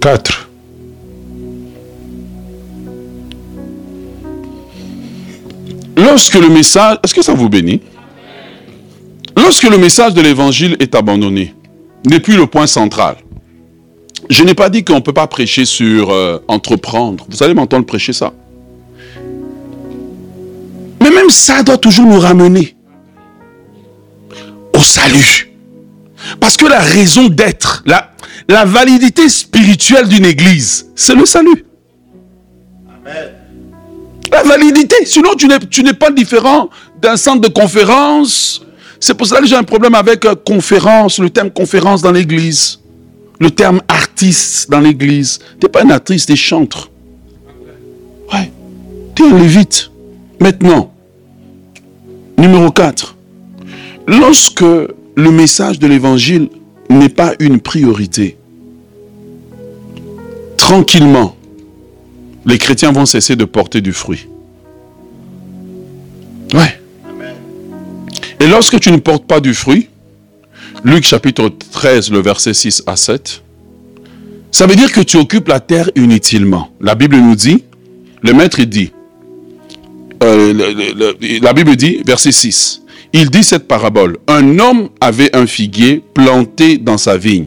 4. 0.00 0.51
Lorsque 6.02 6.34
le 6.34 6.48
message, 6.48 6.98
est-ce 7.04 7.14
que 7.14 7.22
ça 7.22 7.32
vous 7.32 7.48
bénit? 7.48 7.80
Lorsque 9.36 9.62
le 9.62 9.78
message 9.78 10.14
de 10.14 10.20
l'évangile 10.20 10.76
est 10.80 10.94
abandonné, 10.94 11.54
n'est 12.04 12.18
plus 12.20 12.36
le 12.36 12.46
point 12.46 12.66
central. 12.66 13.16
Je 14.28 14.42
n'ai 14.42 14.54
pas 14.54 14.68
dit 14.68 14.84
qu'on 14.84 14.96
ne 14.96 15.00
peut 15.00 15.12
pas 15.12 15.26
prêcher 15.28 15.64
sur 15.64 16.10
euh, 16.10 16.42
entreprendre. 16.48 17.24
Vous 17.28 17.42
allez 17.42 17.54
m'entendre 17.54 17.86
prêcher 17.86 18.12
ça. 18.12 18.32
Mais 21.00 21.10
même 21.10 21.30
ça 21.30 21.62
doit 21.62 21.78
toujours 21.78 22.06
nous 22.06 22.18
ramener 22.18 22.76
au 24.74 24.80
salut. 24.80 25.52
Parce 26.40 26.56
que 26.56 26.66
la 26.66 26.80
raison 26.80 27.28
d'être, 27.28 27.82
la, 27.86 28.10
la 28.48 28.64
validité 28.64 29.28
spirituelle 29.28 30.08
d'une 30.08 30.24
église, 30.24 30.90
c'est 30.96 31.14
le 31.14 31.26
salut. 31.26 31.64
Amen. 33.04 33.41
La 34.32 34.42
validité. 34.42 34.96
Sinon, 35.04 35.30
tu 35.34 35.82
n'es 35.82 35.92
pas 35.92 36.10
différent 36.10 36.70
d'un 37.00 37.16
centre 37.16 37.40
de 37.40 37.48
conférence. 37.48 38.64
C'est 38.98 39.14
pour 39.14 39.26
ça 39.26 39.40
que 39.40 39.46
j'ai 39.46 39.56
un 39.56 39.64
problème 39.64 39.94
avec 39.94 40.24
euh, 40.24 40.34
conférence, 40.34 41.18
le 41.18 41.28
terme 41.28 41.50
conférence 41.50 42.02
dans 42.02 42.12
l'église. 42.12 42.78
Le 43.40 43.50
terme 43.50 43.80
artiste 43.88 44.70
dans 44.70 44.80
l'église. 44.80 45.40
Tu 45.60 45.66
n'es 45.66 45.68
pas 45.68 45.82
un 45.82 45.90
artiste, 45.90 46.26
tu 46.26 46.32
es 46.32 46.36
chantre. 46.36 46.88
Ouais. 48.32 48.50
Tu 49.14 49.24
es 49.24 49.26
un 49.26 49.38
lévite. 49.38 49.90
Maintenant, 50.40 50.92
numéro 52.38 52.70
4. 52.70 53.16
Lorsque 54.06 54.62
le 54.62 55.30
message 55.30 55.78
de 55.78 55.86
l'évangile 55.86 56.48
n'est 56.88 57.08
pas 57.08 57.32
une 57.38 57.60
priorité, 57.60 58.36
tranquillement, 60.56 61.36
les 62.46 62.58
chrétiens 62.58 62.92
vont 62.92 63.06
cesser 63.06 63.36
de 63.36 63.44
porter 63.44 63.80
du 63.80 63.92
fruit. 63.92 64.26
Ouais. 66.54 66.78
Et 68.40 68.46
lorsque 68.46 68.78
tu 68.80 68.90
ne 68.90 68.96
portes 68.96 69.26
pas 69.26 69.40
du 69.40 69.54
fruit, 69.54 69.88
Luc 70.84 71.04
chapitre 71.04 71.50
13, 71.70 72.10
le 72.10 72.20
verset 72.20 72.54
6 72.54 72.82
à 72.86 72.96
7, 72.96 73.42
ça 74.50 74.66
veut 74.66 74.74
dire 74.74 74.92
que 74.92 75.00
tu 75.00 75.16
occupes 75.16 75.48
la 75.48 75.60
terre 75.60 75.90
inutilement. 75.94 76.70
La 76.80 76.94
Bible 76.94 77.16
nous 77.16 77.36
dit, 77.36 77.64
le 78.22 78.32
maître 78.32 78.60
dit, 78.62 78.92
euh, 80.22 80.52
la 81.40 81.52
Bible 81.52 81.76
dit, 81.76 82.02
verset 82.04 82.32
6, 82.32 82.82
il 83.12 83.30
dit 83.30 83.44
cette 83.44 83.68
parabole, 83.68 84.18
un 84.26 84.58
homme 84.58 84.88
avait 85.00 85.34
un 85.36 85.46
figuier 85.46 86.02
planté 86.14 86.78
dans 86.78 86.98
sa 86.98 87.16
vigne. 87.16 87.46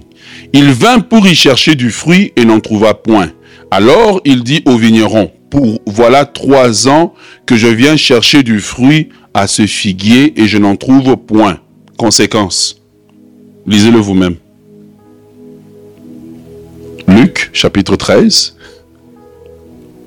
Il 0.53 0.71
vint 0.71 0.99
pour 0.99 1.27
y 1.27 1.35
chercher 1.35 1.75
du 1.75 1.91
fruit 1.91 2.31
et 2.35 2.45
n'en 2.45 2.59
trouva 2.59 2.93
point. 2.93 3.31
Alors 3.77 4.21
il 4.23 4.41
dit 4.45 4.63
au 4.65 4.77
vigneron, 4.77 5.29
pour 5.49 5.81
voilà 5.85 6.25
trois 6.25 6.87
ans 6.87 7.13
que 7.45 7.57
je 7.57 7.67
viens 7.67 7.97
chercher 7.97 8.41
du 8.41 8.61
fruit 8.61 9.09
à 9.33 9.47
ce 9.47 9.67
figuier 9.67 10.39
et 10.39 10.47
je 10.47 10.57
n'en 10.57 10.77
trouve 10.77 11.17
point. 11.17 11.59
Conséquence. 11.97 12.81
Lisez-le 13.67 13.97
vous-même. 13.97 14.35
Luc 17.09 17.49
chapitre 17.51 17.97
13, 17.97 18.55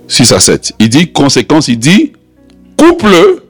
6 0.09 0.33
à 0.33 0.41
7. 0.41 0.73
Il 0.79 0.89
dit, 0.89 1.12
conséquence, 1.12 1.69
il 1.69 1.79
dit, 1.79 2.12
coupe-le. 2.75 3.43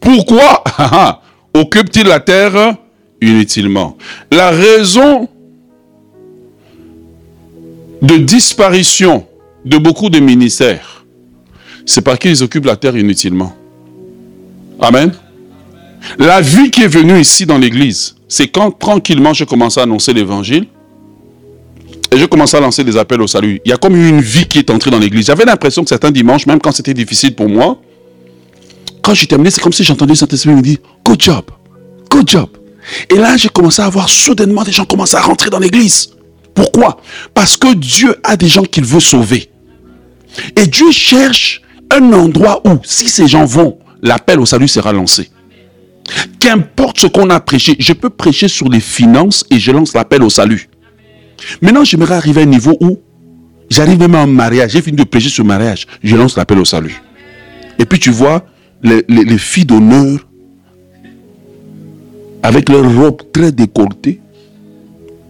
Pourquoi? 0.00 0.64
Occupe-t-il 1.54 2.08
la 2.08 2.18
terre 2.18 2.74
inutilement? 3.22 3.96
La 4.32 4.50
raison 4.50 5.28
de 8.02 8.16
disparition 8.16 9.24
de 9.66 9.78
beaucoup 9.78 10.08
de 10.08 10.20
ministères, 10.20 11.04
c'est 11.84 12.00
parce 12.00 12.18
qu'ils 12.18 12.42
occupent 12.42 12.66
la 12.66 12.76
terre 12.76 12.96
inutilement. 12.96 13.54
Amen. 14.80 15.12
La 16.18 16.40
vie 16.40 16.70
qui 16.70 16.84
est 16.84 16.88
venue 16.88 17.18
ici 17.20 17.46
dans 17.46 17.58
l'église, 17.58 18.14
c'est 18.28 18.46
quand 18.46 18.70
tranquillement 18.70 19.34
je 19.34 19.44
commence 19.44 19.76
à 19.76 19.82
annoncer 19.82 20.12
l'évangile 20.12 20.66
et 22.12 22.16
je 22.16 22.24
commence 22.26 22.54
à 22.54 22.60
lancer 22.60 22.84
des 22.84 22.96
appels 22.96 23.20
au 23.20 23.26
salut. 23.26 23.60
Il 23.64 23.70
y 23.70 23.72
a 23.72 23.76
comme 23.76 23.96
une 23.96 24.20
vie 24.20 24.46
qui 24.46 24.58
est 24.58 24.70
entrée 24.70 24.92
dans 24.92 25.00
l'église. 25.00 25.26
J'avais 25.26 25.44
l'impression 25.44 25.82
que 25.82 25.88
certains 25.88 26.12
dimanches, 26.12 26.46
même 26.46 26.60
quand 26.60 26.72
c'était 26.72 26.94
difficile 26.94 27.34
pour 27.34 27.48
moi, 27.48 27.80
quand 29.02 29.14
j'ai 29.14 29.26
terminé, 29.26 29.50
c'est 29.50 29.60
comme 29.60 29.72
si 29.72 29.82
j'entendais 29.82 30.14
Saint-Esprit 30.14 30.50
me 30.50 30.62
dire 30.62 30.78
Good 31.04 31.20
job, 31.20 31.44
good 32.08 32.28
job. 32.28 32.48
Et 33.10 33.16
là, 33.16 33.36
j'ai 33.36 33.48
commencé 33.48 33.82
à 33.82 33.88
voir 33.88 34.08
soudainement 34.08 34.62
des 34.62 34.70
gens 34.70 34.84
commencer 34.84 35.16
à 35.16 35.22
rentrer 35.22 35.50
dans 35.50 35.58
l'église. 35.58 36.10
Pourquoi? 36.54 37.00
Parce 37.34 37.56
que 37.56 37.74
Dieu 37.74 38.14
a 38.22 38.36
des 38.36 38.48
gens 38.48 38.62
qu'il 38.62 38.84
veut 38.84 39.00
sauver. 39.00 39.50
Et 40.56 40.66
Dieu 40.66 40.90
cherche 40.90 41.62
un 41.90 42.12
endroit 42.12 42.60
où, 42.66 42.78
si 42.84 43.08
ces 43.08 43.26
gens 43.26 43.44
vont, 43.44 43.78
l'appel 44.02 44.40
au 44.40 44.46
salut 44.46 44.68
sera 44.68 44.92
lancé. 44.92 45.30
Qu'importe 46.38 46.98
ce 46.98 47.06
qu'on 47.06 47.30
a 47.30 47.40
prêché, 47.40 47.76
je 47.78 47.92
peux 47.92 48.10
prêcher 48.10 48.48
sur 48.48 48.68
les 48.68 48.80
finances 48.80 49.44
et 49.50 49.58
je 49.58 49.72
lance 49.72 49.94
l'appel 49.94 50.22
au 50.22 50.30
salut. 50.30 50.68
Maintenant, 51.60 51.84
j'aimerais 51.84 52.14
arriver 52.14 52.42
à 52.42 52.44
un 52.44 52.48
niveau 52.48 52.76
où 52.80 53.00
j'arrive 53.70 53.98
même 53.98 54.14
un 54.14 54.26
mariage, 54.26 54.72
j'ai 54.72 54.82
fini 54.82 54.96
de 54.96 55.04
prêcher 55.04 55.28
sur 55.28 55.42
le 55.42 55.48
mariage, 55.48 55.86
je 56.02 56.16
lance 56.16 56.36
l'appel 56.36 56.58
au 56.58 56.64
salut. 56.64 57.00
Et 57.78 57.84
puis 57.84 57.98
tu 57.98 58.10
vois 58.10 58.46
les, 58.82 59.04
les 59.08 59.38
filles 59.38 59.66
d'honneur 59.66 60.26
avec 62.42 62.68
leurs 62.68 62.94
robes 62.94 63.22
très 63.32 63.50
décolletées 63.52 64.20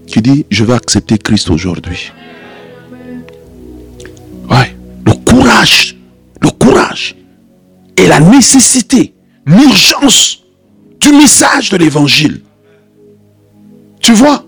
qui 0.06 0.22
dit, 0.22 0.46
je 0.50 0.64
vais 0.64 0.74
accepter 0.74 1.18
Christ 1.18 1.50
aujourd'hui. 1.50 2.12
Ouais, 4.48 4.75
le 6.40 6.50
courage 6.50 7.16
et 7.96 8.06
la 8.06 8.20
nécessité, 8.20 9.14
l'urgence 9.46 10.42
du 11.00 11.12
message 11.12 11.70
de 11.70 11.76
l'évangile. 11.76 12.42
Tu 14.00 14.12
vois? 14.12 14.44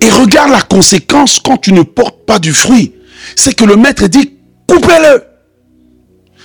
Et 0.00 0.10
regarde 0.10 0.50
la 0.50 0.62
conséquence 0.62 1.38
quand 1.38 1.58
tu 1.58 1.72
ne 1.72 1.82
portes 1.82 2.24
pas 2.26 2.38
du 2.38 2.52
fruit. 2.52 2.92
C'est 3.36 3.54
que 3.54 3.64
le 3.64 3.76
maître 3.76 4.06
dit, 4.06 4.34
coupez-le. 4.66 5.24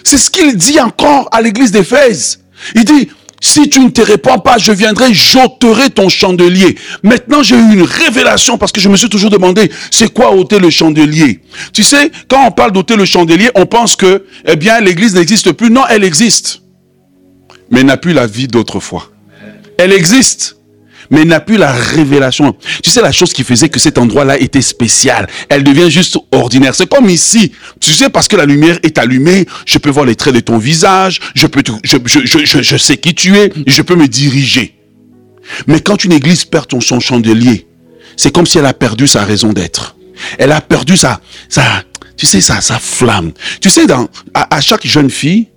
C'est 0.03 0.17
ce 0.17 0.29
qu'il 0.29 0.55
dit 0.55 0.79
encore 0.79 1.29
à 1.31 1.41
l'église 1.41 1.71
d'Éphèse. 1.71 2.43
Il 2.75 2.85
dit, 2.85 3.09
si 3.41 3.69
tu 3.69 3.79
ne 3.79 3.89
te 3.89 4.01
réponds 4.01 4.39
pas, 4.39 4.57
je 4.57 4.71
viendrai, 4.71 5.13
j'ôterai 5.13 5.89
ton 5.89 6.09
chandelier. 6.09 6.75
Maintenant, 7.03 7.43
j'ai 7.43 7.55
eu 7.55 7.73
une 7.73 7.83
révélation 7.83 8.57
parce 8.57 8.71
que 8.71 8.81
je 8.81 8.89
me 8.89 8.95
suis 8.95 9.09
toujours 9.09 9.29
demandé, 9.29 9.71
c'est 9.91 10.11
quoi 10.11 10.33
ôter 10.33 10.59
le 10.59 10.69
chandelier? 10.69 11.41
Tu 11.73 11.83
sais, 11.83 12.11
quand 12.27 12.47
on 12.47 12.51
parle 12.51 12.71
d'ôter 12.71 12.95
le 12.95 13.05
chandelier, 13.05 13.49
on 13.55 13.65
pense 13.65 13.95
que, 13.95 14.25
eh 14.45 14.55
bien, 14.55 14.79
l'église 14.79 15.15
n'existe 15.15 15.51
plus. 15.51 15.69
Non, 15.69 15.83
elle 15.89 16.03
existe. 16.03 16.61
Mais 17.69 17.83
n'a 17.83 17.97
plus 17.97 18.13
la 18.13 18.27
vie 18.27 18.47
d'autrefois. 18.47 19.11
Elle 19.77 19.91
existe 19.91 20.57
mais 21.09 21.25
n'a 21.25 21.39
plus 21.39 21.57
la 21.57 21.71
révélation. 21.71 22.55
Tu 22.83 22.89
sais, 22.89 23.01
la 23.01 23.11
chose 23.11 23.33
qui 23.33 23.43
faisait 23.43 23.69
que 23.69 23.79
cet 23.79 23.97
endroit-là 23.97 24.39
était 24.39 24.61
spécial, 24.61 25.27
elle 25.49 25.63
devient 25.63 25.89
juste 25.89 26.17
ordinaire. 26.31 26.75
C'est 26.75 26.89
comme 26.89 27.09
ici. 27.09 27.51
Tu 27.79 27.91
sais, 27.91 28.09
parce 28.09 28.27
que 28.27 28.35
la 28.35 28.45
lumière 28.45 28.79
est 28.83 28.97
allumée, 28.97 29.45
je 29.65 29.77
peux 29.77 29.89
voir 29.89 30.05
les 30.05 30.15
traits 30.15 30.35
de 30.35 30.39
ton 30.39 30.57
visage, 30.57 31.19
je, 31.35 31.47
peux 31.47 31.63
je, 31.83 31.97
je, 32.05 32.61
je, 32.61 32.77
sais 32.77 32.97
qui 32.97 33.13
tu 33.13 33.35
es, 33.37 33.51
je 33.67 33.81
peux 33.81 33.95
me 33.95 34.07
diriger. 34.07 34.75
Mais 35.67 35.79
quand 35.79 36.03
une 36.03 36.11
église 36.11 36.45
perd 36.45 36.67
son 36.81 36.99
chandelier, 36.99 37.67
c'est 38.17 38.33
comme 38.33 38.45
si 38.45 38.57
elle 38.57 38.65
a 38.65 38.73
perdu 38.73 39.07
sa 39.07 39.23
raison 39.23 39.53
d'être. 39.53 39.95
Elle 40.37 40.51
a 40.51 40.61
perdu 40.61 40.97
sa, 40.97 41.19
sa 41.49 41.83
tu 42.17 42.25
sais, 42.25 42.41
sa, 42.41 42.61
sa 42.61 42.79
flamme. 42.79 43.31
Tu 43.59 43.69
sais, 43.69 43.85
dans, 43.85 44.07
à, 44.33 44.55
à 44.55 44.61
chaque 44.61 44.87
jeune 44.87 45.09
fille, 45.09 45.47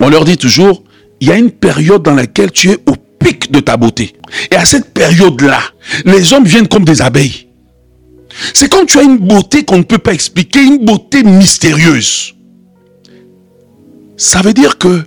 on 0.00 0.10
leur 0.10 0.24
dit 0.24 0.36
toujours, 0.36 0.82
il 1.20 1.28
y 1.28 1.32
a 1.32 1.36
une 1.36 1.50
période 1.50 2.02
dans 2.02 2.14
laquelle 2.14 2.50
tu 2.50 2.70
es 2.70 2.78
au 2.86 2.96
pic 3.18 3.50
de 3.50 3.60
ta 3.60 3.76
beauté. 3.76 4.14
Et 4.50 4.56
à 4.56 4.64
cette 4.64 4.92
période-là, 4.92 5.60
les 6.04 6.32
hommes 6.32 6.44
viennent 6.44 6.68
comme 6.68 6.84
des 6.84 7.02
abeilles. 7.02 7.46
C'est 8.52 8.68
quand 8.70 8.84
tu 8.84 8.98
as 8.98 9.02
une 9.02 9.18
beauté 9.18 9.64
qu'on 9.64 9.78
ne 9.78 9.82
peut 9.82 9.98
pas 9.98 10.12
expliquer, 10.12 10.62
une 10.62 10.84
beauté 10.84 11.22
mystérieuse. 11.22 12.34
Ça 14.16 14.42
veut 14.42 14.52
dire 14.52 14.78
que 14.78 15.04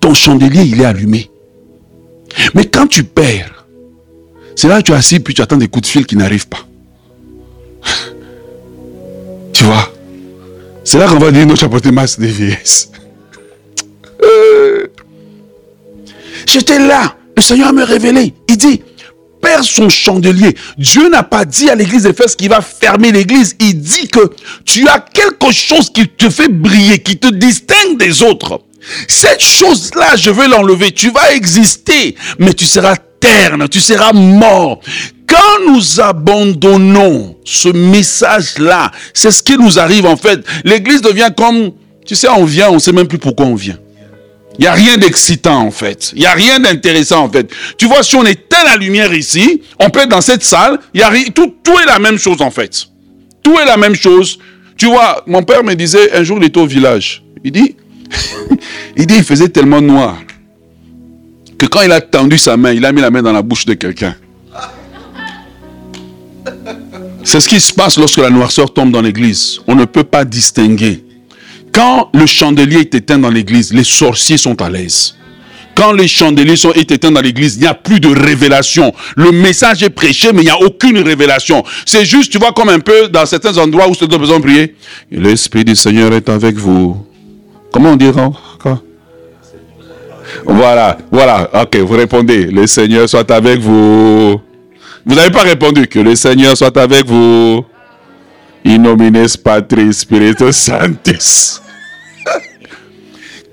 ton 0.00 0.14
chandelier, 0.14 0.62
il 0.62 0.80
est 0.80 0.84
allumé. 0.84 1.30
Mais 2.54 2.64
quand 2.66 2.86
tu 2.86 3.04
perds, 3.04 3.66
c'est 4.56 4.68
là 4.68 4.78
que 4.78 4.86
tu 4.86 4.92
es 4.92 4.94
assis 4.94 5.20
puis 5.20 5.34
tu 5.34 5.42
attends 5.42 5.56
des 5.56 5.68
coups 5.68 5.82
de 5.82 5.90
fil 5.90 6.06
qui 6.06 6.16
n'arrivent 6.16 6.48
pas. 6.48 6.66
tu 9.52 9.64
vois? 9.64 9.92
C'est 10.84 10.98
là 10.98 11.08
qu'on 11.08 11.18
va 11.18 11.30
dire, 11.30 11.46
non, 11.46 11.54
tu 11.54 11.64
as 11.64 11.92
masse 11.92 12.18
des 12.18 12.28
vieillesses. 12.28 12.90
Euh. 14.22 14.86
J'étais 16.46 16.78
là. 16.78 17.16
Le 17.36 17.42
Seigneur 17.42 17.72
me 17.72 17.82
révélé. 17.82 18.34
Il 18.48 18.56
dit, 18.56 18.82
perd 19.42 19.64
son 19.64 19.88
chandelier. 19.88 20.56
Dieu 20.78 21.08
n'a 21.08 21.22
pas 21.22 21.44
dit 21.44 21.68
à 21.68 21.74
l'église 21.74 22.04
d'Éphèse 22.04 22.34
qu'il 22.34 22.48
va 22.48 22.60
fermer 22.60 23.12
l'église. 23.12 23.56
Il 23.60 23.80
dit 23.80 24.08
que 24.08 24.30
tu 24.64 24.88
as 24.88 24.98
quelque 24.98 25.52
chose 25.52 25.90
qui 25.90 26.08
te 26.08 26.30
fait 26.30 26.48
briller, 26.48 26.98
qui 27.00 27.18
te 27.18 27.28
distingue 27.28 27.98
des 27.98 28.22
autres. 28.22 28.60
Cette 29.08 29.42
chose-là, 29.42 30.16
je 30.16 30.30
veux 30.30 30.48
l'enlever. 30.48 30.92
Tu 30.92 31.10
vas 31.10 31.34
exister, 31.34 32.14
mais 32.38 32.54
tu 32.54 32.64
seras 32.64 32.96
terne, 32.96 33.68
tu 33.68 33.80
seras 33.80 34.12
mort. 34.12 34.80
Quand 35.26 35.72
nous 35.72 36.00
abandonnons 36.00 37.36
ce 37.44 37.68
message-là, 37.68 38.92
c'est 39.12 39.30
ce 39.30 39.42
qui 39.42 39.56
nous 39.56 39.78
arrive 39.78 40.06
en 40.06 40.16
fait. 40.16 40.40
L'église 40.64 41.00
devient 41.02 41.30
comme, 41.36 41.72
tu 42.06 42.14
sais, 42.14 42.28
on 42.28 42.44
vient, 42.44 42.70
on 42.70 42.74
ne 42.74 42.78
sait 42.78 42.92
même 42.92 43.08
plus 43.08 43.18
pourquoi 43.18 43.46
on 43.46 43.54
vient. 43.54 43.78
Il 44.58 44.62
n'y 44.62 44.66
a 44.66 44.72
rien 44.72 44.96
d'excitant 44.96 45.60
en 45.60 45.70
fait. 45.70 46.12
Il 46.14 46.20
n'y 46.20 46.26
a 46.26 46.32
rien 46.32 46.60
d'intéressant 46.60 47.24
en 47.24 47.30
fait. 47.30 47.50
Tu 47.76 47.86
vois, 47.86 48.02
si 48.02 48.14
on 48.16 48.24
éteint 48.24 48.62
la 48.64 48.76
lumière 48.76 49.12
ici, 49.12 49.62
on 49.80 49.90
peut 49.90 50.00
être 50.00 50.08
dans 50.08 50.20
cette 50.20 50.44
salle, 50.44 50.78
y 50.94 51.00
tout 51.32 51.54
est 51.66 51.86
la 51.86 51.98
même 51.98 52.18
chose 52.18 52.40
en 52.40 52.50
fait. 52.50 52.86
Tout 53.42 53.58
est 53.58 53.64
la 53.64 53.76
même 53.76 53.94
chose. 53.94 54.38
Tu 54.76 54.86
vois, 54.86 55.22
mon 55.26 55.42
père 55.42 55.64
me 55.64 55.74
disait, 55.74 56.12
un 56.12 56.22
jour 56.22 56.38
il 56.38 56.44
était 56.44 56.60
au 56.60 56.66
village. 56.66 57.22
Il 57.42 57.52
dit, 57.52 57.76
il 58.96 59.06
dit, 59.06 59.16
il 59.16 59.24
faisait 59.24 59.48
tellement 59.48 59.80
noir 59.80 60.18
que 61.58 61.66
quand 61.66 61.82
il 61.82 61.92
a 61.92 62.00
tendu 62.00 62.38
sa 62.38 62.56
main, 62.56 62.72
il 62.72 62.84
a 62.84 62.92
mis 62.92 63.00
la 63.00 63.10
main 63.10 63.22
dans 63.22 63.32
la 63.32 63.42
bouche 63.42 63.64
de 63.64 63.74
quelqu'un. 63.74 64.14
C'est 67.24 67.40
ce 67.40 67.48
qui 67.48 67.60
se 67.60 67.72
passe 67.72 67.96
lorsque 67.96 68.18
la 68.18 68.30
noirceur 68.30 68.72
tombe 68.72 68.92
dans 68.92 69.00
l'église. 69.00 69.58
On 69.66 69.74
ne 69.74 69.84
peut 69.84 70.04
pas 70.04 70.24
distinguer 70.24 71.04
quand 71.74 72.08
le 72.14 72.24
chandelier 72.24 72.80
est 72.80 72.94
éteint 72.94 73.18
dans 73.18 73.30
l'église, 73.30 73.74
les 73.74 73.84
sorciers 73.84 74.38
sont 74.38 74.62
à 74.62 74.70
l'aise. 74.70 75.16
Quand 75.74 75.92
les 75.92 76.06
chandeliers 76.06 76.54
sont 76.54 76.72
éteints 76.72 77.10
dans 77.10 77.20
l'église, 77.20 77.56
il 77.56 77.62
n'y 77.62 77.66
a 77.66 77.74
plus 77.74 77.98
de 77.98 78.08
révélation. 78.08 78.94
Le 79.16 79.32
message 79.32 79.82
est 79.82 79.90
prêché, 79.90 80.32
mais 80.32 80.42
il 80.42 80.44
n'y 80.44 80.50
a 80.50 80.60
aucune 80.60 80.98
révélation. 81.00 81.64
C'est 81.84 82.04
juste, 82.04 82.30
tu 82.30 82.38
vois, 82.38 82.52
comme 82.52 82.68
un 82.68 82.78
peu 82.78 83.08
dans 83.08 83.26
certains 83.26 83.58
endroits 83.58 83.88
où 83.88 83.94
c'est 83.94 84.06
besoin 84.06 84.38
de 84.38 84.44
prier. 84.44 84.76
L'Esprit 85.10 85.64
du 85.64 85.74
Seigneur 85.74 86.12
est 86.12 86.28
avec 86.28 86.54
vous. 86.54 87.04
Comment 87.72 87.90
on 87.90 87.96
dit 87.96 88.12
quoi? 88.12 88.80
Voilà, 90.46 90.96
voilà. 91.10 91.50
Ok, 91.62 91.76
vous 91.76 91.96
répondez. 91.96 92.46
Le 92.46 92.66
Seigneur 92.68 93.08
soit 93.08 93.28
avec 93.32 93.58
vous. 93.58 94.40
Vous 95.04 95.14
n'avez 95.14 95.30
pas 95.30 95.42
répondu. 95.42 95.88
Que 95.88 95.98
le 95.98 96.14
Seigneur 96.14 96.56
soit 96.56 96.76
avec 96.76 97.04
vous. 97.06 97.64
In 98.64 98.78
nomines 98.78 99.26
Patris 99.42 99.92
Spiritus 99.92 100.56
Sanctus. 100.56 101.60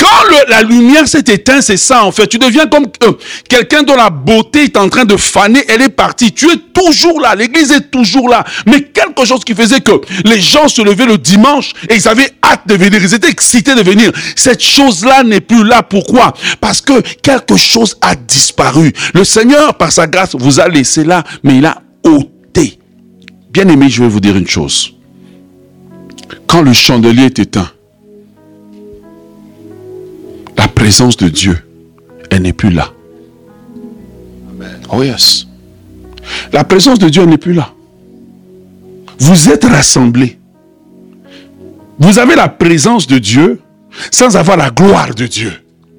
Quand 0.01 0.47
la 0.47 0.63
lumière 0.63 1.07
s'est 1.07 1.19
éteinte, 1.27 1.61
c'est 1.61 1.77
ça 1.77 2.03
en 2.03 2.11
fait. 2.11 2.25
Tu 2.25 2.39
deviens 2.39 2.65
comme 2.65 2.87
euh, 3.03 3.11
quelqu'un 3.47 3.83
dont 3.83 3.95
la 3.95 4.09
beauté 4.09 4.63
est 4.63 4.75
en 4.75 4.89
train 4.89 5.05
de 5.05 5.15
faner, 5.15 5.63
elle 5.67 5.83
est 5.83 5.89
partie. 5.89 6.31
Tu 6.31 6.49
es 6.49 6.57
toujours 6.73 7.21
là, 7.21 7.35
l'église 7.35 7.71
est 7.71 7.91
toujours 7.91 8.27
là. 8.27 8.43
Mais 8.65 8.81
quelque 8.81 9.25
chose 9.25 9.43
qui 9.43 9.53
faisait 9.53 9.81
que 9.81 9.91
les 10.25 10.41
gens 10.41 10.67
se 10.67 10.81
levaient 10.81 11.05
le 11.05 11.19
dimanche 11.19 11.73
et 11.87 11.95
ils 11.95 12.07
avaient 12.07 12.31
hâte 12.43 12.61
de 12.65 12.73
venir, 12.73 12.99
ils 12.99 13.13
étaient 13.13 13.29
excités 13.29 13.75
de 13.75 13.83
venir. 13.83 14.11
Cette 14.35 14.63
chose-là 14.63 15.23
n'est 15.23 15.39
plus 15.39 15.63
là. 15.63 15.83
Pourquoi? 15.83 16.33
Parce 16.59 16.81
que 16.81 17.01
quelque 17.21 17.55
chose 17.55 17.95
a 18.01 18.15
disparu. 18.15 18.93
Le 19.13 19.23
Seigneur, 19.23 19.75
par 19.77 19.91
sa 19.91 20.07
grâce, 20.07 20.33
vous 20.33 20.59
a 20.59 20.67
laissé 20.67 21.03
là, 21.03 21.23
mais 21.43 21.57
il 21.57 21.65
a 21.67 21.79
ôté. 22.03 22.79
Bien 23.51 23.67
aimé, 23.67 23.87
je 23.87 24.01
vais 24.01 24.09
vous 24.09 24.19
dire 24.19 24.35
une 24.35 24.47
chose. 24.47 24.95
Quand 26.47 26.63
le 26.63 26.73
chandelier 26.73 27.25
est 27.25 27.37
éteint, 27.37 27.69
la 30.61 30.67
présence 30.67 31.17
de 31.17 31.27
Dieu, 31.27 31.57
elle 32.29 32.43
n'est 32.43 32.53
plus 32.53 32.69
là. 32.69 32.91
Oh 34.91 35.01
yes. 35.01 35.47
La 36.53 36.63
présence 36.63 36.99
de 36.99 37.09
Dieu 37.09 37.23
n'est 37.25 37.39
plus 37.39 37.53
là. 37.53 37.73
Vous 39.17 39.49
êtes 39.49 39.65
rassemblés. 39.65 40.37
Vous 41.97 42.19
avez 42.19 42.35
la 42.35 42.47
présence 42.47 43.07
de 43.07 43.17
Dieu 43.17 43.59
sans 44.11 44.37
avoir 44.37 44.55
la 44.55 44.69
gloire 44.69 45.15
de 45.15 45.25
Dieu. 45.25 45.51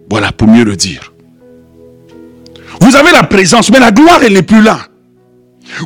Voilà, 0.08 0.30
pour 0.30 0.46
mieux 0.46 0.64
le 0.64 0.76
dire. 0.76 1.12
Vous 2.80 2.94
avez 2.94 3.10
la 3.10 3.24
présence, 3.24 3.68
mais 3.72 3.80
la 3.80 3.90
gloire, 3.90 4.20
elle 4.22 4.34
n'est 4.34 4.42
plus 4.42 4.62
là. 4.62 4.78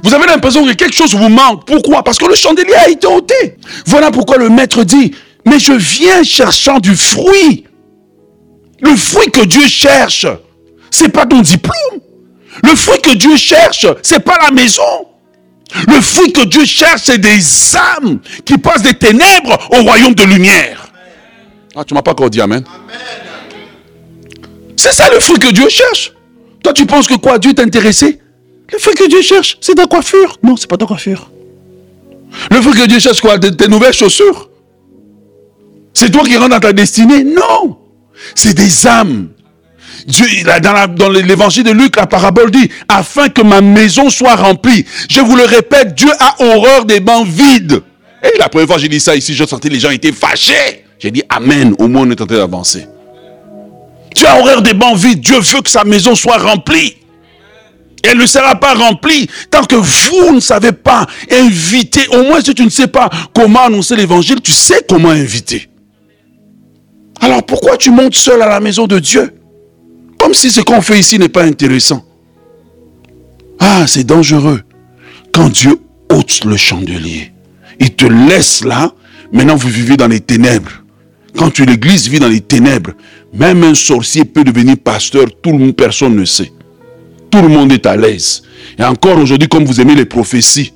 Vous 0.03 0.12
avez 0.12 0.27
l'impression 0.27 0.66
que 0.66 0.72
quelque 0.72 0.95
chose 0.95 1.14
vous 1.14 1.31
manque. 1.31 1.66
Pourquoi? 1.66 2.03
Parce 2.03 2.18
que 2.18 2.27
le 2.27 2.35
chandelier 2.35 2.74
a 2.74 2.91
été 2.91 3.07
ôté. 3.07 3.57
Voilà 3.87 4.11
pourquoi 4.11 4.37
le 4.37 4.51
maître 4.51 4.85
dit, 4.85 5.14
mais 5.47 5.59
je 5.59 5.72
viens 5.72 6.22
cherchant 6.22 6.79
du 6.79 6.95
fruit. 6.95 7.64
Le 8.81 8.95
fruit 8.97 9.31
que 9.31 9.45
Dieu 9.45 9.66
cherche, 9.66 10.27
c'est 10.91 11.09
pas 11.09 11.27
ton 11.27 11.41
diplôme. 11.41 12.01
Le 12.62 12.74
fruit 12.74 13.01
que 13.01 13.14
Dieu 13.14 13.37
cherche, 13.37 13.87
c'est 14.03 14.20
pas 14.20 14.39
la 14.39 14.51
maison. 14.51 14.83
Le 15.89 16.01
fruit 16.01 16.33
que 16.33 16.45
Dieu 16.45 16.64
cherche, 16.64 17.03
c'est 17.05 17.18
des 17.18 17.77
âmes 17.77 18.20
qui 18.45 18.57
passent 18.59 18.83
des 18.83 18.95
ténèbres 18.95 19.59
au 19.72 19.83
royaume 19.83 20.14
de 20.14 20.22
lumière. 20.24 20.89
Ah, 21.74 21.85
tu 21.85 21.95
m'as 21.95 22.03
pas 22.03 22.12
encore 22.12 22.31
dit 22.31 22.41
Amen. 22.41 22.64
C'est 24.77 24.93
ça 24.93 25.11
le 25.11 25.20
fruit 25.20 25.39
que 25.39 25.53
Dieu 25.53 25.68
cherche. 25.68 26.12
Toi, 26.62 26.72
tu 26.72 26.87
penses 26.87 27.07
que 27.07 27.14
quoi 27.14 27.39
Dieu 27.39 27.51
est 27.51 27.61
intéressé? 27.61 28.20
Le 28.72 28.79
fruit 28.79 28.95
que 28.95 29.09
Dieu 29.09 29.22
cherche, 29.22 29.59
c'est 29.61 29.74
ta 29.74 29.87
coiffure? 29.87 30.39
Non, 30.43 30.57
c'est 30.57 30.68
pas 30.68 30.77
ta 30.77 30.87
coiffure. 30.87 31.31
Le 32.51 32.61
fruit 32.61 32.72
que 32.72 32.87
Dieu 32.87 32.99
cherche, 32.99 33.20
quoi 33.20 33.39
Tes 33.39 33.68
nouvelles 33.68 33.93
chaussures? 33.93 34.51
C'est 35.95 36.11
toi 36.11 36.22
qui 36.22 36.37
rentres 36.37 36.51
dans 36.51 36.61
ta 36.61 36.72
destinée? 36.72 37.24
Non. 37.24 37.79
C'est 38.35 38.55
des 38.55 38.87
âmes. 38.87 39.29
Dieu, 40.07 40.27
dans, 40.62 41.09
l'évangile 41.09 41.64
de 41.64 41.72
Luc, 41.72 41.97
la 41.97 42.07
parabole 42.07 42.51
dit, 42.51 42.70
afin 42.89 43.29
que 43.29 43.43
ma 43.43 43.61
maison 43.61 44.09
soit 44.09 44.37
remplie. 44.37 44.85
Je 45.11 45.20
vous 45.20 45.37
le 45.37 45.45
répète, 45.45 45.95
Dieu 45.95 46.11
a 46.20 46.43
horreur 46.43 46.85
des 46.85 47.01
bancs 47.01 47.27
vides. 47.27 47.83
Et 48.22 48.39
la 48.39 48.49
première 48.49 48.66
fois 48.66 48.77
que 48.77 48.83
j'ai 48.83 48.89
dit 48.89 49.01
ça 49.01 49.16
ici, 49.16 49.35
je 49.35 49.45
sentais 49.45 49.68
les 49.68 49.81
gens 49.81 49.91
étaient 49.91 50.12
fâchés. 50.12 50.85
J'ai 50.99 51.11
dit 51.11 51.22
Amen, 51.29 51.74
au 51.79 51.89
moins 51.89 52.03
on 52.03 52.11
est 52.11 52.20
en 52.20 52.27
train 52.27 52.37
d'avancer. 52.37 52.87
Dieu 54.14 54.27
a 54.27 54.39
horreur 54.39 54.62
des 54.62 54.74
bancs 54.74 54.97
vides. 54.97 55.20
Dieu 55.20 55.39
veut 55.39 55.61
que 55.61 55.70
sa 55.70 55.85
maison 55.85 56.14
soit 56.14 56.39
remplie. 56.39 56.97
Elle 58.03 58.18
ne 58.18 58.27
sera 58.27 58.55
pas 58.55 58.74
remplie 58.74 59.29
tant 59.51 59.64
que 59.64 59.74
vous 59.74 60.35
ne 60.35 60.41
savez 60.41 60.72
pas 60.72 61.07
inviter. 61.31 62.07
Au 62.09 62.22
moins 62.22 62.41
si 62.41 62.55
tu 62.55 62.64
ne 62.64 62.70
sais 62.70 62.87
pas 62.87 63.11
comment 63.35 63.64
annoncer 63.64 63.97
l'évangile, 63.97 64.41
tu 64.41 64.53
sais 64.53 64.83
comment 64.89 65.11
inviter. 65.11 65.68
Alors 67.21 67.45
pourquoi 67.45 67.77
tu 67.77 67.91
montes 67.91 68.14
seul 68.14 68.43
à 68.43 68.49
la 68.49 68.61
maison 68.61 68.87
de 68.87 68.99
Dieu? 68.99 69.33
Comme 70.19 70.35
si 70.35 70.51
ce 70.51 70.61
qu'on 70.61 70.81
fait 70.81 70.99
ici 70.99 71.19
n'est 71.19 71.29
pas 71.29 71.45
intéressant. 71.45 72.05
Ah, 73.59 73.87
c'est 73.87 74.05
dangereux. 74.05 74.62
Quand 75.33 75.49
Dieu 75.49 75.79
ôte 76.11 76.45
le 76.45 76.57
chandelier, 76.57 77.33
il 77.81 77.95
te 77.95 78.07
laisse 78.07 78.64
là, 78.64 78.93
maintenant 79.33 79.57
vous 79.57 79.69
vivez 79.69 79.97
dans 79.97 80.09
les 80.09 80.21
ténèbres. 80.21 80.71
Quand 81.37 81.59
l'église 81.59 82.09
vit 82.09 82.19
dans 82.19 82.29
les 82.29 82.41
ténèbres, 82.41 82.93
même 83.35 83.62
un 83.64 83.75
sorcier 83.75 84.25
peut 84.25 84.45
devenir 84.45 84.77
pasteur, 84.79 85.27
tout 85.43 85.53
le 85.53 85.59
monde, 85.59 85.77
personne 85.77 86.17
ne 86.17 86.25
sait. 86.25 86.53
Tout 87.31 87.43
le 87.43 87.49
monde 87.49 87.73
est 87.73 87.85
à 87.87 87.97
l'aise. 87.97 88.43
Et 88.79 88.85
encore 88.85 89.19
aujourd'hui, 89.19 89.49
comme 89.49 89.64
vous 89.64 89.81
aimez 89.81 89.95
les 89.95 90.07
prophéties, 90.07 90.73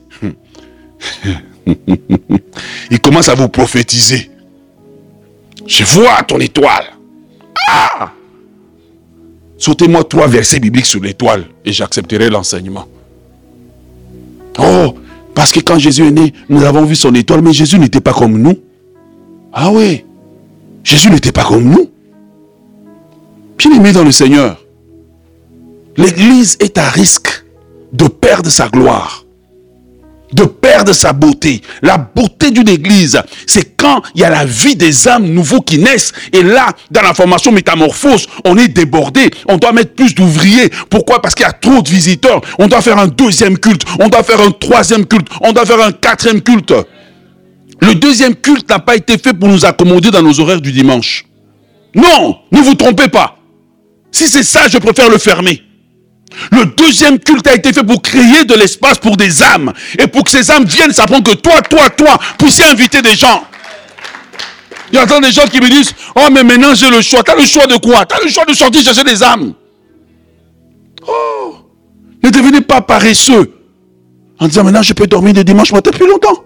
il 2.90 3.00
commence 3.00 3.28
à 3.28 3.34
vous 3.34 3.48
prophétiser. 3.48 4.29
Je 5.70 5.84
vois 5.84 6.20
ton 6.26 6.40
étoile. 6.40 6.86
Ah 7.68 8.12
sautez-moi 9.56 10.02
trois 10.02 10.26
versets 10.26 10.58
bibliques 10.58 10.86
sur 10.86 11.00
l'étoile 11.00 11.44
et 11.64 11.72
j'accepterai 11.72 12.28
l'enseignement. 12.28 12.86
Oh, 14.58 14.96
parce 15.32 15.52
que 15.52 15.60
quand 15.60 15.78
Jésus 15.78 16.06
est 16.08 16.10
né, 16.10 16.32
nous 16.48 16.64
avons 16.64 16.84
vu 16.84 16.96
son 16.96 17.14
étoile, 17.14 17.42
mais 17.42 17.52
Jésus 17.52 17.78
n'était 17.78 18.00
pas 18.00 18.12
comme 18.12 18.36
nous. 18.36 18.58
Ah 19.52 19.70
oui, 19.70 20.04
Jésus 20.82 21.08
n'était 21.10 21.30
pas 21.30 21.44
comme 21.44 21.64
nous. 21.64 21.88
Bien 23.56 23.72
aimé 23.72 23.92
dans 23.92 24.02
le 24.02 24.12
Seigneur, 24.12 24.60
l'Église 25.96 26.56
est 26.58 26.78
à 26.78 26.88
risque 26.88 27.44
de 27.92 28.08
perdre 28.08 28.50
sa 28.50 28.68
gloire 28.68 29.24
de 30.32 30.44
perdre 30.44 30.92
sa 30.92 31.12
beauté. 31.12 31.62
La 31.82 31.98
beauté 31.98 32.50
d'une 32.50 32.68
église, 32.68 33.20
c'est 33.46 33.76
quand 33.76 34.02
il 34.14 34.20
y 34.20 34.24
a 34.24 34.30
la 34.30 34.44
vie 34.44 34.76
des 34.76 35.08
âmes 35.08 35.26
nouveaux 35.26 35.60
qui 35.60 35.78
naissent. 35.78 36.12
Et 36.32 36.42
là, 36.42 36.68
dans 36.90 37.02
la 37.02 37.14
formation 37.14 37.52
métamorphose, 37.52 38.26
on 38.44 38.56
est 38.56 38.68
débordé. 38.68 39.30
On 39.48 39.56
doit 39.56 39.72
mettre 39.72 39.94
plus 39.94 40.14
d'ouvriers. 40.14 40.70
Pourquoi? 40.88 41.20
Parce 41.22 41.34
qu'il 41.34 41.44
y 41.44 41.48
a 41.48 41.52
trop 41.52 41.82
de 41.82 41.88
visiteurs. 41.88 42.40
On 42.58 42.66
doit 42.66 42.82
faire 42.82 42.98
un 42.98 43.08
deuxième 43.08 43.58
culte. 43.58 43.82
On 43.98 44.08
doit 44.08 44.22
faire 44.22 44.40
un 44.40 44.50
troisième 44.50 45.06
culte. 45.06 45.28
On 45.40 45.52
doit 45.52 45.66
faire 45.66 45.82
un 45.82 45.92
quatrième 45.92 46.42
culte. 46.42 46.74
Le 47.80 47.94
deuxième 47.94 48.34
culte 48.34 48.68
n'a 48.68 48.78
pas 48.78 48.96
été 48.96 49.16
fait 49.16 49.32
pour 49.32 49.48
nous 49.48 49.64
accommoder 49.64 50.10
dans 50.10 50.22
nos 50.22 50.38
horaires 50.38 50.60
du 50.60 50.72
dimanche. 50.72 51.24
Non, 51.94 52.36
ne 52.52 52.60
vous 52.60 52.74
trompez 52.74 53.08
pas. 53.08 53.38
Si 54.12 54.28
c'est 54.28 54.42
ça, 54.42 54.68
je 54.68 54.78
préfère 54.78 55.08
le 55.08 55.18
fermer. 55.18 55.62
Le 56.52 56.64
deuxième 56.76 57.18
culte 57.18 57.46
a 57.46 57.54
été 57.54 57.72
fait 57.72 57.82
pour 57.82 58.00
créer 58.02 58.44
de 58.44 58.54
l'espace 58.54 58.98
pour 58.98 59.16
des 59.16 59.42
âmes. 59.42 59.72
Et 59.98 60.06
pour 60.06 60.24
que 60.24 60.30
ces 60.30 60.50
âmes 60.50 60.64
viennent, 60.64 60.92
ça 60.92 61.06
prend 61.06 61.20
que 61.20 61.34
toi, 61.34 61.60
toi, 61.62 61.90
toi, 61.90 62.18
puissiez 62.38 62.64
inviter 62.66 63.02
des 63.02 63.14
gens. 63.14 63.44
Il 64.92 64.96
y 64.96 64.98
a 64.98 65.06
des 65.06 65.30
gens 65.30 65.46
qui 65.46 65.60
me 65.60 65.68
disent, 65.68 65.92
oh 66.16 66.28
mais 66.32 66.42
maintenant 66.42 66.74
j'ai 66.74 66.90
le 66.90 67.00
choix. 67.00 67.22
Tu 67.22 67.30
as 67.30 67.36
le 67.36 67.44
choix 67.44 67.66
de 67.66 67.76
quoi? 67.76 68.04
Tu 68.06 68.16
as 68.16 68.24
le 68.24 68.28
choix 68.28 68.44
de 68.44 68.52
sortir 68.52 68.82
chercher 68.82 69.04
des 69.04 69.22
âmes. 69.22 69.54
Oh, 71.06 71.56
ne 72.22 72.30
devenez 72.30 72.60
pas 72.60 72.80
paresseux. 72.80 73.54
En 74.38 74.48
disant, 74.48 74.64
maintenant 74.64 74.82
je 74.82 74.92
peux 74.92 75.06
dormir 75.06 75.34
le 75.34 75.44
dimanche 75.44 75.72
matin 75.72 75.90
plus 75.90 76.08
longtemps. 76.08 76.44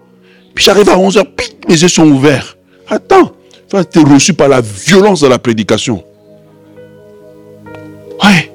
Puis 0.54 0.64
j'arrive 0.64 0.88
à 0.90 0.96
11h, 0.96 1.24
mes 1.68 1.80
yeux 1.80 1.88
sont 1.88 2.06
ouverts. 2.06 2.56
Attends, 2.88 3.32
tu 3.70 3.98
es 3.98 4.02
reçu 4.02 4.34
par 4.34 4.48
la 4.48 4.60
violence 4.60 5.20
de 5.20 5.26
la 5.26 5.38
prédication. 5.38 6.04
Ouais. 8.22 8.53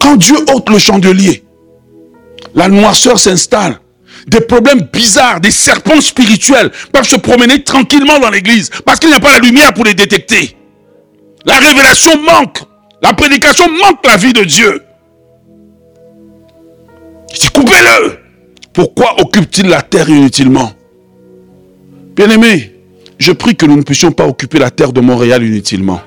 Quand 0.00 0.16
Dieu 0.16 0.36
ôte 0.54 0.70
le 0.70 0.78
chandelier, 0.78 1.44
la 2.54 2.68
noirceur 2.68 3.18
s'installe. 3.18 3.80
Des 4.26 4.40
problèmes 4.40 4.88
bizarres, 4.92 5.40
des 5.40 5.50
serpents 5.50 6.00
spirituels 6.00 6.70
peuvent 6.92 7.08
se 7.08 7.16
promener 7.16 7.62
tranquillement 7.62 8.18
dans 8.18 8.30
l'église 8.30 8.70
parce 8.84 8.98
qu'il 8.98 9.08
n'y 9.08 9.16
a 9.16 9.20
pas 9.20 9.32
la 9.32 9.38
lumière 9.38 9.72
pour 9.72 9.84
les 9.84 9.94
détecter. 9.94 10.56
La 11.46 11.54
révélation 11.54 12.20
manque. 12.22 12.62
La 13.00 13.14
prédication 13.14 13.66
manque 13.70 14.04
la 14.04 14.16
vie 14.16 14.32
de 14.32 14.42
Dieu. 14.42 14.82
Je 17.32 17.48
coupez-le. 17.50 18.18
Pourquoi 18.72 19.20
occupe-t-il 19.20 19.68
la 19.68 19.82
terre 19.82 20.08
inutilement? 20.08 20.72
Bien-aimé, 22.14 22.74
je 23.18 23.32
prie 23.32 23.56
que 23.56 23.66
nous 23.66 23.76
ne 23.76 23.82
puissions 23.82 24.12
pas 24.12 24.26
occuper 24.26 24.58
la 24.58 24.70
terre 24.70 24.92
de 24.92 25.00
Montréal 25.00 25.42
inutilement. 25.44 26.00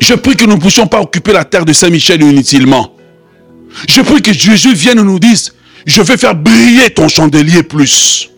Je 0.00 0.14
prie 0.14 0.36
que 0.36 0.44
nous 0.44 0.56
ne 0.56 0.60
puissions 0.60 0.86
pas 0.86 1.00
occuper 1.00 1.32
la 1.32 1.44
terre 1.44 1.64
de 1.64 1.72
Saint-Michel 1.72 2.22
inutilement. 2.22 2.94
Je 3.88 4.00
prie 4.02 4.22
que 4.22 4.32
Jésus 4.32 4.74
vienne 4.74 5.00
nous 5.02 5.18
dise, 5.18 5.52
je 5.86 6.02
vais 6.02 6.16
faire 6.16 6.34
briller 6.34 6.90
ton 6.90 7.08
chandelier 7.08 7.62
plus. 7.62 8.30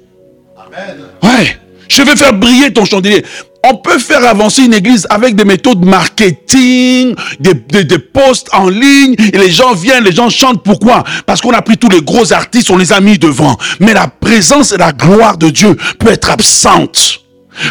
Amen. 0.57 0.96
Ouais, 1.22 1.59
je 1.88 2.02
vais 2.02 2.16
faire 2.16 2.32
briller 2.32 2.72
ton 2.72 2.84
chandelier. 2.84 3.24
On 3.68 3.76
peut 3.76 3.98
faire 3.98 4.24
avancer 4.24 4.62
une 4.62 4.74
église 4.74 5.07
avec 5.11 5.34
des 5.34 5.44
méthodes 5.44 5.84
marketing, 5.84 7.16
des, 7.40 7.54
des, 7.54 7.84
des, 7.84 7.98
posts 7.98 8.48
en 8.52 8.68
ligne, 8.68 9.16
et 9.18 9.38
les 9.38 9.50
gens 9.50 9.74
viennent, 9.74 10.04
les 10.04 10.12
gens 10.12 10.30
chantent. 10.30 10.62
Pourquoi? 10.62 11.02
Parce 11.26 11.40
qu'on 11.40 11.50
a 11.50 11.62
pris 11.62 11.76
tous 11.76 11.88
les 11.88 12.00
gros 12.00 12.32
artistes, 12.32 12.70
on 12.70 12.76
les 12.76 12.92
a 12.92 13.00
mis 13.00 13.18
devant. 13.18 13.57
Mais 13.80 13.92
la 13.92 14.07
présence 14.07 14.72
et 14.72 14.76
la 14.76 14.92
gloire 14.92 15.36
de 15.36 15.50
Dieu 15.50 15.76
peut 15.98 16.11
être 16.11 16.30
absente. 16.30 17.25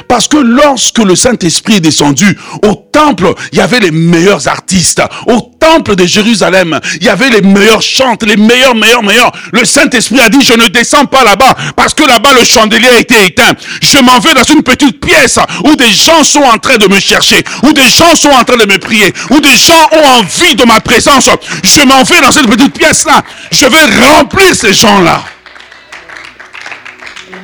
Parce 0.07 0.27
que 0.27 0.37
lorsque 0.37 0.99
le 0.99 1.15
Saint-Esprit 1.15 1.75
est 1.75 1.79
descendu 1.81 2.37
au 2.63 2.75
temple, 2.91 3.33
il 3.51 3.57
y 3.57 3.61
avait 3.61 3.79
les 3.79 3.91
meilleurs 3.91 4.47
artistes. 4.47 5.01
Au 5.27 5.41
temple 5.59 5.95
de 5.95 6.05
Jérusalem, 6.05 6.79
il 6.99 7.05
y 7.05 7.09
avait 7.09 7.29
les 7.29 7.41
meilleurs 7.41 7.81
chantes, 7.81 8.23
les 8.23 8.37
meilleurs, 8.37 8.75
meilleurs, 8.75 9.03
meilleurs. 9.03 9.31
Le 9.51 9.65
Saint-Esprit 9.65 10.19
a 10.21 10.29
dit, 10.29 10.41
je 10.41 10.53
ne 10.53 10.67
descends 10.67 11.05
pas 11.05 11.23
là-bas 11.23 11.55
parce 11.75 11.93
que 11.93 12.03
là-bas 12.03 12.33
le 12.33 12.43
chandelier 12.43 12.89
a 12.89 12.99
été 12.99 13.25
éteint. 13.25 13.53
Je 13.81 13.97
m'en 13.99 14.19
vais 14.19 14.33
dans 14.33 14.43
une 14.43 14.63
petite 14.63 14.99
pièce 14.99 15.39
où 15.63 15.75
des 15.75 15.91
gens 15.91 16.23
sont 16.23 16.43
en 16.43 16.57
train 16.57 16.77
de 16.77 16.87
me 16.87 16.99
chercher, 16.99 17.43
où 17.63 17.73
des 17.73 17.89
gens 17.89 18.15
sont 18.15 18.29
en 18.29 18.43
train 18.43 18.57
de 18.57 18.65
me 18.65 18.77
prier, 18.77 19.13
où 19.29 19.39
des 19.39 19.55
gens 19.55 19.89
ont 19.91 20.19
envie 20.19 20.55
de 20.55 20.65
ma 20.65 20.79
présence. 20.79 21.29
Je 21.63 21.81
m'en 21.81 22.03
vais 22.03 22.21
dans 22.21 22.31
cette 22.31 22.47
petite 22.47 22.77
pièce-là. 22.77 23.23
Je 23.51 23.65
vais 23.65 24.05
remplir 24.05 24.55
ces 24.55 24.73
gens-là. 24.73 25.23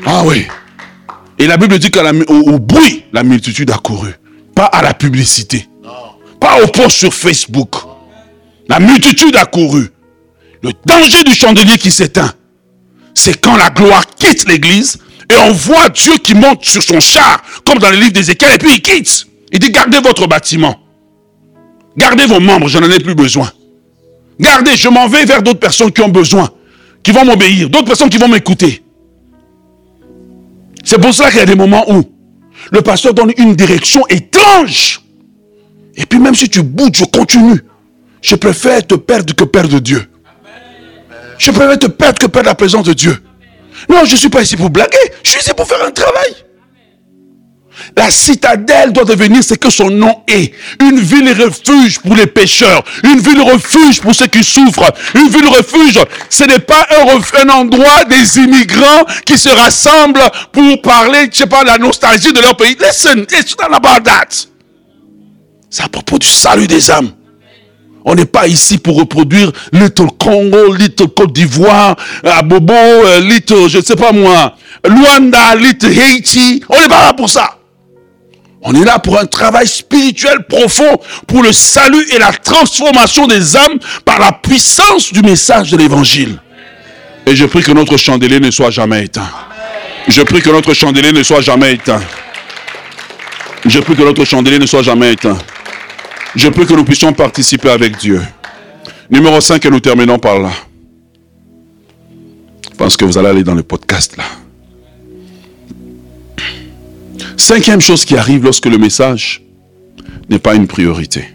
Ah 0.06 0.22
oui. 0.24 0.48
Et 1.42 1.48
la 1.48 1.58
Bible 1.58 1.80
dit 1.80 1.90
qu'au 1.90 2.60
bruit, 2.60 3.04
la 3.12 3.24
multitude 3.24 3.72
a 3.72 3.78
couru. 3.80 4.12
Pas 4.54 4.66
à 4.66 4.84
la 4.84 4.94
publicité. 4.94 5.68
Pas 6.40 6.62
au 6.64 6.68
post 6.68 6.98
sur 6.98 7.12
Facebook. 7.12 7.78
La 8.70 8.80
multitude 8.80 9.36
a 9.36 9.46
couru. 9.46 9.90
Le 10.62 10.72
danger 10.86 11.24
du 11.24 11.34
chandelier 11.34 11.80
qui 11.80 11.90
s'éteint, 11.90 12.32
c'est 13.16 13.42
quand 13.42 13.58
la 13.58 13.72
gloire 13.72 14.06
quitte 14.06 14.48
l'église 14.48 15.00
et 15.32 15.36
on 15.50 15.52
voit 15.52 15.90
Dieu 15.90 16.14
qui 16.24 16.36
monte 16.36 16.64
sur 16.64 16.84
son 16.84 17.00
char, 17.00 17.42
comme 17.66 17.80
dans 17.80 17.90
le 17.90 17.98
livre 17.98 18.12
d'Ézéchiel, 18.12 18.54
et 18.54 18.58
puis 18.60 18.74
il 18.76 18.82
quitte. 18.84 19.26
Il 19.52 19.58
dit, 19.58 19.72
gardez 19.72 19.98
votre 20.00 20.28
bâtiment. 20.28 20.80
Gardez 21.98 22.28
vos 22.28 22.40
membres, 22.40 22.68
je 22.68 22.78
n'en 22.78 22.92
ai 22.92 23.00
plus 23.00 23.16
besoin. 23.16 23.52
Gardez, 24.40 24.76
je 24.76 24.90
m'en 24.90 25.08
vais 25.08 25.26
vers 25.26 25.42
d'autres 25.42 25.60
personnes 25.60 25.92
qui 25.92 26.02
ont 26.02 26.10
besoin, 26.10 26.52
qui 27.02 27.12
vont 27.12 27.26
m'obéir, 27.26 27.68
d'autres 27.68 27.86
personnes 27.86 28.10
qui 28.12 28.20
vont 28.20 28.28
m'écouter. 28.28 28.84
C'est 30.84 31.00
pour 31.00 31.14
ça 31.14 31.30
qu'il 31.30 31.40
y 31.40 31.44
a 31.44 31.46
des 31.46 31.56
moments 31.56 31.86
où 31.92 32.04
le 32.72 32.82
pasteur 32.82 33.14
donne 33.14 33.32
une 33.38 33.56
direction 33.56 34.06
étrange. 34.08 35.02
Et 35.96 36.06
puis 36.06 36.20
même 36.20 36.36
si 36.36 36.50
tu 36.50 36.62
bouges, 36.62 36.92
je 36.96 37.06
continue. 37.06 37.62
Je 38.22 38.36
préfère 38.36 38.86
te 38.86 38.96
perdre 38.96 39.34
que 39.34 39.44
perdre 39.44 39.80
Dieu. 39.80 40.08
Je 41.38 41.52
préfère 41.52 41.80
te 41.80 41.88
perdre 41.88 42.20
que 42.20 42.28
perdre 42.28 42.50
la 42.50 42.56
présence 42.56 42.86
de 42.86 42.94
Dieu. 42.94 43.18
Non, 43.90 44.06
je 44.06 44.14
ne 44.14 44.18
suis 44.18 44.30
pas 44.30 44.44
ici 44.44 44.56
pour 44.56 44.70
blaguer. 44.70 44.98
Je 45.24 45.32
suis 45.32 45.40
ici 45.40 45.52
pour 45.56 45.68
faire 45.68 45.84
un 45.86 45.92
travail. 45.92 46.36
La 47.96 48.10
citadelle 48.10 48.94
doit 48.94 49.06
devenir 49.06 49.44
ce 49.44 49.54
que 49.54 49.70
son 49.70 49.90
nom 49.90 50.24
est. 50.28 50.54
Une 50.80 51.00
ville 51.00 51.30
refuge 51.42 52.00
pour 52.00 52.16
les 52.16 52.28
pécheurs. 52.28 52.84
Une 53.04 53.20
ville 53.20 53.42
refuge 53.42 54.02
pour 54.02 54.14
ceux 54.14 54.28
qui 54.28 54.44
souffrent. 54.44 54.92
Une 55.16 55.30
ville 55.30 55.48
refuge, 55.48 56.00
ce 56.30 56.44
n'est 56.44 56.60
pas 56.60 56.88
un, 56.92 57.50
endroit 57.50 58.06
des 58.06 58.38
immigrants 58.40 59.06
qui 59.26 59.38
se 59.38 59.50
rassemblent 59.50 60.24
pour 60.52 60.82
parler, 60.82 61.30
je 61.32 61.40
sais 61.40 61.48
pas, 61.48 61.64
de 61.64 61.68
la 61.68 61.78
nostalgie 61.78 62.34
de 62.34 62.40
leur 62.40 62.56
pays. 62.56 62.78
Listen, 62.80 63.26
it's 63.32 63.56
not 63.60 63.76
about 63.76 64.04
that. 64.04 64.48
C'est 65.70 65.84
à 65.84 65.90
propos 65.90 66.20
du 66.20 66.28
salut 66.28 66.68
des 66.68 66.92
âmes. 66.92 67.12
On 68.04 68.16
n'est 68.16 68.26
pas 68.26 68.48
ici 68.48 68.78
pour 68.78 68.98
reproduire 68.98 69.52
Little 69.72 70.08
Congo, 70.18 70.74
Little 70.74 71.10
Côte 71.10 71.34
d'Ivoire, 71.34 71.96
Abobo, 72.24 72.74
euh, 72.74 73.20
Little, 73.20 73.70
je 73.70 73.78
ne 73.78 73.84
sais 73.84 73.96
pas 73.96 74.12
moi, 74.12 74.56
Luanda, 74.88 75.56
Little 75.56 75.92
Haiti. 75.92 76.64
On 76.68 76.80
n'est 76.82 76.88
pas 76.88 77.06
là 77.06 77.14
pour 77.14 77.30
ça. 77.30 77.61
On 78.64 78.76
est 78.76 78.86
là 78.86 79.00
pour 79.00 79.20
un 79.20 79.26
travail 79.26 79.68
spirituel 79.68 80.46
profond, 80.48 81.00
pour 81.28 81.42
le 81.42 81.52
salut 81.52 82.06
et 82.14 82.20
la 82.20 82.32
transformation 82.32 83.26
des 83.26 83.58
âmes 83.58 83.80
par 84.06 84.20
la 84.20 84.32
puissance 84.32 85.12
du 85.12 85.22
message 85.22 85.72
de 85.72 85.78
l'évangile. 85.78 86.38
Et 87.26 87.36
je 87.36 87.46
prie 87.46 87.64
que 87.64 87.72
notre 87.72 87.98
chandelier 87.98 88.40
ne 88.40 88.52
soit 88.52 88.70
jamais 88.70 89.06
éteint. 89.06 89.30
Je 90.08 90.22
prie 90.22 90.42
que 90.42 90.50
notre 90.50 90.74
chandelier 90.74 91.12
ne 91.12 91.24
soit 91.24 91.42
jamais 91.42 91.74
éteint. 91.74 92.02
Je 93.66 93.80
prie 93.80 93.96
que 93.96 94.04
notre 94.04 94.26
chandelier 94.26 94.60
ne 94.60 94.66
soit 94.66 94.82
jamais 94.82 95.14
éteint. 95.14 95.38
Je 96.36 96.50
prie 96.50 96.66
que 96.66 96.74
nous 96.74 96.84
puissions 96.84 97.14
participer 97.14 97.70
avec 97.70 97.98
Dieu. 97.98 98.22
Numéro 99.10 99.42
5, 99.42 99.64
et 99.66 99.70
nous 99.70 99.80
terminons 99.80 100.18
par 100.18 100.40
là. 100.40 100.52
Je 102.72 102.78
pense 102.78 102.96
que 102.96 103.06
vous 103.06 103.18
allez 103.18 103.30
aller 103.30 103.44
dans 103.44 103.54
le 103.54 103.64
podcast 103.64 104.18
là. 104.18 104.24
Cinquième 107.42 107.82
chose 107.82 108.06
qui 108.06 108.16
arrive 108.16 108.44
lorsque 108.44 108.68
le 108.68 108.78
message 108.78 109.44
n'est 110.30 110.38
pas 110.38 110.54
une 110.54 110.68
priorité. 110.68 111.26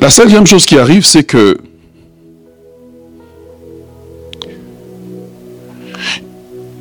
La 0.00 0.08
cinquième 0.10 0.46
chose 0.46 0.64
qui 0.64 0.78
arrive, 0.78 1.04
c'est 1.04 1.24
que 1.24 1.58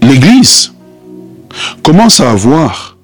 l'Église 0.03 0.71
commence 1.81 2.19
à 2.19 2.29
avoir 2.29 2.95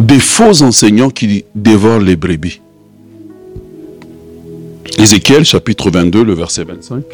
des 0.00 0.18
faux 0.18 0.62
enseignants 0.62 1.10
qui 1.10 1.44
dévorent 1.54 2.00
les 2.00 2.16
brebis. 2.16 2.60
Ézéchiel 4.98 5.44
chapitre 5.44 5.88
22, 5.88 6.24
le 6.24 6.34
verset 6.34 6.64
25, 6.64 7.04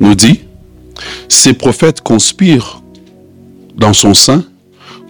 nous 0.00 0.16
dit, 0.16 0.40
ces 1.28 1.52
prophètes 1.52 2.00
conspirent 2.00 2.82
dans 3.76 3.92
son 3.92 4.14
sein 4.14 4.44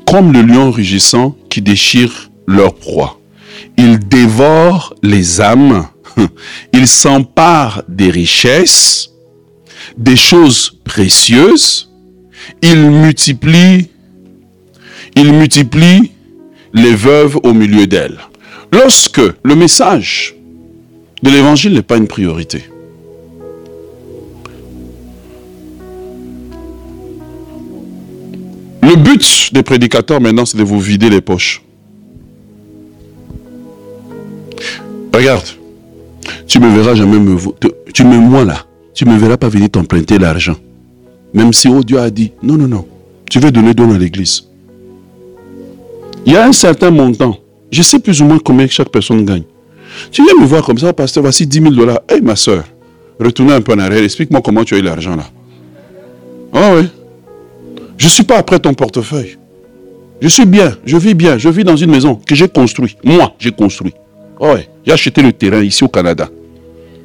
comme 0.06 0.32
le 0.32 0.42
lion 0.42 0.70
rugissant 0.70 1.36
qui 1.48 1.62
déchirent 1.62 2.30
leur 2.46 2.74
proie. 2.74 3.20
Ils 3.76 3.98
dévorent 3.98 4.94
les 5.02 5.40
âmes. 5.40 5.86
Ils 6.72 6.88
s'emparent 6.88 7.82
des 7.88 8.10
richesses, 8.10 9.10
des 9.96 10.16
choses 10.16 10.78
précieuses. 10.84 11.90
Ils 12.60 12.90
multiplient, 12.90 13.88
ils 15.16 15.32
multiplient 15.32 16.12
les 16.74 16.94
veuves 16.94 17.38
au 17.42 17.52
milieu 17.54 17.86
d'elles. 17.86 18.18
Lorsque 18.72 19.20
le 19.42 19.54
message 19.54 20.34
de 21.22 21.30
l'évangile 21.30 21.74
n'est 21.74 21.82
pas 21.82 21.96
une 21.96 22.08
priorité, 22.08 22.64
Le 28.92 28.96
but 28.96 29.54
des 29.54 29.62
prédicateurs 29.62 30.20
maintenant, 30.20 30.44
c'est 30.44 30.58
de 30.58 30.62
vous 30.62 30.78
vider 30.78 31.08
les 31.08 31.22
poches. 31.22 31.62
Regarde, 35.14 35.46
tu 36.46 36.60
me 36.60 36.68
verras 36.68 36.94
jamais 36.94 37.18
me... 37.18 37.38
Tu 37.94 38.04
me 38.04 38.18
moi 38.18 38.44
là, 38.44 38.66
tu 38.92 39.06
me 39.06 39.16
verras 39.16 39.38
pas 39.38 39.48
venir 39.48 39.70
t'emprunter 39.70 40.18
l'argent. 40.18 40.56
Même 41.32 41.54
si 41.54 41.68
oh, 41.68 41.82
Dieu 41.82 41.98
a 42.00 42.10
dit, 42.10 42.32
non, 42.42 42.58
non, 42.58 42.68
non, 42.68 42.86
tu 43.30 43.38
veux 43.38 43.50
donner 43.50 43.72
don 43.72 43.94
à 43.94 43.96
l'église. 43.96 44.46
Il 46.26 46.34
y 46.34 46.36
a 46.36 46.44
un 46.46 46.52
certain 46.52 46.90
montant. 46.90 47.38
Je 47.70 47.80
sais 47.80 47.98
plus 47.98 48.20
ou 48.20 48.26
moins 48.26 48.40
combien 48.44 48.68
chaque 48.68 48.90
personne 48.90 49.24
gagne. 49.24 49.44
Tu 50.10 50.22
viens 50.22 50.34
me 50.38 50.44
voir 50.44 50.62
comme 50.62 50.76
ça, 50.76 50.92
pasteur, 50.92 51.22
voici 51.22 51.46
10 51.46 51.62
000 51.62 51.70
dollars. 51.74 52.00
Hé, 52.10 52.20
ma 52.20 52.36
soeur, 52.36 52.64
retournez 53.18 53.54
un 53.54 53.62
peu 53.62 53.72
en 53.72 53.78
arrière, 53.78 54.04
explique-moi 54.04 54.42
comment 54.44 54.64
tu 54.64 54.74
as 54.74 54.78
eu 54.78 54.82
l'argent 54.82 55.16
là. 55.16 55.24
Ah 56.52 56.72
oui. 56.76 56.88
Je 58.02 58.08
ne 58.08 58.10
suis 58.10 58.24
pas 58.24 58.38
après 58.38 58.58
ton 58.58 58.74
portefeuille. 58.74 59.38
Je 60.20 60.26
suis 60.26 60.44
bien, 60.44 60.76
je 60.84 60.96
vis 60.96 61.14
bien, 61.14 61.38
je 61.38 61.48
vis 61.48 61.62
dans 61.62 61.76
une 61.76 61.92
maison 61.92 62.16
que 62.16 62.34
j'ai 62.34 62.48
construite. 62.48 62.98
Moi, 63.04 63.32
j'ai 63.38 63.52
construit. 63.52 63.92
Oh 64.40 64.54
ouais, 64.54 64.68
j'ai 64.84 64.90
acheté 64.92 65.22
le 65.22 65.32
terrain 65.32 65.62
ici 65.62 65.84
au 65.84 65.88
Canada. 65.88 66.28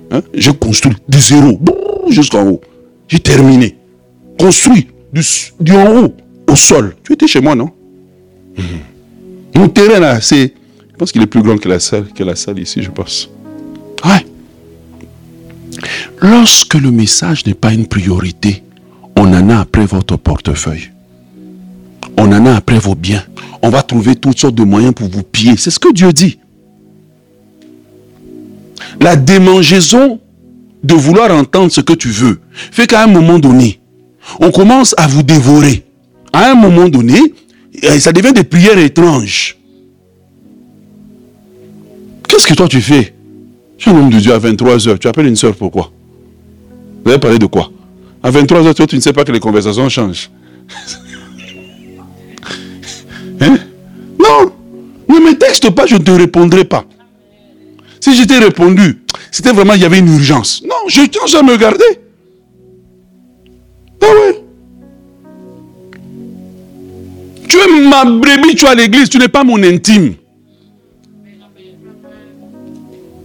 Hein? 0.09 0.23
J'ai 0.33 0.55
construit 0.55 0.95
de 1.07 1.17
zéro 1.19 1.59
jusqu'en 2.09 2.47
haut. 2.47 2.61
J'ai 3.07 3.19
terminé. 3.19 3.77
Construit 4.39 4.87
du, 5.13 5.71
en 5.73 6.01
haut 6.01 6.15
au 6.47 6.55
sol. 6.55 6.95
Tu 7.03 7.13
étais 7.13 7.27
chez 7.27 7.41
moi, 7.41 7.53
non? 7.53 7.69
Mmh. 8.57 8.63
Mon 9.53 9.69
terrain 9.69 9.99
là, 9.99 10.19
c'est. 10.19 10.51
Je 10.89 10.95
pense 10.97 11.11
qu'il 11.11 11.21
est 11.21 11.27
plus 11.27 11.43
grand 11.43 11.59
que 11.59 11.69
la 11.69 11.79
salle 11.79 12.57
ici, 12.57 12.81
je 12.81 12.89
pense. 12.89 13.29
Ouais. 14.03 14.25
Lorsque 16.23 16.73
le 16.73 16.89
message 16.89 17.45
n'est 17.45 17.53
pas 17.53 17.71
une 17.71 17.85
priorité, 17.85 18.63
on 19.17 19.33
en 19.33 19.49
a 19.49 19.59
après 19.59 19.85
votre 19.85 20.15
portefeuille. 20.15 20.91
On 22.17 22.31
en 22.31 22.45
a 22.45 22.53
après 22.55 22.77
vos 22.77 22.95
biens. 22.95 23.23
On 23.63 23.69
va 23.69 23.81
trouver 23.81 24.15
toutes 24.15 24.37
sortes 24.39 24.55
de 24.55 24.63
moyens 24.63 24.93
pour 24.93 25.09
vous 25.09 25.23
piller. 25.23 25.57
C'est 25.57 25.71
ce 25.71 25.79
que 25.79 25.91
Dieu 25.91 26.13
dit. 26.13 26.39
La 29.01 29.15
démangeaison 29.15 30.19
de 30.83 30.93
vouloir 30.93 31.31
entendre 31.31 31.71
ce 31.71 31.81
que 31.81 31.93
tu 31.93 32.09
veux 32.09 32.39
fait 32.53 32.85
qu'à 32.85 33.03
un 33.03 33.07
moment 33.07 33.39
donné, 33.39 33.79
on 34.39 34.51
commence 34.51 34.93
à 34.97 35.07
vous 35.07 35.23
dévorer. 35.23 35.83
À 36.31 36.51
un 36.51 36.55
moment 36.55 36.87
donné, 36.87 37.19
eh, 37.81 37.99
ça 37.99 38.13
devient 38.13 38.33
des 38.33 38.43
prières 38.43 38.77
étranges. 38.77 39.57
Qu'est-ce 42.27 42.45
que 42.45 42.53
toi 42.53 42.67
tu 42.67 42.81
fais? 42.81 43.13
Tu 43.79 43.89
es 43.89 43.93
un 43.93 43.97
homme 43.97 44.09
de 44.11 44.19
Dieu 44.19 44.33
à 44.33 44.37
23 44.37 44.87
heures. 44.87 44.99
Tu 44.99 45.07
appelles 45.07 45.27
une 45.27 45.35
soeur 45.35 45.55
pourquoi 45.55 45.91
Vous 47.03 47.11
allez 47.11 47.19
parler 47.19 47.39
de 47.39 47.47
quoi? 47.47 47.71
À 48.23 48.31
23 48.31 48.61
h 48.61 48.87
tu 48.87 48.95
ne 48.95 49.01
sais 49.01 49.13
pas 49.13 49.23
que 49.23 49.31
les 49.31 49.39
conversations 49.39 49.87
changent. 49.89 50.31
hein? 53.41 53.57
Non, 54.19 54.51
ne 55.07 55.19
me 55.19 55.37
texte 55.37 55.69
pas, 55.71 55.85
je 55.85 55.95
ne 55.95 56.03
te 56.03 56.11
répondrai 56.11 56.65
pas. 56.65 56.85
Si 57.99 58.15
j'étais 58.15 58.39
répondu, 58.39 59.03
c'était 59.31 59.51
vraiment, 59.51 59.73
il 59.73 59.81
y 59.81 59.85
avait 59.85 59.99
une 59.99 60.13
urgence. 60.13 60.61
Non, 60.63 60.87
je 60.87 61.01
tiens 61.03 61.39
à 61.39 61.43
me 61.43 61.57
garder. 61.57 61.83
Ah. 64.01 64.07
Tu 67.47 67.57
es 67.57 67.89
ma 67.89 68.05
brebis, 68.05 68.55
tu 68.55 68.65
es 68.65 68.69
à 68.69 68.75
l'église, 68.75 69.09
tu 69.09 69.17
n'es 69.17 69.27
pas 69.27 69.43
mon 69.43 69.61
intime. 69.63 70.15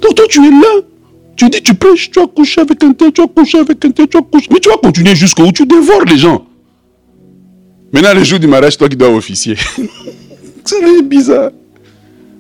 Donc 0.01 0.15
toi, 0.15 0.25
tu 0.29 0.45
es 0.45 0.51
là. 0.51 0.92
Tu 1.37 1.49
dis, 1.49 1.63
tu 1.63 1.75
pêches, 1.75 2.11
tu 2.11 2.21
as 2.21 2.27
couché 2.27 2.61
avec 2.61 2.83
un 2.85 2.93
tel, 2.93 3.13
tu 3.13 3.23
as 3.23 3.27
couché 3.27 3.59
avec 3.59 3.85
un 3.85 3.91
tel, 3.91 4.07
tu 4.09 4.17
as 4.17 4.23
couché. 4.23 4.49
Mais 4.53 4.61
tu 4.61 4.69
vas 4.69 4.77
continuer 4.77 5.15
jusqu'au 5.15 5.45
où 5.45 5.53
tu 5.53 5.67
dévores 5.67 6.05
les 6.05 6.19
gens. 6.19 6.45
Maintenant, 7.93 8.15
le 8.15 8.25
jour 8.25 8.39
du 8.39 8.47
mariage, 8.47 8.77
toi 8.77 8.89
qui 8.89 8.97
dois 8.97 9.11
officier. 9.11 9.57
C'est 10.65 11.03
bizarre. 11.03 11.51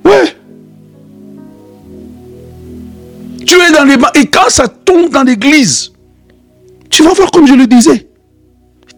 Ouais. 0.04 0.36
Tu 3.46 3.54
es 3.54 3.72
dans 3.72 3.84
les 3.84 3.96
bancs. 3.96 4.16
Et 4.16 4.26
quand 4.26 4.48
ça 4.48 4.68
tombe 4.68 5.10
dans 5.10 5.22
l'église, 5.22 5.92
tu 6.88 7.02
vas 7.02 7.12
voir 7.12 7.30
comme 7.30 7.46
je 7.46 7.54
le 7.54 7.66
disais. 7.66 8.08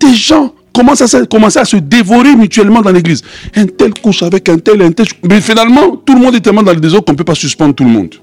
Des 0.01 0.15
gens 0.15 0.55
commencent 0.73 1.15
à, 1.15 1.27
commencer 1.27 1.59
à 1.59 1.65
se 1.65 1.77
dévorer 1.77 2.37
mutuellement 2.37 2.83
dans 2.83 2.93
l'église. 2.93 3.23
Un 3.57 3.67
tel 3.67 3.95
couche 3.95 4.23
avec 4.23 4.49
un 4.49 4.59
tel, 4.59 4.83
un 4.83 4.93
tel. 4.93 5.07
Mais 5.29 5.41
finalement, 5.41 5.97
tout 5.97 6.15
le 6.15 6.21
monde 6.21 6.35
est 6.35 6.41
tellement 6.41 6.63
dans 6.63 6.75
le 6.75 6.81
désordre 6.81 7.07
qu'on 7.07 7.13
ne 7.13 7.17
peut 7.17 7.25
pas 7.25 7.35
suspendre 7.35 7.75
tout 7.75 7.85
le 7.85 7.91
monde. 7.91 8.15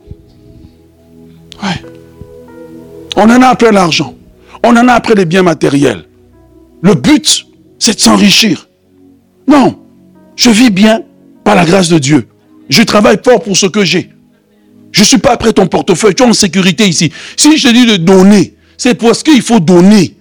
On 3.15 3.29
en 3.29 3.41
a 3.41 3.47
après 3.47 3.71
l'argent. 3.71 4.15
On 4.63 4.75
en 4.75 4.87
a 4.87 4.93
après 4.93 5.15
les 5.15 5.25
biens 5.25 5.43
matériels. 5.43 6.05
Le 6.81 6.95
but, 6.95 7.45
c'est 7.77 7.95
de 7.95 7.99
s'enrichir. 7.99 8.67
Non, 9.47 9.79
je 10.35 10.49
vis 10.49 10.69
bien 10.69 11.01
par 11.43 11.55
la 11.55 11.65
grâce 11.65 11.89
de 11.89 11.99
Dieu. 11.99 12.27
Je 12.69 12.83
travaille 12.83 13.19
fort 13.23 13.43
pour 13.43 13.57
ce 13.57 13.65
que 13.65 13.83
j'ai. 13.83 14.09
Je 14.91 15.01
ne 15.01 15.05
suis 15.05 15.17
pas 15.17 15.31
après 15.33 15.53
ton 15.53 15.67
portefeuille. 15.67 16.15
Tu 16.15 16.23
es 16.23 16.25
en 16.25 16.33
sécurité 16.33 16.87
ici. 16.87 17.11
Si 17.37 17.57
je 17.57 17.69
dis 17.69 17.85
de 17.85 17.97
donner, 17.97 18.55
c'est 18.77 18.95
parce 18.95 19.23
qu'il 19.23 19.41
faut 19.41 19.59
donner. 19.59 20.15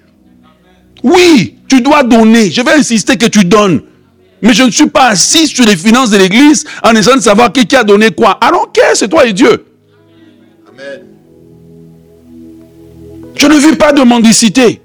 Oui, 1.03 1.57
tu 1.69 1.81
dois 1.81 2.03
donner. 2.03 2.51
Je 2.51 2.63
vais 2.63 2.75
insister 2.75 3.17
que 3.17 3.27
tu 3.27 3.45
donnes. 3.45 3.83
Mais 4.43 4.55
je 4.55 4.63
ne 4.63 4.71
suis 4.71 4.89
pas 4.89 5.09
assis 5.09 5.47
sur 5.47 5.65
les 5.65 5.77
finances 5.77 6.11
de 6.11 6.17
l'église 6.17 6.65
en 6.83 6.95
essayant 6.95 7.17
de 7.17 7.23
savoir 7.23 7.53
qui 7.53 7.77
a 7.77 7.85
donné 7.85 8.11
quoi. 8.11 8.39
Alors, 8.41 8.73
c'est 8.95 9.09
toi 9.09 9.27
et 9.27 9.33
Dieu? 9.33 9.67
Amen. 10.69 11.10
Je 13.41 13.47
ne 13.47 13.57
vis 13.57 13.75
pas 13.75 13.93
de 13.93 14.03
mendicité. 14.03 14.83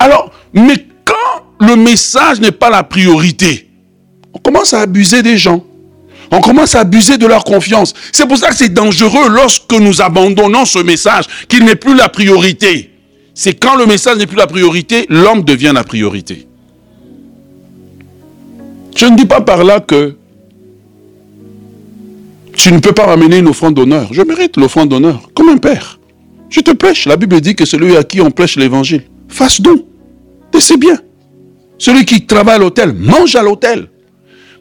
Alors, 0.00 0.32
mais 0.52 0.74
quand 1.04 1.44
le 1.60 1.76
message 1.76 2.40
n'est 2.40 2.50
pas 2.50 2.68
la 2.68 2.82
priorité, 2.82 3.70
on 4.34 4.40
commence 4.40 4.74
à 4.74 4.80
abuser 4.80 5.22
des 5.22 5.38
gens. 5.38 5.64
On 6.32 6.40
commence 6.40 6.74
à 6.74 6.80
abuser 6.80 7.16
de 7.16 7.28
leur 7.28 7.44
confiance. 7.44 7.94
C'est 8.10 8.26
pour 8.26 8.38
ça 8.38 8.48
que 8.48 8.56
c'est 8.56 8.74
dangereux 8.74 9.28
lorsque 9.28 9.72
nous 9.72 10.02
abandonnons 10.02 10.64
ce 10.64 10.80
message, 10.80 11.26
qu'il 11.46 11.64
n'est 11.64 11.76
plus 11.76 11.94
la 11.94 12.08
priorité. 12.08 12.90
C'est 13.34 13.54
quand 13.54 13.76
le 13.76 13.86
message 13.86 14.16
n'est 14.16 14.26
plus 14.26 14.36
la 14.36 14.48
priorité, 14.48 15.06
l'homme 15.08 15.44
devient 15.44 15.70
la 15.72 15.84
priorité. 15.84 16.48
Je 18.96 19.06
ne 19.06 19.16
dis 19.16 19.26
pas 19.26 19.42
par 19.42 19.62
là 19.62 19.78
que 19.78 20.16
tu 22.54 22.72
ne 22.72 22.80
peux 22.80 22.92
pas 22.92 23.06
ramener 23.06 23.38
une 23.38 23.46
offrande 23.46 23.74
d'honneur. 23.74 24.08
Je 24.10 24.22
mérite 24.22 24.56
l'offrande 24.56 24.88
d'honneur, 24.88 25.30
comme 25.36 25.50
un 25.50 25.58
père. 25.58 25.97
Je 26.50 26.60
te 26.60 26.70
prêche. 26.72 27.06
La 27.06 27.16
Bible 27.16 27.40
dit 27.40 27.54
que 27.54 27.64
celui 27.64 27.96
à 27.96 28.04
qui 28.04 28.20
on 28.20 28.30
prêche 28.30 28.56
l'évangile, 28.56 29.04
fasse 29.28 29.60
donc. 29.60 29.84
Et 30.54 30.60
c'est 30.60 30.76
bien. 30.76 30.98
Celui 31.78 32.04
qui 32.04 32.26
travaille 32.26 32.56
à 32.56 32.58
l'hôtel, 32.58 32.92
mange 32.92 33.36
à 33.36 33.42
l'hôtel. 33.42 33.88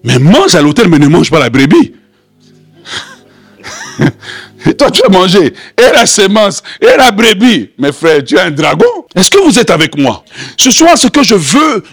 Mais 0.04 0.20
mange 0.20 0.56
à 0.56 0.62
l'hôtel, 0.62 0.88
mais 0.90 1.00
ne 1.00 1.08
mange 1.08 1.32
pas 1.32 1.40
la 1.40 1.50
brebis. 1.50 1.94
et 4.66 4.74
toi, 4.76 4.92
tu 4.92 5.02
as 5.04 5.10
mangé 5.10 5.54
et 5.78 5.94
la 5.94 6.06
sémence 6.06 6.62
et 6.82 6.98
la 6.98 7.12
brebis. 7.12 7.72
Mes 7.80 7.92
frères, 7.92 8.24
tu 8.24 8.36
es 8.36 8.40
un 8.40 8.52
dragon. 8.52 8.86
Est-ce 9.16 9.32
que 9.32 9.40
vous 9.40 9.58
êtes 9.58 9.72
avec 9.72 9.98
moi? 9.98 10.24
Ce 10.58 10.70
soir, 10.70 10.98
ce 10.98 11.08
que 11.08 11.24
je 11.24 11.36
veux, 11.36 11.84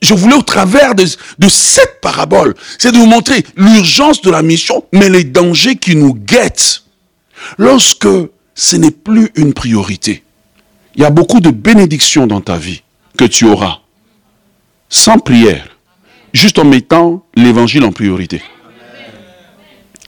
je 0.00 0.14
voulais 0.14 0.36
au 0.36 0.42
travers 0.42 0.94
de, 0.94 1.04
de 1.04 1.48
cette 1.48 2.00
parabole, 2.00 2.54
c'est 2.78 2.92
de 2.92 2.96
vous 2.96 3.06
montrer 3.06 3.44
l'urgence 3.56 4.22
de 4.22 4.30
la 4.30 4.42
mission, 4.42 4.84
mais 4.92 5.08
les 5.08 5.24
dangers 5.24 5.76
qui 5.76 5.96
nous 5.96 6.14
guettent. 6.14 6.84
Lorsque 7.56 8.08
ce 8.58 8.74
n'est 8.74 8.90
plus 8.90 9.30
une 9.36 9.54
priorité. 9.54 10.24
Il 10.96 11.02
y 11.02 11.04
a 11.04 11.10
beaucoup 11.10 11.38
de 11.38 11.50
bénédictions 11.50 12.26
dans 12.26 12.40
ta 12.40 12.58
vie 12.58 12.82
que 13.16 13.24
tu 13.24 13.44
auras 13.44 13.78
sans 14.88 15.20
prière, 15.20 15.76
juste 16.32 16.58
en 16.58 16.64
mettant 16.64 17.24
l'évangile 17.36 17.84
en 17.84 17.92
priorité. 17.92 18.42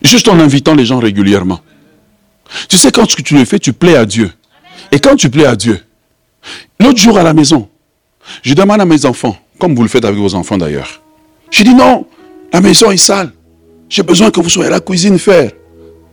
Juste 0.03 0.27
en 0.27 0.41
invitant 0.41 0.75
les 0.75 0.85
gens 0.85 0.99
régulièrement. 0.99 1.61
Tu 2.69 2.77
sais, 2.77 2.91
quand 2.91 3.07
tu 3.07 3.35
le 3.35 3.45
fais, 3.45 3.61
tu 3.61 3.73
plais 3.73 3.95
à 3.95 4.05
Dieu. 4.05 4.33
Et 4.91 4.99
quand 4.99 5.15
tu 5.15 5.31
plais 5.31 5.47
à 5.47 5.55
Dieu, 5.55 5.81
l'autre 6.81 6.99
jour 6.99 7.19
à 7.19 7.23
la 7.23 7.35
maison, 7.35 7.69
je 8.43 8.55
demande 8.55 8.81
à 8.81 8.85
mes 8.85 9.07
enfants, 9.07 9.37
comme 9.61 9.77
vous 9.77 9.83
le 9.83 9.89
faites 9.89 10.05
avec 10.05 10.19
vos 10.19 10.35
enfants 10.35 10.59
d'ailleurs, 10.59 11.01
je 11.53 11.63
dis 11.63 11.75
non, 11.75 12.05
la 12.53 12.61
maison 12.61 12.91
est 12.91 12.97
sale. 12.97 13.33
J'ai 13.89 14.03
besoin 14.03 14.33
que 14.33 14.41
vous 14.41 14.51
soyez 14.51 14.69
à 14.69 14.73
la 14.73 14.81
cuisine 14.81 15.21
faire. 15.21 15.53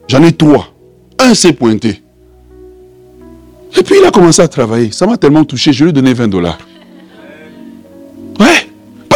J'en 0.07 0.21
ai 0.21 0.33
trois. 0.33 0.71
Un 1.17 1.33
s'est 1.33 1.53
pointé. 1.53 2.03
Et 3.77 3.83
puis 3.83 3.95
il 3.99 4.05
a 4.05 4.11
commencé 4.11 4.41
à 4.41 4.47
travailler. 4.47 4.91
Ça 4.91 5.05
m'a 5.05 5.17
tellement 5.17 5.43
touché, 5.45 5.71
je 5.71 5.83
lui 5.83 5.91
ai 5.91 5.93
donné 5.93 6.13
20 6.13 6.27
dollars. 6.27 6.57
Ouais. 8.39 8.67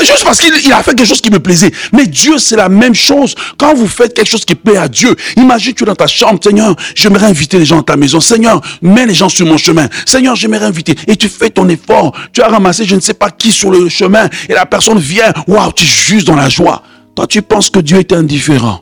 juste 0.04 0.24
parce 0.24 0.40
qu'il 0.40 0.74
a 0.74 0.82
fait 0.84 0.96
quelque 0.96 1.08
chose 1.08 1.22
qui 1.22 1.32
me 1.32 1.40
plaisait. 1.40 1.72
Mais 1.94 2.06
Dieu, 2.08 2.38
c'est 2.38 2.56
la 2.56 2.70
même 2.70 2.96
chose. 2.96 3.36
Quand 3.58 3.74
vous 3.74 3.88
faites 3.88 4.14
quelque 4.14 4.30
chose 4.30 4.46
qui 4.46 4.56
plaît 4.56 4.78
à 4.78 4.88
Dieu, 4.88 5.16
imagine 5.38 5.74
tu 5.74 5.84
dans 5.84 5.96
ta 5.96 6.08
chambre, 6.08 6.40
Seigneur, 6.44 6.76
j'aimerais 6.96 7.28
inviter 7.28 7.60
les 7.60 7.66
gens 7.66 7.82
à 7.82 7.84
ta 7.84 7.96
maison. 7.96 8.20
Seigneur, 8.20 8.62
mets 8.82 9.06
les 9.06 9.14
gens 9.14 9.30
sur 9.30 9.46
mon 9.46 9.58
chemin. 9.58 9.88
Seigneur, 10.06 10.36
j'aimerais 10.36 10.66
inviter. 10.66 10.96
Et 11.08 11.16
tu 11.16 11.28
fais 11.28 11.50
ton 11.50 11.68
effort. 11.70 12.16
Tu 12.34 12.42
as 12.42 12.48
ramassé 12.48 12.86
je 12.86 12.96
ne 12.96 13.02
sais 13.02 13.14
pas 13.14 13.30
qui 13.30 13.52
sur 13.52 13.72
le 13.72 13.90
chemin. 13.90 14.28
Et 14.50 14.54
la 14.54 14.66
personne 14.66 14.98
vient. 15.00 15.34
Waouh, 15.48 15.72
tu 15.74 15.84
es 15.84 15.88
juste 15.88 16.28
dans 16.28 16.36
la 16.36 16.50
joie. 16.50 16.84
Toi, 17.16 17.28
tu 17.28 17.42
penses 17.42 17.70
que 17.70 17.80
Dieu 17.80 17.98
est 17.98 18.14
indifférent. 18.14 18.82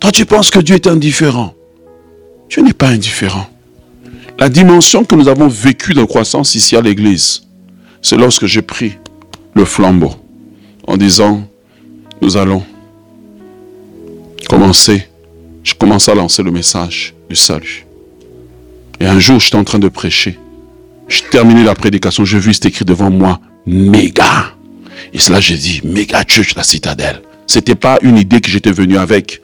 Toi, 0.00 0.12
tu 0.12 0.24
penses 0.24 0.50
que 0.50 0.60
Dieu 0.60 0.76
est 0.76 0.86
indifférent. 0.86 1.54
Dieu 2.48 2.62
n'est 2.62 2.72
pas 2.72 2.88
indifférent. 2.88 3.46
La 4.40 4.48
dimension 4.48 5.04
que 5.04 5.14
nous 5.14 5.28
avons 5.28 5.48
vécue 5.48 5.92
de 5.92 6.02
croissance 6.02 6.54
ici 6.54 6.74
à 6.74 6.80
l'église, 6.80 7.42
c'est 8.00 8.16
lorsque 8.16 8.46
j'ai 8.46 8.62
pris 8.62 8.94
le 9.54 9.66
flambeau 9.66 10.14
en 10.86 10.96
disant, 10.96 11.46
nous 12.22 12.38
allons 12.38 12.64
commencer. 14.48 15.06
Je 15.62 15.74
commence 15.74 16.08
à 16.08 16.14
lancer 16.14 16.42
le 16.42 16.50
message 16.50 17.14
du 17.28 17.36
salut. 17.36 17.84
Et 18.98 19.04
un 19.04 19.18
jour, 19.18 19.40
j'étais 19.40 19.58
en 19.58 19.64
train 19.64 19.78
de 19.78 19.88
prêcher. 19.88 20.38
Je 21.06 21.20
terminais 21.30 21.62
la 21.62 21.74
prédication, 21.74 22.24
j'ai 22.24 22.38
vu, 22.38 22.54
c'était 22.54 22.68
écrit 22.68 22.86
devant 22.86 23.10
moi, 23.10 23.40
méga. 23.66 24.54
Et 25.12 25.18
cela, 25.18 25.38
j'ai 25.40 25.58
dit, 25.58 25.82
méga 25.84 26.24
church, 26.26 26.54
la 26.54 26.62
citadelle. 26.62 27.20
C'était 27.46 27.74
pas 27.74 27.98
une 28.00 28.16
idée 28.16 28.40
que 28.40 28.48
j'étais 28.48 28.72
venu 28.72 28.96
avec. 28.96 29.42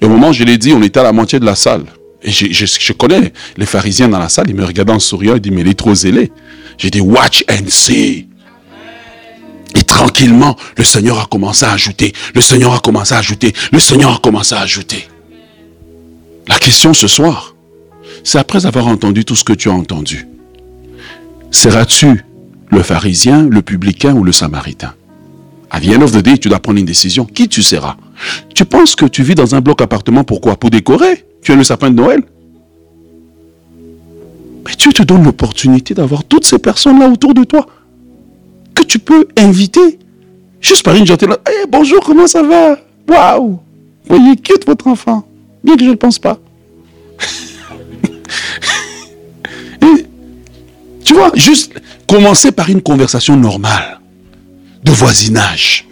Et 0.00 0.06
au 0.06 0.08
moment 0.08 0.30
où 0.30 0.32
je 0.32 0.42
l'ai 0.42 0.58
dit, 0.58 0.72
on 0.72 0.82
était 0.82 0.98
à 0.98 1.04
la 1.04 1.12
moitié 1.12 1.38
de 1.38 1.44
la 1.44 1.54
salle. 1.54 1.84
Et 2.22 2.32
je, 2.32 2.66
je, 2.66 2.92
connais 2.92 3.32
les 3.56 3.66
pharisiens 3.66 4.08
dans 4.08 4.18
la 4.18 4.28
salle, 4.28 4.46
ils 4.48 4.56
me 4.56 4.64
regardaient 4.64 4.92
en 4.92 4.98
souriant, 4.98 5.36
ils 5.36 5.40
disent, 5.40 5.52
mais 5.52 5.60
il 5.60 5.68
est 5.68 5.78
trop 5.78 5.94
zélé. 5.94 6.32
J'ai 6.76 6.90
dit, 6.90 7.00
watch 7.00 7.44
and 7.48 7.68
see. 7.68 8.26
Et 9.76 9.84
tranquillement, 9.84 10.56
le 10.76 10.84
Seigneur 10.84 11.20
a 11.20 11.26
commencé 11.26 11.64
à 11.64 11.72
ajouter, 11.72 12.12
le 12.34 12.40
Seigneur 12.40 12.74
a 12.74 12.80
commencé 12.80 13.14
à 13.14 13.18
ajouter, 13.18 13.52
le 13.72 13.78
Seigneur 13.78 14.14
a 14.14 14.18
commencé 14.18 14.54
à 14.54 14.60
ajouter. 14.60 15.08
La 16.48 16.58
question 16.58 16.94
ce 16.94 17.06
soir, 17.06 17.54
c'est 18.24 18.38
après 18.38 18.66
avoir 18.66 18.88
entendu 18.88 19.24
tout 19.24 19.36
ce 19.36 19.44
que 19.44 19.52
tu 19.52 19.68
as 19.68 19.72
entendu, 19.72 20.26
seras-tu 21.50 22.24
le 22.70 22.82
pharisien, 22.82 23.46
le 23.48 23.62
publicain 23.62 24.14
ou 24.14 24.24
le 24.24 24.32
samaritain? 24.32 24.94
À 25.70 25.80
the 25.80 25.88
end 25.88 26.00
of 26.00 26.12
the 26.12 26.22
day, 26.22 26.38
tu 26.38 26.48
dois 26.48 26.60
prendre 26.60 26.78
une 26.78 26.86
décision. 26.86 27.26
Qui 27.26 27.46
tu 27.46 27.62
seras? 27.62 27.96
Tu 28.54 28.64
penses 28.64 28.96
que 28.96 29.04
tu 29.04 29.22
vis 29.22 29.34
dans 29.34 29.54
un 29.54 29.60
bloc 29.60 29.82
appartement, 29.82 30.24
pourquoi? 30.24 30.56
Pour 30.56 30.70
décorer? 30.70 31.26
Tu 31.42 31.52
es 31.52 31.56
le 31.56 31.64
sapin 31.64 31.90
de 31.90 31.96
Noël 31.96 32.22
Mais 34.66 34.72
Dieu 34.78 34.92
te 34.92 35.02
donne 35.02 35.24
l'opportunité 35.24 35.94
d'avoir 35.94 36.24
toutes 36.24 36.44
ces 36.44 36.58
personnes-là 36.58 37.08
autour 37.08 37.34
de 37.34 37.44
toi 37.44 37.66
que 38.74 38.82
tu 38.82 38.98
peux 38.98 39.26
inviter 39.36 39.98
juste 40.60 40.84
par 40.84 40.94
une 40.94 41.06
gentillesse. 41.06 41.38
Hey, 41.46 41.66
bonjour, 41.68 42.00
comment 42.00 42.26
ça 42.26 42.42
va? 42.42 42.78
Waouh 43.08 43.58
Voyez, 44.06 44.36
quitte 44.36 44.66
votre 44.66 44.86
enfant? 44.86 45.26
Bien 45.64 45.76
que 45.76 45.84
je 45.84 45.90
ne 45.90 45.94
pense 45.94 46.18
pas. 46.18 46.38
tu 51.04 51.14
vois, 51.14 51.30
juste 51.34 51.72
commencer 52.06 52.52
par 52.52 52.70
une 52.70 52.82
conversation 52.82 53.36
normale, 53.36 54.00
de 54.84 54.92
voisinage. 54.92 55.87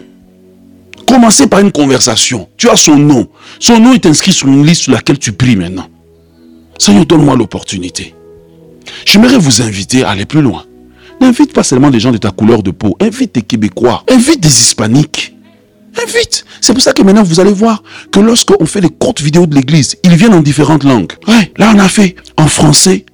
Commencer 1.16 1.46
par 1.46 1.60
une 1.60 1.72
conversation. 1.72 2.46
Tu 2.58 2.68
as 2.68 2.76
son 2.76 2.96
nom. 2.96 3.26
Son 3.58 3.80
nom 3.80 3.94
est 3.94 4.04
inscrit 4.04 4.34
sur 4.34 4.48
une 4.48 4.66
liste 4.66 4.82
sur 4.82 4.92
laquelle 4.92 5.18
tu 5.18 5.32
pries 5.32 5.56
maintenant. 5.56 5.88
Seigneur, 6.76 7.06
donne-moi 7.06 7.34
l'opportunité. 7.36 8.14
J'aimerais 9.06 9.38
vous 9.38 9.62
inviter 9.62 10.04
à 10.04 10.10
aller 10.10 10.26
plus 10.26 10.42
loin. 10.42 10.66
N'invite 11.18 11.54
pas 11.54 11.62
seulement 11.62 11.88
des 11.88 12.00
gens 12.00 12.12
de 12.12 12.18
ta 12.18 12.32
couleur 12.32 12.62
de 12.62 12.70
peau. 12.70 12.98
Invite 13.00 13.34
des 13.34 13.40
Québécois. 13.40 14.04
Invite 14.10 14.40
des 14.40 14.50
Hispaniques. 14.50 15.34
Invite. 16.06 16.44
C'est 16.60 16.74
pour 16.74 16.82
ça 16.82 16.92
que 16.92 17.00
maintenant 17.00 17.22
vous 17.22 17.40
allez 17.40 17.54
voir 17.54 17.82
que 18.12 18.20
lorsqu'on 18.20 18.66
fait 18.66 18.82
les 18.82 18.90
courtes 18.90 19.22
vidéos 19.22 19.46
de 19.46 19.54
l'église, 19.54 19.96
ils 20.04 20.16
viennent 20.16 20.34
en 20.34 20.42
différentes 20.42 20.84
langues. 20.84 21.12
Ouais, 21.26 21.50
là 21.56 21.72
on 21.74 21.78
a 21.78 21.88
fait 21.88 22.14
en 22.36 22.46
français, 22.46 23.06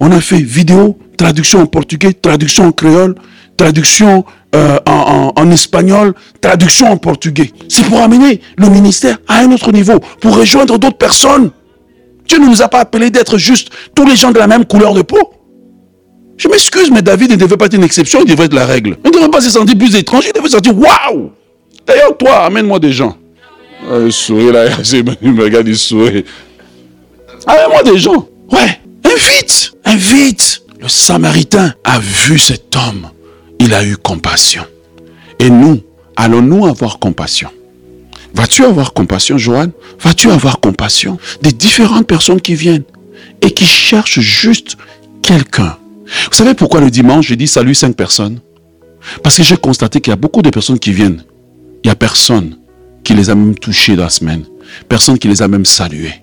on 0.00 0.10
a 0.10 0.22
fait 0.22 0.40
vidéo, 0.40 0.98
traduction 1.18 1.60
en 1.60 1.66
portugais, 1.66 2.14
traduction 2.14 2.64
en 2.64 2.72
créole, 2.72 3.14
traduction 3.58 4.24
euh, 4.54 4.78
en, 4.86 5.32
en, 5.34 5.50
espagnol, 5.50 6.14
traduction 6.40 6.90
en 6.90 6.98
portugais. 6.98 7.52
C'est 7.68 7.84
pour 7.84 8.00
amener 8.00 8.40
le 8.58 8.68
ministère 8.68 9.18
à 9.26 9.38
un 9.38 9.50
autre 9.52 9.72
niveau, 9.72 9.98
pour 10.20 10.36
rejoindre 10.36 10.78
d'autres 10.78 10.98
personnes. 10.98 11.50
Dieu 12.28 12.38
ne 12.38 12.46
nous 12.46 12.62
a 12.62 12.68
pas 12.68 12.80
appelés 12.80 13.10
d'être 13.10 13.38
juste 13.38 13.68
tous 13.94 14.06
les 14.06 14.16
gens 14.16 14.30
de 14.30 14.38
la 14.38 14.46
même 14.46 14.64
couleur 14.64 14.94
de 14.94 15.02
peau. 15.02 15.32
Je 16.36 16.48
m'excuse, 16.48 16.90
mais 16.90 17.02
David 17.02 17.30
ne 17.30 17.36
devait 17.36 17.56
pas 17.56 17.66
être 17.66 17.74
une 17.74 17.84
exception, 17.84 18.20
il 18.24 18.28
devait 18.28 18.44
être 18.44 18.54
la 18.54 18.66
règle. 18.66 18.98
Il 19.04 19.10
ne 19.10 19.16
devait 19.16 19.30
pas 19.30 19.40
se 19.40 19.50
sentir 19.50 19.76
plus 19.76 19.94
étranger, 19.94 20.30
il 20.34 20.36
devait 20.36 20.48
se 20.48 20.56
sentir 20.56 20.76
waouh 20.76 21.30
D'ailleurs, 21.86 22.16
toi, 22.16 22.44
amène-moi 22.44 22.78
des 22.78 22.92
gens. 22.92 23.16
Ah, 23.90 23.98
il 24.04 24.12
sourit 24.12 24.52
là, 24.52 24.66
il 25.22 25.32
me 25.32 25.42
regarde, 25.42 25.68
il 25.68 25.76
sourit. 25.76 26.24
Amène-moi 27.46 27.82
des 27.84 27.98
gens. 27.98 28.28
Ouais, 28.50 28.80
invite, 29.04 29.72
invite. 29.84 30.62
Le 30.80 30.88
Samaritain 30.88 31.74
a 31.84 31.98
vu 31.98 32.38
cet 32.38 32.74
homme. 32.76 33.08
Il 33.64 33.74
a 33.74 33.84
eu 33.84 33.96
compassion. 33.96 34.64
Et 35.38 35.48
nous, 35.48 35.80
allons-nous 36.16 36.66
avoir 36.66 36.98
compassion? 36.98 37.48
Vas-tu 38.34 38.64
avoir 38.64 38.92
compassion, 38.92 39.38
Joanne 39.38 39.70
Vas-tu 40.00 40.32
avoir 40.32 40.58
compassion 40.58 41.16
des 41.42 41.52
différentes 41.52 42.08
personnes 42.08 42.40
qui 42.40 42.56
viennent 42.56 42.82
et 43.40 43.52
qui 43.52 43.64
cherchent 43.64 44.18
juste 44.18 44.76
quelqu'un? 45.22 45.78
Vous 46.06 46.36
savez 46.36 46.54
pourquoi 46.54 46.80
le 46.80 46.90
dimanche, 46.90 47.28
je 47.28 47.34
dis 47.36 47.46
salut 47.46 47.76
cinq 47.76 47.94
personnes? 47.94 48.40
Parce 49.22 49.36
que 49.36 49.44
j'ai 49.44 49.56
constaté 49.56 50.00
qu'il 50.00 50.10
y 50.10 50.14
a 50.14 50.16
beaucoup 50.16 50.42
de 50.42 50.50
personnes 50.50 50.80
qui 50.80 50.92
viennent. 50.92 51.22
Il 51.84 51.86
n'y 51.86 51.92
a 51.92 51.94
personne 51.94 52.56
qui 53.04 53.14
les 53.14 53.30
a 53.30 53.36
même 53.36 53.54
touchées 53.54 53.94
dans 53.94 54.02
la 54.02 54.10
semaine. 54.10 54.44
Personne 54.88 55.20
qui 55.20 55.28
les 55.28 55.40
a 55.40 55.46
même 55.46 55.66
saluées. 55.66 56.21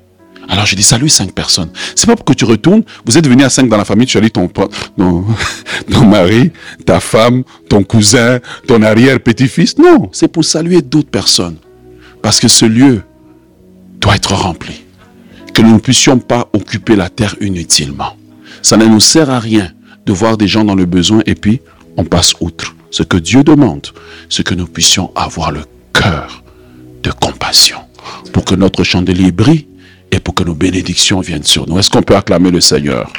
Alors 0.50 0.66
je 0.66 0.76
dis 0.76 0.84
salut 0.84 1.10
cinq 1.10 1.32
personnes. 1.32 1.70
C'est 1.95 2.08
pas 2.08 2.16
pour 2.16 2.26
que 2.26 2.34
tu 2.34 2.43
retournes, 2.43 2.84
vous 3.06 3.18
êtes 3.18 3.28
venu 3.28 3.43
à 3.43 3.50
cinq 3.50 3.70
dans 3.70 3.78
la 3.78 3.86
famille, 3.86 4.08
tu 4.08 4.18
as 4.18 4.22
dit 4.22 4.32
ton, 4.32 4.47
ton, 4.47 4.68
ton 5.91 6.06
mari, 6.06 6.52
ta 6.86 7.00
femme, 7.00 7.43
ton 7.70 7.84
cousin, 7.84 8.39
ton 8.68 8.82
arrière-petit-fils. 8.82 9.78
Non, 9.78 10.10
c'est 10.12 10.28
pour 10.28 10.43
saluer 10.43 10.82
d'autres 10.82 11.12
personnes. 11.12 11.58
Parce 12.24 12.39
que 12.39 12.47
ce 12.47 12.66
lieu 12.66 13.04
doit 14.00 14.16
être 14.16 14.34
rempli. 14.34 14.82
Que 15.54 15.62
nous 15.62 15.74
ne 15.74 15.80
puissions 15.80 16.18
pas 16.18 16.50
occuper 16.54 16.95
la 16.95 17.10
terre 17.10 17.36
inutilement. 17.41 18.18
Ça 18.62 18.76
ne 18.76 18.86
nous 18.86 19.00
sert 19.00 19.30
à 19.30 19.39
rien 19.39 19.72
de 20.06 20.14
voir 20.14 20.38
des 20.38 20.47
gens 20.47 20.66
dans 20.66 20.76
le 20.76 20.86
besoin 20.86 21.22
et 21.28 21.36
puis 21.36 21.62
on 21.95 22.06
passe 22.06 22.34
outre. 22.39 22.76
Ce 22.91 23.04
que 23.04 23.18
Dieu 23.18 23.43
demande, 23.43 23.88
c'est 24.30 24.43
que 24.43 24.56
nous 24.56 24.66
puissions 24.66 25.12
avoir 25.16 25.52
le 25.52 25.62
cœur 25.93 26.43
de 27.04 27.12
compassion 27.12 27.78
pour 28.34 28.45
que 28.45 28.56
notre 28.56 28.84
chandelier 28.84 29.32
brille 29.32 29.68
et 30.12 30.20
pour 30.20 30.34
que 30.34 30.43
nos 30.43 30.55
bénédictions 30.55 31.20
viennent 31.20 31.43
sur 31.43 31.68
nous. 31.68 31.80
Est-ce 31.80 31.89
qu'on 31.89 32.01
peut 32.01 32.16
acclamer 32.16 32.51
le 32.51 32.62
Seigneur? 32.62 33.12